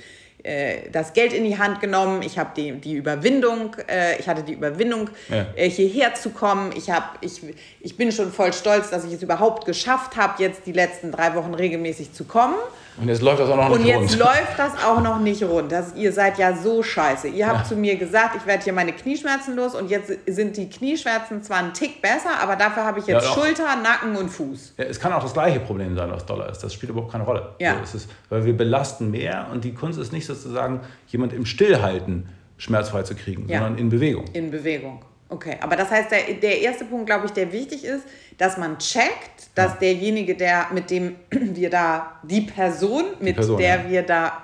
das 0.92 1.12
Geld 1.12 1.32
in 1.32 1.44
die 1.44 1.58
Hand 1.58 1.80
genommen, 1.80 2.22
ich 2.22 2.38
habe 2.38 2.50
die, 2.56 2.72
die 2.72 2.94
Überwindung, 2.94 3.76
äh, 3.88 4.18
ich 4.18 4.28
hatte 4.28 4.42
die 4.42 4.54
Überwindung, 4.54 5.10
Ja. 5.28 5.46
äh, 5.56 5.68
hierher 5.68 6.14
zu 6.14 6.30
kommen. 6.30 6.72
Ich, 6.76 6.90
hab, 6.90 7.18
ich, 7.20 7.40
ich 7.80 7.96
bin 7.96 8.10
schon 8.12 8.32
voll 8.32 8.52
stolz, 8.52 8.90
dass 8.90 9.04
ich 9.04 9.12
es 9.12 9.22
überhaupt 9.22 9.66
geschafft 9.66 10.16
habe, 10.16 10.42
jetzt 10.42 10.66
die 10.66 10.72
letzten 10.72 11.12
drei 11.12 11.34
Wochen 11.34 11.54
regelmäßig 11.54 12.12
zu 12.12 12.24
kommen. 12.24 12.54
Und 12.98 13.08
jetzt 13.08 13.22
läuft 13.22 13.40
das 13.40 13.48
auch 13.50 13.56
noch 13.56 13.70
Und 13.70 13.78
nicht 13.82 13.88
jetzt 13.88 14.10
rund. 14.12 14.18
läuft 14.18 14.58
das 14.58 14.72
auch 14.84 15.00
noch 15.00 15.18
nicht 15.20 15.42
rund. 15.42 15.72
Das, 15.72 15.94
ihr 15.94 16.12
seid 16.12 16.38
ja 16.38 16.54
so 16.56 16.82
scheiße. 16.82 17.28
Ihr 17.28 17.46
habt 17.46 17.60
Ja. 17.60 17.64
zu 17.64 17.76
mir 17.76 17.96
gesagt, 17.96 18.36
ich 18.36 18.46
werde 18.46 18.62
hier 18.64 18.72
meine 18.72 18.92
Knieschmerzen 18.92 19.56
los 19.56 19.74
und 19.74 19.88
jetzt 19.90 20.12
sind 20.26 20.56
die 20.56 20.68
Knieschmerzen 20.68 21.42
zwar 21.42 21.58
ein 21.58 21.72
Tick 21.72 22.02
besser, 22.02 22.38
aber 22.42 22.56
dafür 22.56 22.84
habe 22.84 22.98
ich 23.00 23.06
jetzt 23.06 23.24
Ja. 23.26 23.32
Schulter, 23.32 23.76
Nacken 23.82 24.16
und 24.16 24.28
Fuß. 24.28 24.74
Ja, 24.76 24.84
es 24.84 25.00
kann 25.00 25.12
auch 25.12 25.22
das 25.22 25.32
gleiche 25.32 25.60
Problem 25.60 25.96
sein, 25.96 26.10
was 26.10 26.26
Dollar 26.26 26.50
ist. 26.50 26.58
Das 26.62 26.74
spielt 26.74 26.90
überhaupt 26.90 27.12
keine 27.12 27.24
Rolle. 27.24 27.54
Ja. 27.58 27.76
So, 27.84 27.96
ist, 27.96 28.10
weil 28.28 28.44
wir 28.44 28.56
belasten 28.56 29.10
mehr 29.10 29.46
und 29.52 29.64
die 29.64 29.72
Kunst 29.72 29.98
ist 29.98 30.12
nicht 30.12 30.26
sozusagen, 30.26 30.80
jemand 31.08 31.32
im 31.32 31.46
Stillhalten 31.46 32.28
schmerzfrei 32.58 33.02
zu 33.04 33.14
kriegen, 33.14 33.46
sondern 33.48 33.78
in 33.78 33.88
Bewegung. 33.88 34.24
In 34.34 34.50
Bewegung. 34.50 35.02
Okay, 35.30 35.56
aber 35.60 35.76
das 35.76 35.90
heißt, 35.90 36.10
der, 36.10 36.34
der 36.34 36.60
erste 36.60 36.84
Punkt, 36.84 37.06
glaube 37.06 37.26
ich, 37.26 37.32
der 37.32 37.52
wichtig 37.52 37.84
ist, 37.84 38.04
dass 38.36 38.58
man 38.58 38.78
checkt, 38.78 39.50
dass 39.54 39.78
derjenige, 39.78 40.34
der 40.34 40.66
mit 40.72 40.90
dem 40.90 41.14
wir 41.30 41.70
da, 41.70 42.18
die 42.24 42.40
Person, 42.40 43.04
mit 43.20 43.36
Person, 43.36 43.56
der 43.58 43.82
ja. 43.82 43.88
wir 43.88 44.02
da 44.02 44.42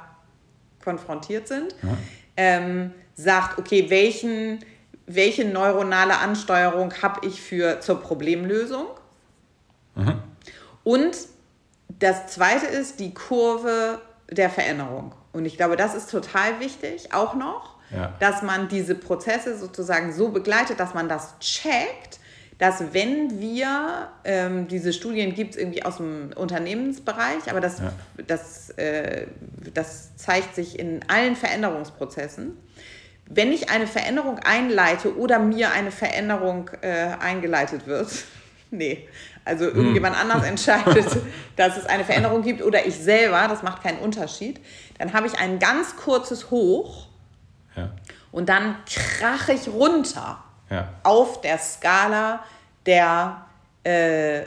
konfrontiert 0.83 1.49
sind, 1.49 1.75
ähm, 2.37 2.93
sagt, 3.17 3.59
okay, 3.59 3.91
welchen, 3.91 4.61
welche 5.07 5.45
neuronale 5.45 6.19
Ansteuerung 6.19 6.93
habe 7.03 7.27
ich 7.27 7.43
für 7.43 7.81
zur 7.81 8.01
Problemlösung? 8.01 8.87
Und 10.85 11.17
das 11.89 12.29
zweite 12.29 12.67
ist 12.67 13.01
die 13.01 13.13
Kurve 13.13 14.01
der 14.31 14.51
Veränderung. 14.51 15.15
Und 15.33 15.47
ich 15.47 15.57
glaube, 15.57 15.77
das 15.77 15.95
ist 15.95 16.11
total 16.11 16.61
wichtig, 16.61 17.13
auch 17.13 17.35
noch, 17.35 17.76
Ja. 17.91 18.13
dass 18.19 18.43
man 18.43 18.69
diese 18.69 18.95
Prozesse 18.97 19.57
sozusagen 19.57 20.13
so 20.13 20.31
begleitet, 20.31 20.81
dass 20.81 20.93
man 20.95 21.09
das 21.09 21.39
checkt, 21.39 22.19
dass 22.59 22.93
wenn 22.93 23.39
wir, 23.39 24.09
ähm, 24.25 24.67
diese 24.67 24.93
Studien 24.93 25.35
gibt 25.35 25.55
es 25.55 25.61
irgendwie 25.61 25.85
aus 25.85 25.99
dem 25.99 26.33
Unternehmensbereich, 26.35 27.49
aber 27.51 27.61
das, 27.61 27.79
Ja. 27.81 27.93
das, 28.27 28.71
äh, 28.71 29.27
das 29.75 30.17
zeigt 30.17 30.55
sich 30.55 30.79
in 30.79 31.01
allen 31.09 31.37
Veränderungsprozessen. 31.37 32.57
Wenn 33.29 33.53
ich 33.53 33.71
eine 33.71 33.87
Veränderung 33.87 34.39
einleite 34.39 35.17
oder 35.17 35.39
mir 35.39 35.71
eine 35.73 35.91
Veränderung 35.91 36.71
äh, 36.81 37.09
eingeleitet 37.21 37.87
wird, 37.87 38.09
nee, 38.71 39.07
also 39.45 39.65
irgendjemand 39.67 40.17
anders 40.19 40.45
entscheidet, 40.49 41.07
dass 41.57 41.77
es 41.77 41.87
eine 41.87 42.05
Veränderung 42.05 42.43
gibt 42.43 42.63
oder 42.63 42.87
ich 42.87 42.97
selber, 42.97 43.47
das 43.49 43.63
macht 43.63 43.83
keinen 43.83 43.99
Unterschied, 43.99 44.61
dann 44.99 45.13
habe 45.13 45.27
ich 45.27 45.39
ein 45.39 45.59
ganz 45.59 45.97
kurzes 45.97 46.51
Hoch 46.51 47.06
Ja. 47.77 47.91
und 48.33 48.49
dann 48.49 48.77
krache 48.87 49.53
ich 49.53 49.69
runter 49.69 50.39
Ja. 50.71 50.89
auf 51.03 51.41
der 51.43 51.59
Skala 51.59 52.41
der, 52.87 53.43
äh, 53.85 54.43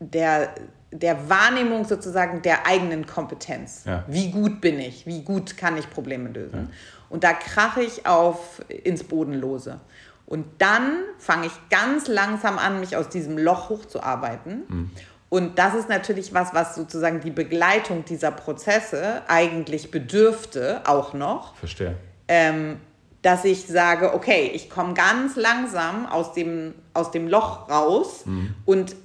der, 0.00 0.54
der 0.90 1.28
Wahrnehmung 1.28 1.84
sozusagen 1.84 2.42
der 2.42 2.66
eigenen 2.66 3.06
Kompetenz. 3.06 3.84
Ja. 3.86 4.04
Wie 4.06 4.30
gut 4.30 4.60
bin 4.60 4.78
ich? 4.78 5.06
Wie 5.06 5.22
gut 5.22 5.56
kann 5.56 5.76
ich 5.76 5.88
Probleme 5.90 6.28
lösen? 6.30 6.70
Und 7.10 7.24
da 7.24 7.32
krache 7.32 7.82
ich 7.82 8.06
auf 8.06 8.60
ins 8.68 9.04
Bodenlose. 9.04 9.80
Und 10.26 10.46
dann 10.58 10.98
fange 11.18 11.46
ich 11.46 11.52
ganz 11.70 12.08
langsam 12.08 12.58
an, 12.58 12.80
mich 12.80 12.96
aus 12.96 13.08
diesem 13.08 13.36
Loch 13.38 13.68
hochzuarbeiten. 13.68 14.90
Und 15.28 15.58
das 15.58 15.74
ist 15.74 15.88
natürlich 15.88 16.32
was, 16.32 16.54
was 16.54 16.74
sozusagen 16.74 17.20
die 17.20 17.30
Begleitung 17.30 18.04
dieser 18.04 18.30
Prozesse 18.30 19.22
eigentlich 19.28 19.90
bedürfte, 19.90 20.80
auch 20.86 21.12
noch 21.12 21.56
Verstehe. 21.56 21.96
Ähm, 22.28 22.80
dass 23.22 23.44
ich 23.44 23.66
sage, 23.66 24.12
okay, 24.14 24.50
ich 24.54 24.68
komme 24.68 24.92
ganz 24.94 25.36
langsam 25.36 26.06
aus 26.06 26.32
dem, 26.34 26.74
aus 26.92 27.10
dem 27.10 27.26
Loch 27.28 27.68
raus 27.70 28.24
und 28.66 28.96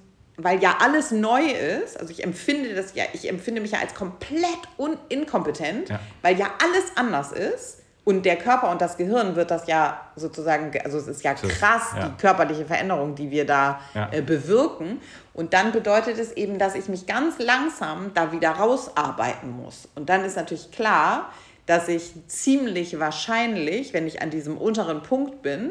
weil 0.41 0.61
ja 0.61 0.77
alles 0.81 1.11
neu 1.11 1.41
ist, 1.49 1.99
also 1.99 2.11
ich 2.11 2.23
empfinde 2.23 2.73
das 2.73 2.95
ja, 2.95 3.03
ich 3.13 3.27
empfinde 3.29 3.59
mich 3.61 3.71
ja 3.71 3.79
als 3.79 3.93
komplett 3.93 4.59
un 4.77 4.97
inkompetent, 5.09 5.89
Ja. 5.89 5.99
weil 6.21 6.37
ja 6.37 6.47
alles 6.63 6.85
anders 6.95 7.31
ist 7.33 7.79
und 8.05 8.25
der 8.25 8.37
Körper 8.37 8.71
und 8.71 8.81
das 8.81 8.95
Gehirn 8.97 9.35
wird 9.35 9.51
das 9.51 9.67
ja 9.67 9.99
sozusagen, 10.15 10.71
also 10.83 10.97
es 10.97 11.07
ist 11.07 11.23
ja 11.23 11.33
krass, 11.33 11.83
ja. 11.95 12.07
die 12.07 12.17
körperliche 12.21 12.65
Veränderung, 12.65 13.15
die 13.15 13.31
wir 13.31 13.45
da 13.45 13.79
Ja. 13.93 14.09
äh, 14.11 14.21
bewirken. 14.21 14.99
Und 15.33 15.53
dann 15.53 15.71
bedeutet 15.73 16.17
es 16.17 16.31
eben, 16.31 16.57
dass 16.57 16.75
ich 16.75 16.87
mich 16.89 17.05
ganz 17.05 17.37
langsam 17.39 18.11
da 18.13 18.31
wieder 18.31 18.51
rausarbeiten 18.51 19.51
muss. 19.51 19.87
Und 19.95 20.09
dann 20.09 20.23
ist 20.25 20.35
natürlich 20.37 20.71
klar, 20.71 21.31
dass 21.69 21.87
ich 21.87 22.13
ziemlich 22.25 22.99
wahrscheinlich, 22.99 23.93
wenn 23.93 24.07
ich 24.07 24.23
an 24.23 24.31
diesem 24.31 24.57
unteren 24.57 25.03
Punkt 25.03 25.43
bin, 25.43 25.69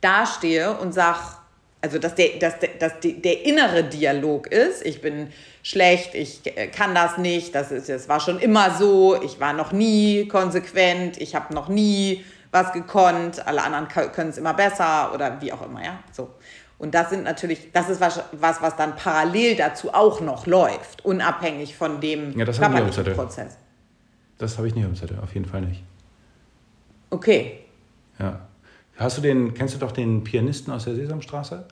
dastehe 0.00 0.78
und 0.78 0.94
sage, 0.94 1.18
also 1.80 1.98
dass, 1.98 2.14
der, 2.14 2.38
dass, 2.38 2.60
der, 2.60 2.68
dass 2.78 3.00
der, 3.00 3.14
der 3.14 3.44
innere 3.44 3.82
Dialog 3.82 4.46
ist, 4.46 4.86
ich 4.86 5.02
bin 5.02 5.32
schlecht, 5.64 6.14
ich 6.14 6.42
äh, 6.56 6.68
kann 6.68 6.94
das 6.94 7.18
nicht, 7.18 7.56
das, 7.56 7.72
ist, 7.72 7.88
das 7.88 8.08
war 8.08 8.20
schon 8.20 8.38
immer 8.38 8.70
so, 8.70 9.20
ich 9.20 9.40
war 9.40 9.52
noch 9.52 9.72
nie 9.72 10.28
konsequent, 10.28 11.20
ich 11.20 11.34
habe 11.34 11.52
noch 11.52 11.66
nie 11.66 12.24
was 12.52 12.72
gekonnt, 12.72 13.44
alle 13.48 13.64
anderen 13.64 13.88
können 13.88 14.30
es 14.30 14.38
immer 14.38 14.54
besser 14.54 15.12
oder 15.12 15.40
wie 15.40 15.52
auch 15.52 15.66
immer, 15.66 15.82
ja, 15.82 15.98
so. 16.12 16.30
Und 16.78 16.94
das 16.94 17.10
sind 17.10 17.24
natürlich, 17.24 17.72
das 17.72 17.88
ist 17.88 18.00
was, 18.00 18.22
was, 18.30 18.62
was 18.62 18.76
dann 18.76 18.94
parallel 18.94 19.56
dazu 19.56 19.92
auch 19.92 20.20
noch 20.20 20.46
läuft, 20.46 21.04
unabhängig 21.04 21.76
von 21.76 22.00
dem 22.00 22.38
Ja, 22.38 22.44
das 22.44 22.60
körperlichen. 22.60 23.16
Prozess. 23.16 23.56
Das 24.38 24.56
habe 24.56 24.68
ich 24.68 24.74
nicht 24.74 24.84
im 24.84 24.94
Zettel, 24.94 25.18
auf 25.22 25.34
jeden 25.34 25.46
Fall 25.46 25.62
nicht. 25.62 25.82
Okay, 27.10 27.60
Ja. 28.18 28.40
Hast 28.96 29.16
du 29.16 29.22
den, 29.22 29.54
kennst 29.54 29.74
du 29.76 29.78
doch 29.78 29.92
den 29.92 30.24
Pianisten 30.24 30.72
aus 30.72 30.84
der 30.84 30.96
Sesamstraße, 30.96 31.64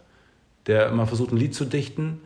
der 0.68 0.88
immer 0.90 1.08
versucht, 1.08 1.32
ein 1.32 1.36
Lied 1.36 1.54
zu 1.56 1.64
dichten 1.64 2.20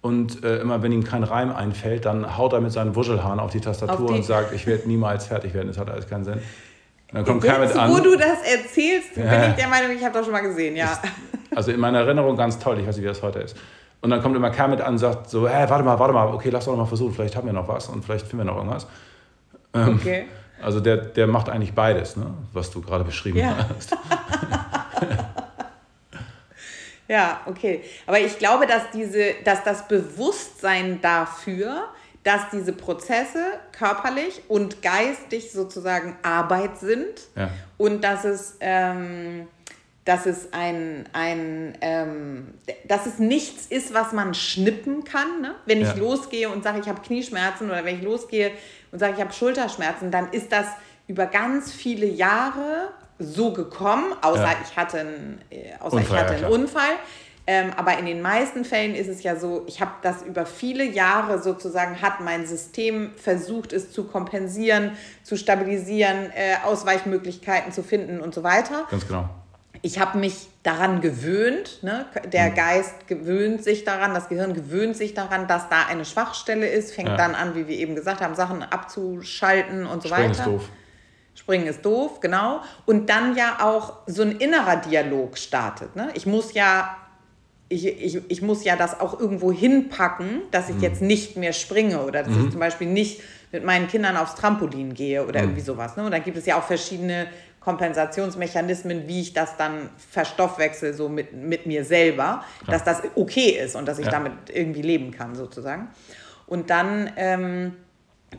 Und 0.00 0.44
äh, 0.44 0.60
immer 0.60 0.82
wenn 0.82 0.92
ihm 0.92 1.04
kein 1.04 1.24
Reim 1.24 1.54
einfällt, 1.54 2.04
dann 2.06 2.36
haut 2.38 2.52
er 2.54 2.60
mit 2.60 2.72
seinen 2.72 2.94
Wuschelhaaren 2.94 3.38
auf 3.40 3.50
die 3.50 3.60
Tastatur 3.60 4.04
Auf 4.06 4.10
die- 4.12 4.16
und 4.18 4.24
sagt, 4.24 4.52
ich 4.54 4.66
werde 4.66 4.86
niemals 4.88 5.26
fertig 5.26 5.52
werden, 5.52 5.68
das 5.68 5.78
hat 5.78 5.90
alles 5.90 6.08
keinen 6.08 6.24
Sinn. 6.24 6.34
Und 6.34 6.42
dann 7.12 7.24
kommt 7.24 7.42
Jetzt, 7.44 7.52
Kermit 7.52 7.76
an. 7.76 7.90
wo 7.92 7.98
du 8.00 8.16
das 8.16 8.38
erzählst, 8.44 9.14
bin 9.14 9.24
Ja. 9.24 9.48
ich 9.48 9.54
der 9.56 9.68
Meinung, 9.68 9.90
ich 9.96 10.02
habe 10.04 10.14
das 10.14 10.24
schon 10.24 10.32
mal 10.32 10.40
gesehen, 10.42 10.74
ja. 10.76 10.96
Also 11.54 11.70
in 11.72 11.80
meiner 11.80 11.98
Erinnerung 12.00 12.36
ganz 12.36 12.58
toll, 12.58 12.78
ich 12.80 12.86
weiß 12.86 12.96
nicht, 12.96 13.04
wie 13.04 13.08
das 13.08 13.22
heute 13.22 13.40
ist. 13.40 13.56
Und 14.00 14.10
dann 14.10 14.22
kommt 14.22 14.36
immer 14.36 14.50
Kermit 14.50 14.80
an 14.80 14.94
und 14.94 14.98
sagt 14.98 15.28
so, 15.30 15.48
hä, 15.48 15.64
warte 15.68 15.84
mal, 15.84 15.98
warte 15.98 16.14
mal, 16.14 16.28
okay, 16.28 16.50
lass 16.50 16.64
doch 16.66 16.72
noch 16.72 16.78
mal 16.78 16.86
versuchen, 16.86 17.12
vielleicht 17.14 17.34
haben 17.36 17.46
wir 17.46 17.52
noch 17.52 17.66
was 17.68 17.88
und 17.88 18.04
vielleicht 18.04 18.26
finden 18.26 18.44
wir 18.46 18.52
noch 18.52 18.56
irgendwas. 18.58 18.86
Okay. 19.76 20.26
Also 20.62 20.80
der, 20.80 20.96
der 20.96 21.26
macht 21.26 21.48
eigentlich 21.50 21.74
beides, 21.74 22.16
ne? 22.16 22.32
was 22.52 22.70
du 22.70 22.80
gerade 22.80 23.04
beschrieben 23.04 23.38
Ja. 23.38 23.56
hast. 23.76 23.94
Ja, 27.08 27.40
okay. 27.46 27.82
Aber 28.06 28.18
ich 28.18 28.38
glaube, 28.38 28.66
dass, 28.66 28.90
diese, 28.92 29.34
dass 29.44 29.62
das 29.62 29.86
Bewusstsein 29.86 31.00
dafür, 31.00 31.84
dass 32.24 32.50
diese 32.52 32.72
Prozesse 32.72 33.44
körperlich 33.70 34.42
und 34.48 34.82
geistig 34.82 35.52
sozusagen 35.52 36.16
Arbeit 36.24 36.78
sind 36.78 37.20
Ja. 37.36 37.50
und 37.78 38.02
dass 38.02 38.24
es, 38.24 38.56
ähm, 38.60 39.46
dass 40.06 40.24
es 40.24 40.52
ein, 40.52 41.04
ein 41.12 41.76
ähm, 41.82 42.54
dass 42.88 43.04
es 43.06 43.18
nichts 43.18 43.66
ist, 43.66 43.92
was 43.92 44.12
man 44.12 44.32
schnippen 44.32 45.04
kann. 45.04 45.42
Ne? 45.42 45.54
Wenn 45.66 45.82
ich 45.82 45.88
Ja. 45.88 45.94
losgehe 45.94 46.48
und 46.48 46.64
sage, 46.64 46.78
ich 46.80 46.88
habe 46.88 47.02
Knieschmerzen 47.02 47.68
oder 47.68 47.84
wenn 47.84 47.96
ich 47.98 48.02
losgehe 48.02 48.52
und 48.92 48.98
sage, 49.00 49.14
ich 49.16 49.20
habe 49.20 49.32
Schulterschmerzen, 49.32 50.10
dann 50.10 50.30
ist 50.32 50.52
das 50.52 50.66
über 51.08 51.26
ganz 51.26 51.72
viele 51.72 52.06
Jahre 52.06 52.88
so 53.18 53.52
gekommen, 53.52 54.14
außer 54.22 54.42
Ja. 54.42 54.56
ich 54.64 54.76
hatte 54.76 55.00
einen, 55.00 55.40
äh, 55.50 55.72
außer 55.80 55.96
Unfall, 55.96 56.16
ich 56.16 56.22
hatte 56.22 56.34
einen. 56.36 56.52
Unfall. 56.52 56.92
Ähm, 57.48 57.70
aber 57.76 57.96
in 57.98 58.06
den 58.06 58.22
meisten 58.22 58.64
Fällen 58.64 58.94
ist 58.96 59.06
es 59.08 59.22
ja 59.22 59.36
so, 59.36 59.62
ich 59.68 59.80
habe 59.80 59.92
das 60.02 60.22
über 60.22 60.46
viele 60.46 60.82
Jahre 60.84 61.40
sozusagen, 61.40 62.02
hat 62.02 62.20
mein 62.20 62.44
System 62.44 63.12
versucht, 63.16 63.72
es 63.72 63.92
zu 63.92 64.04
kompensieren, 64.04 64.92
zu 65.22 65.36
stabilisieren, 65.36 66.30
äh, 66.34 66.56
Ausweichmöglichkeiten 66.64 67.72
zu 67.72 67.84
finden 67.84 68.20
und 68.20 68.34
so 68.34 68.42
weiter. 68.42 68.86
Ganz 68.90 69.06
genau. 69.06 69.28
Ich 69.86 70.00
habe 70.00 70.18
mich 70.18 70.48
daran 70.64 71.00
gewöhnt, 71.00 71.78
ne? 71.84 72.06
der 72.32 72.50
Mhm. 72.50 72.54
Geist 72.56 73.06
gewöhnt 73.06 73.62
sich 73.62 73.84
daran, 73.84 74.14
das 74.14 74.28
Gehirn 74.28 74.52
gewöhnt 74.52 74.96
sich 74.96 75.14
daran, 75.14 75.46
dass 75.46 75.68
da 75.68 75.86
eine 75.88 76.04
Schwachstelle 76.04 76.66
ist, 76.66 76.92
fängt 76.92 77.10
Ja. 77.10 77.16
dann 77.16 77.36
an, 77.36 77.54
wie 77.54 77.68
wir 77.68 77.76
eben 77.78 77.94
gesagt 77.94 78.20
haben, 78.20 78.34
Sachen 78.34 78.64
abzuschalten 78.64 79.86
und 79.86 80.02
so 80.02 80.08
Springen 80.08 80.30
weiter. 80.30 80.40
ist 80.40 80.46
doof. 80.46 80.68
Springen 81.36 81.66
ist 81.68 81.84
doof, 81.84 82.18
genau. 82.18 82.62
Und 82.84 83.08
dann 83.10 83.36
ja 83.36 83.58
auch 83.62 83.98
so 84.08 84.22
ein 84.22 84.32
innerer 84.32 84.78
Dialog 84.78 85.38
startet. 85.38 85.94
Ne? 85.94 86.08
Ich 86.14 86.26
muss 86.26 86.52
ja, 86.54 86.96
ich, 87.68 87.86
ich, 87.86 88.20
ich 88.28 88.42
muss 88.42 88.64
ja 88.64 88.74
das 88.74 88.98
auch 88.98 89.20
irgendwo 89.20 89.52
hinpacken, 89.52 90.42
dass 90.50 90.68
ich 90.68 90.80
jetzt 90.80 91.00
nicht 91.00 91.36
mehr 91.36 91.52
springe 91.52 92.02
oder 92.02 92.24
dass 92.24 92.32
ich 92.36 92.50
zum 92.50 92.58
Beispiel 92.58 92.88
nicht 92.88 93.20
mit 93.52 93.64
meinen 93.64 93.86
Kindern 93.86 94.16
aufs 94.16 94.34
Trampolin 94.34 94.94
gehe 94.94 95.24
oder 95.24 95.40
irgendwie 95.42 95.60
sowas. 95.60 95.96
Ne? 95.96 96.04
Und 96.04 96.10
dann 96.10 96.24
gibt 96.24 96.36
es 96.36 96.44
ja 96.46 96.58
auch 96.58 96.64
verschiedene 96.64 97.28
Kompensationsmechanismen, 97.66 99.08
wie 99.08 99.22
ich 99.22 99.32
das 99.32 99.56
dann 99.56 99.90
verstoffwechsel, 100.10 100.94
so 100.94 101.08
mit, 101.08 101.32
mit 101.32 101.66
mir 101.66 101.84
selber, 101.84 102.44
dass 102.68 102.84
das 102.84 103.02
okay 103.16 103.50
ist 103.50 103.74
und 103.74 103.86
dass 103.88 103.98
ich 103.98 104.06
Ja. 104.06 104.12
damit 104.12 104.32
irgendwie 104.52 104.82
leben 104.82 105.10
kann, 105.10 105.34
sozusagen. 105.34 105.88
Und 106.46 106.70
dann 106.70 107.10
ähm, 107.16 107.72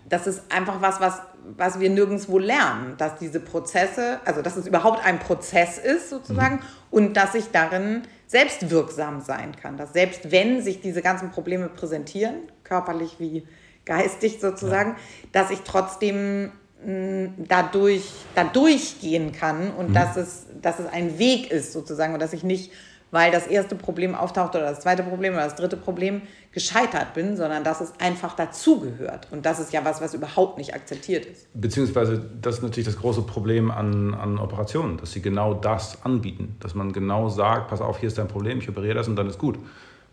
das 0.08 0.28
ist 0.28 0.44
einfach 0.50 0.82
was, 0.82 1.02
was, 1.02 1.22
was 1.58 1.80
wir 1.80 1.90
nirgendwo 1.90 2.40
lernen, 2.40 2.96
dass 2.98 3.18
diese 3.18 3.40
Prozesse, 3.42 4.20
also 4.26 4.42
dass 4.42 4.56
es 4.56 4.66
überhaupt 4.68 5.06
ein 5.06 5.20
Prozess 5.20 5.78
ist 5.78 6.10
sozusagen 6.10 6.62
und 6.90 7.16
dass 7.16 7.36
ich 7.36 7.52
darin 7.52 8.04
selbst 8.28 8.70
wirksam 8.70 9.20
sein 9.22 9.56
kann. 9.62 9.76
Dass 9.78 9.92
selbst 9.94 10.32
wenn 10.32 10.62
sich 10.62 10.80
diese 10.82 11.02
ganzen 11.02 11.32
Probleme 11.32 11.68
präsentieren, 11.70 12.36
körperlich 12.64 13.16
wie 13.20 13.46
geistig 13.86 14.40
sozusagen, 14.40 14.96
dass 15.32 15.52
ich 15.52 15.62
trotzdem 15.62 16.52
dadurch, 16.86 18.04
dadurch 18.36 19.02
gehen 19.02 19.32
kann 19.32 19.72
und 19.72 19.94
dass, 19.94 20.16
es, 20.16 20.46
dass 20.62 20.80
es 20.80 20.86
ein 20.86 21.18
Weg 21.18 21.52
ist 21.52 21.74
sozusagen 21.74 22.14
und 22.14 22.22
dass 22.22 22.34
ich 22.34 22.44
nicht, 22.44 22.72
weil 23.10 23.32
das 23.32 23.48
erste 23.48 23.76
Problem 23.76 24.16
auftaucht 24.16 24.56
oder 24.56 24.66
das 24.66 24.82
zweite 24.82 25.02
Problem 25.02 25.34
oder 25.34 25.46
das 25.46 25.56
dritte 25.56 25.78
Problem 25.78 26.22
gescheitert 26.52 27.14
bin, 27.14 27.38
sondern 27.38 27.64
dass 27.64 27.82
es 27.82 27.94
einfach 28.00 28.36
dazugehört. 28.36 29.28
Und 29.32 29.46
das 29.46 29.60
ist 29.60 29.74
ja 29.74 29.86
was, 29.86 30.02
was 30.02 30.14
überhaupt 30.14 30.58
nicht 30.58 30.76
akzeptiert 30.76 31.26
ist. 31.26 31.48
Beziehungsweise, 31.54 32.30
das 32.42 32.58
ist 32.58 32.64
natürlich 32.64 32.86
das 32.86 32.98
große 32.98 33.22
Problem 33.22 33.72
an, 33.72 34.14
an 34.14 34.38
Operationen, 34.38 34.98
dass 34.98 35.14
sie 35.14 35.22
genau 35.22 35.54
das 35.54 36.04
anbieten. 36.04 36.58
Dass 36.60 36.76
man 36.76 36.94
genau 36.94 37.30
sagt, 37.30 37.70
pass 37.70 37.82
auf, 37.82 38.00
hier 38.00 38.08
ist 38.08 38.18
dein 38.18 38.28
Problem, 38.28 38.60
ich 38.60 38.70
operiere 38.70 38.96
das 38.96 39.08
und 39.08 39.16
dann 39.16 39.28
ist 39.28 39.40
gut. 39.40 39.58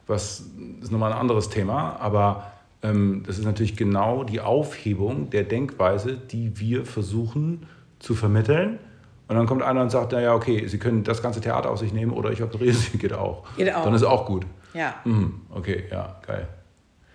Was 0.06 0.44
ist 0.80 0.92
nochmal 0.92 1.12
ein 1.12 1.18
anderes 1.18 1.48
Thema, 1.48 1.96
aber 1.98 2.53
das 2.84 3.38
ist 3.38 3.44
natürlich 3.44 3.76
genau 3.76 4.24
die 4.24 4.40
Aufhebung 4.40 5.30
der 5.30 5.44
Denkweise, 5.44 6.18
die 6.18 6.58
wir 6.58 6.84
versuchen 6.84 7.66
zu 7.98 8.14
vermitteln. 8.14 8.78
Und 9.26 9.36
dann 9.36 9.46
kommt 9.46 9.62
einer 9.62 9.80
und 9.80 9.90
sagt, 9.90 10.12
naja, 10.12 10.34
okay, 10.34 10.66
Sie 10.66 10.78
können 10.78 11.02
das 11.02 11.22
ganze 11.22 11.40
Theater 11.40 11.70
auf 11.70 11.78
sich 11.78 11.94
nehmen 11.94 12.12
oder 12.12 12.30
ich 12.30 12.42
operiere 12.42 12.74
Sie, 12.74 12.98
geht 12.98 13.14
auch. 13.14 13.44
Geht 13.56 13.74
auch. 13.74 13.84
Dann 13.84 13.94
ist 13.94 14.02
auch 14.02 14.26
gut. 14.26 14.44
Ja. 14.74 14.96
Mhm, 15.04 15.40
okay, 15.50 15.84
ja, 15.90 16.20
geil. 16.26 16.46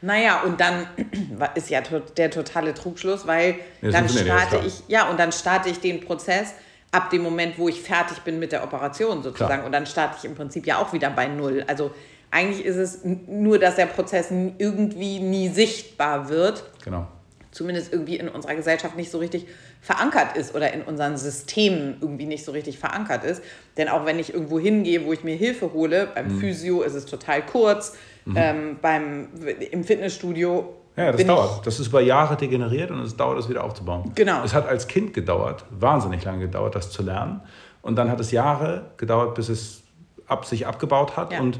Naja, 0.01 0.41
und 0.41 0.59
dann 0.59 0.87
ist 1.55 1.69
ja 1.69 1.81
der 2.17 2.31
totale 2.31 2.73
Trugschluss, 2.73 3.27
weil 3.27 3.55
dann 3.81 3.91
ja, 3.91 3.99
ist 4.01 4.19
starte 4.19 4.61
ich, 4.65 4.83
ja, 4.87 5.07
und 5.09 5.19
dann 5.19 5.31
starte 5.31 5.69
ich 5.69 5.79
den 5.79 5.99
Prozess 5.99 6.55
ab 6.91 7.11
dem 7.11 7.21
Moment, 7.21 7.59
wo 7.59 7.69
ich 7.69 7.81
fertig 7.81 8.19
bin 8.21 8.39
mit 8.39 8.51
der 8.51 8.63
Operation 8.63 9.21
sozusagen. 9.21 9.53
Klar. 9.53 9.65
Und 9.65 9.71
dann 9.71 9.85
starte 9.85 10.15
ich 10.17 10.25
im 10.25 10.33
Prinzip 10.33 10.65
ja 10.65 10.79
auch 10.79 10.93
wieder 10.93 11.11
bei 11.11 11.27
Null. 11.27 11.63
Also 11.67 11.91
eigentlich 12.31 12.65
ist 12.65 12.75
es 12.75 12.99
nur, 13.27 13.57
dass 13.59 13.75
der 13.75 13.87
Prozess 13.87 14.31
irgendwie 14.57 15.19
nie 15.19 15.49
sichtbar 15.49 16.29
wird, 16.29 16.63
Genau. 16.83 17.07
zumindest 17.51 17.91
irgendwie 17.91 18.17
in 18.17 18.29
unserer 18.29 18.55
Gesellschaft 18.55 18.95
nicht 18.95 19.09
so 19.11 19.17
richtig 19.17 19.47
verankert 19.81 20.35
ist 20.37 20.53
oder 20.55 20.71
in 20.73 20.81
unseren 20.83 21.17
Systemen 21.17 21.97
irgendwie 22.01 22.25
nicht 22.25 22.45
so 22.45 22.51
richtig 22.51 22.77
verankert 22.77 23.23
ist. 23.23 23.41
Denn 23.77 23.87
auch 23.89 24.05
wenn 24.05 24.19
ich 24.19 24.33
irgendwo 24.33 24.59
hingehe, 24.59 25.05
wo 25.05 25.13
ich 25.13 25.23
mir 25.23 25.35
Hilfe 25.35 25.73
hole, 25.73 26.09
beim 26.13 26.35
Mhm. 26.35 26.39
Physio 26.39 26.81
ist 26.81 26.93
es 26.93 27.05
total 27.05 27.45
kurz, 27.45 27.95
ähm, 28.35 28.77
beim, 28.81 29.29
im 29.71 29.83
Fitnessstudio 29.83 30.75
Ja, 30.95 31.11
das 31.13 31.25
dauert. 31.25 31.65
Das 31.65 31.79
ist 31.79 31.87
über 31.87 32.01
Jahre 32.01 32.35
degeneriert 32.35 32.91
und 32.91 32.99
es 32.99 33.15
dauert, 33.15 33.39
es 33.39 33.47
wieder 33.49 33.63
aufzubauen. 33.63 34.11
Genau. 34.15 34.43
Es 34.43 34.53
hat 34.53 34.67
als 34.67 34.87
Kind 34.87 35.13
gedauert, 35.13 35.63
wahnsinnig 35.71 36.23
lange 36.25 36.39
gedauert, 36.41 36.75
das 36.75 36.91
zu 36.91 37.01
lernen. 37.01 37.39
Und 37.81 37.95
dann 37.95 38.11
hat 38.11 38.19
es 38.19 38.31
Jahre 38.31 38.91
gedauert, 38.97 39.33
bis 39.33 39.47
es 39.49 39.81
ab, 40.27 40.45
sich 40.45 40.67
abgebaut 40.67 41.15
hat. 41.15 41.31
Ja. 41.31 41.39
Und 41.39 41.59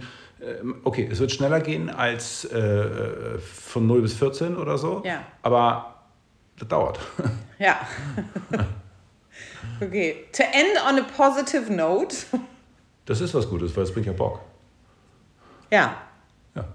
okay, 0.83 1.07
es 1.11 1.19
wird 1.19 1.31
schneller 1.31 1.59
gehen 1.59 1.89
als 1.89 2.45
äh, 2.45 3.37
von 3.39 3.87
0 3.87 4.01
bis 4.01 4.13
14 4.13 4.55
oder 4.57 4.77
so. 4.77 5.01
Ja. 5.05 5.23
Aber 5.41 5.95
das 6.57 6.67
dauert. 6.67 6.99
Ja. 7.59 7.77
okay. 9.81 10.25
To 10.31 10.43
end 10.43 10.77
on 10.87 10.99
a 10.99 11.03
positive 11.17 11.69
note. 11.71 12.15
Das 13.05 13.19
ist 13.21 13.33
was 13.33 13.49
Gutes, 13.49 13.75
weil 13.75 13.83
es 13.83 13.93
bringt 13.93 14.05
ja 14.07 14.13
Bock. 14.13 14.39
Ja. 15.71 15.97
Ja. 16.55 16.65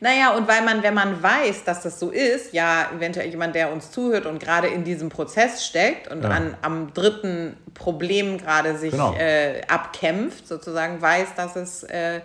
Naja, 0.00 0.36
und 0.36 0.46
weil 0.46 0.62
man, 0.62 0.82
wenn 0.82 0.92
man 0.94 1.22
weiß, 1.22 1.64
dass 1.64 1.82
das 1.82 1.98
so 1.98 2.10
ist, 2.10 2.52
ja, 2.52 2.90
eventuell 2.94 3.28
jemand, 3.30 3.54
der 3.54 3.72
uns 3.72 3.90
zuhört 3.90 4.26
und 4.26 4.38
gerade 4.38 4.68
in 4.68 4.84
diesem 4.84 5.08
Prozess 5.08 5.64
steckt 5.66 6.08
und 6.08 6.22
Ja. 6.22 6.28
an, 6.30 6.56
am 6.62 6.92
dritten 6.92 7.56
Problem 7.74 8.38
gerade 8.38 8.76
sich 8.76 8.90
Genau. 8.92 9.14
äh, 9.14 9.62
abkämpft, 9.68 10.46
sozusagen 10.46 11.00
weiß, 11.00 11.34
dass 11.36 11.56
es, 11.56 11.84
äh, 11.84 12.20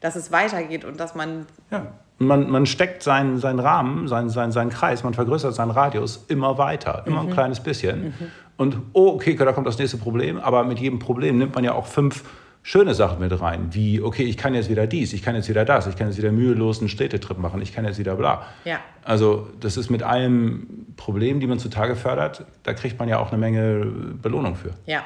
dass 0.00 0.16
es 0.16 0.32
weitergeht 0.32 0.84
und 0.84 0.98
dass 0.98 1.14
man, 1.14 1.46
Ja. 1.70 1.86
Man, 2.22 2.50
man 2.50 2.66
steckt 2.66 3.02
seinen, 3.02 3.38
seinen 3.38 3.60
Rahmen, 3.60 4.06
seinen, 4.06 4.28
seinen, 4.28 4.52
seinen 4.52 4.68
Kreis, 4.68 5.04
man 5.04 5.14
vergrößert 5.14 5.54
seinen 5.54 5.70
Radius 5.70 6.26
immer 6.28 6.58
weiter, 6.58 7.04
immer 7.06 7.22
ein 7.22 7.30
kleines 7.30 7.60
bisschen. 7.60 8.12
Und 8.58 8.76
oh, 8.92 9.14
okay, 9.14 9.34
da 9.36 9.52
kommt 9.52 9.66
das 9.66 9.78
nächste 9.78 9.96
Problem, 9.96 10.38
aber 10.38 10.64
mit 10.64 10.78
jedem 10.78 10.98
Problem 10.98 11.38
nimmt 11.38 11.54
man 11.54 11.64
ja 11.64 11.72
auch 11.72 11.86
fünf 11.86 12.24
schöne 12.62 12.94
Sachen 12.94 13.20
mit 13.20 13.40
rein, 13.40 13.68
wie, 13.72 14.02
okay, 14.02 14.24
ich 14.24 14.36
kann 14.36 14.54
jetzt 14.54 14.68
wieder 14.68 14.86
dies, 14.86 15.14
ich 15.14 15.22
kann 15.22 15.34
jetzt 15.34 15.48
wieder 15.48 15.64
das, 15.64 15.86
ich 15.86 15.96
kann 15.96 16.08
jetzt 16.08 16.18
wieder 16.18 16.30
mühelos 16.30 16.80
einen 16.80 16.90
Städtetrip 16.90 17.38
machen, 17.38 17.62
ich 17.62 17.72
kann 17.74 17.86
jetzt 17.86 17.98
wieder 17.98 18.16
bla. 18.16 18.44
Ja. 18.66 18.80
Also 19.02 19.48
das 19.60 19.78
ist 19.78 19.88
mit 19.88 20.02
allem 20.02 20.86
Problem, 20.96 21.40
die 21.40 21.46
man 21.46 21.58
zutage 21.58 21.96
fördert, 21.96 22.44
da 22.62 22.74
kriegt 22.74 22.98
man 22.98 23.08
ja 23.08 23.18
auch 23.18 23.30
eine 23.30 23.38
Menge 23.38 23.86
Belohnung 24.20 24.56
für. 24.56 24.74
ja, 24.86 25.04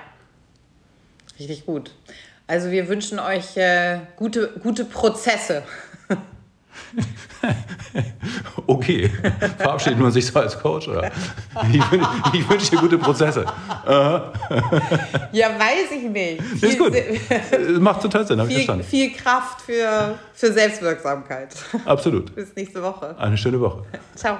richtig 1.39 1.65
gut. 1.65 1.95
Also 2.47 2.71
wir 2.71 2.89
wünschen 2.89 3.19
euch 3.19 3.57
äh, 3.57 3.99
gute, 4.17 4.49
gute 4.63 4.85
Prozesse. 4.85 5.63
Okay, 8.67 9.11
verabschiedet 9.59 9.99
man 9.99 10.11
sich 10.11 10.27
so 10.27 10.39
als 10.39 10.59
Coach, 10.59 10.89
oder? 10.89 11.11
Ich, 11.73 11.81
wün- 11.83 12.07
ich 12.33 12.49
wünsche 12.49 12.71
dir 12.71 12.79
gute 12.79 12.97
Prozesse. 12.99 13.45
Ja, 13.87 15.51
weiß 15.59 15.91
ich 15.93 16.03
nicht. 16.05 16.41
Das 16.55 16.63
ist 16.71 16.79
gut. 16.79 16.95
Viel, 16.95 17.79
macht 17.81 18.01
total 18.03 18.27
Sinn, 18.27 18.39
habe 18.41 18.49
ich 18.49 18.57
viel, 18.57 18.65
verstanden. 18.65 18.85
viel 18.89 19.13
Kraft 19.13 19.61
für, 19.63 20.15
für 20.33 20.53
Selbstwirksamkeit. 20.53 21.55
Absolut. 21.85 22.35
Bis 22.35 22.55
nächste 22.57 22.83
Woche. 22.83 23.15
Eine 23.19 23.37
schöne 23.37 23.61
Woche. 23.61 23.85
Ciao. 24.15 24.39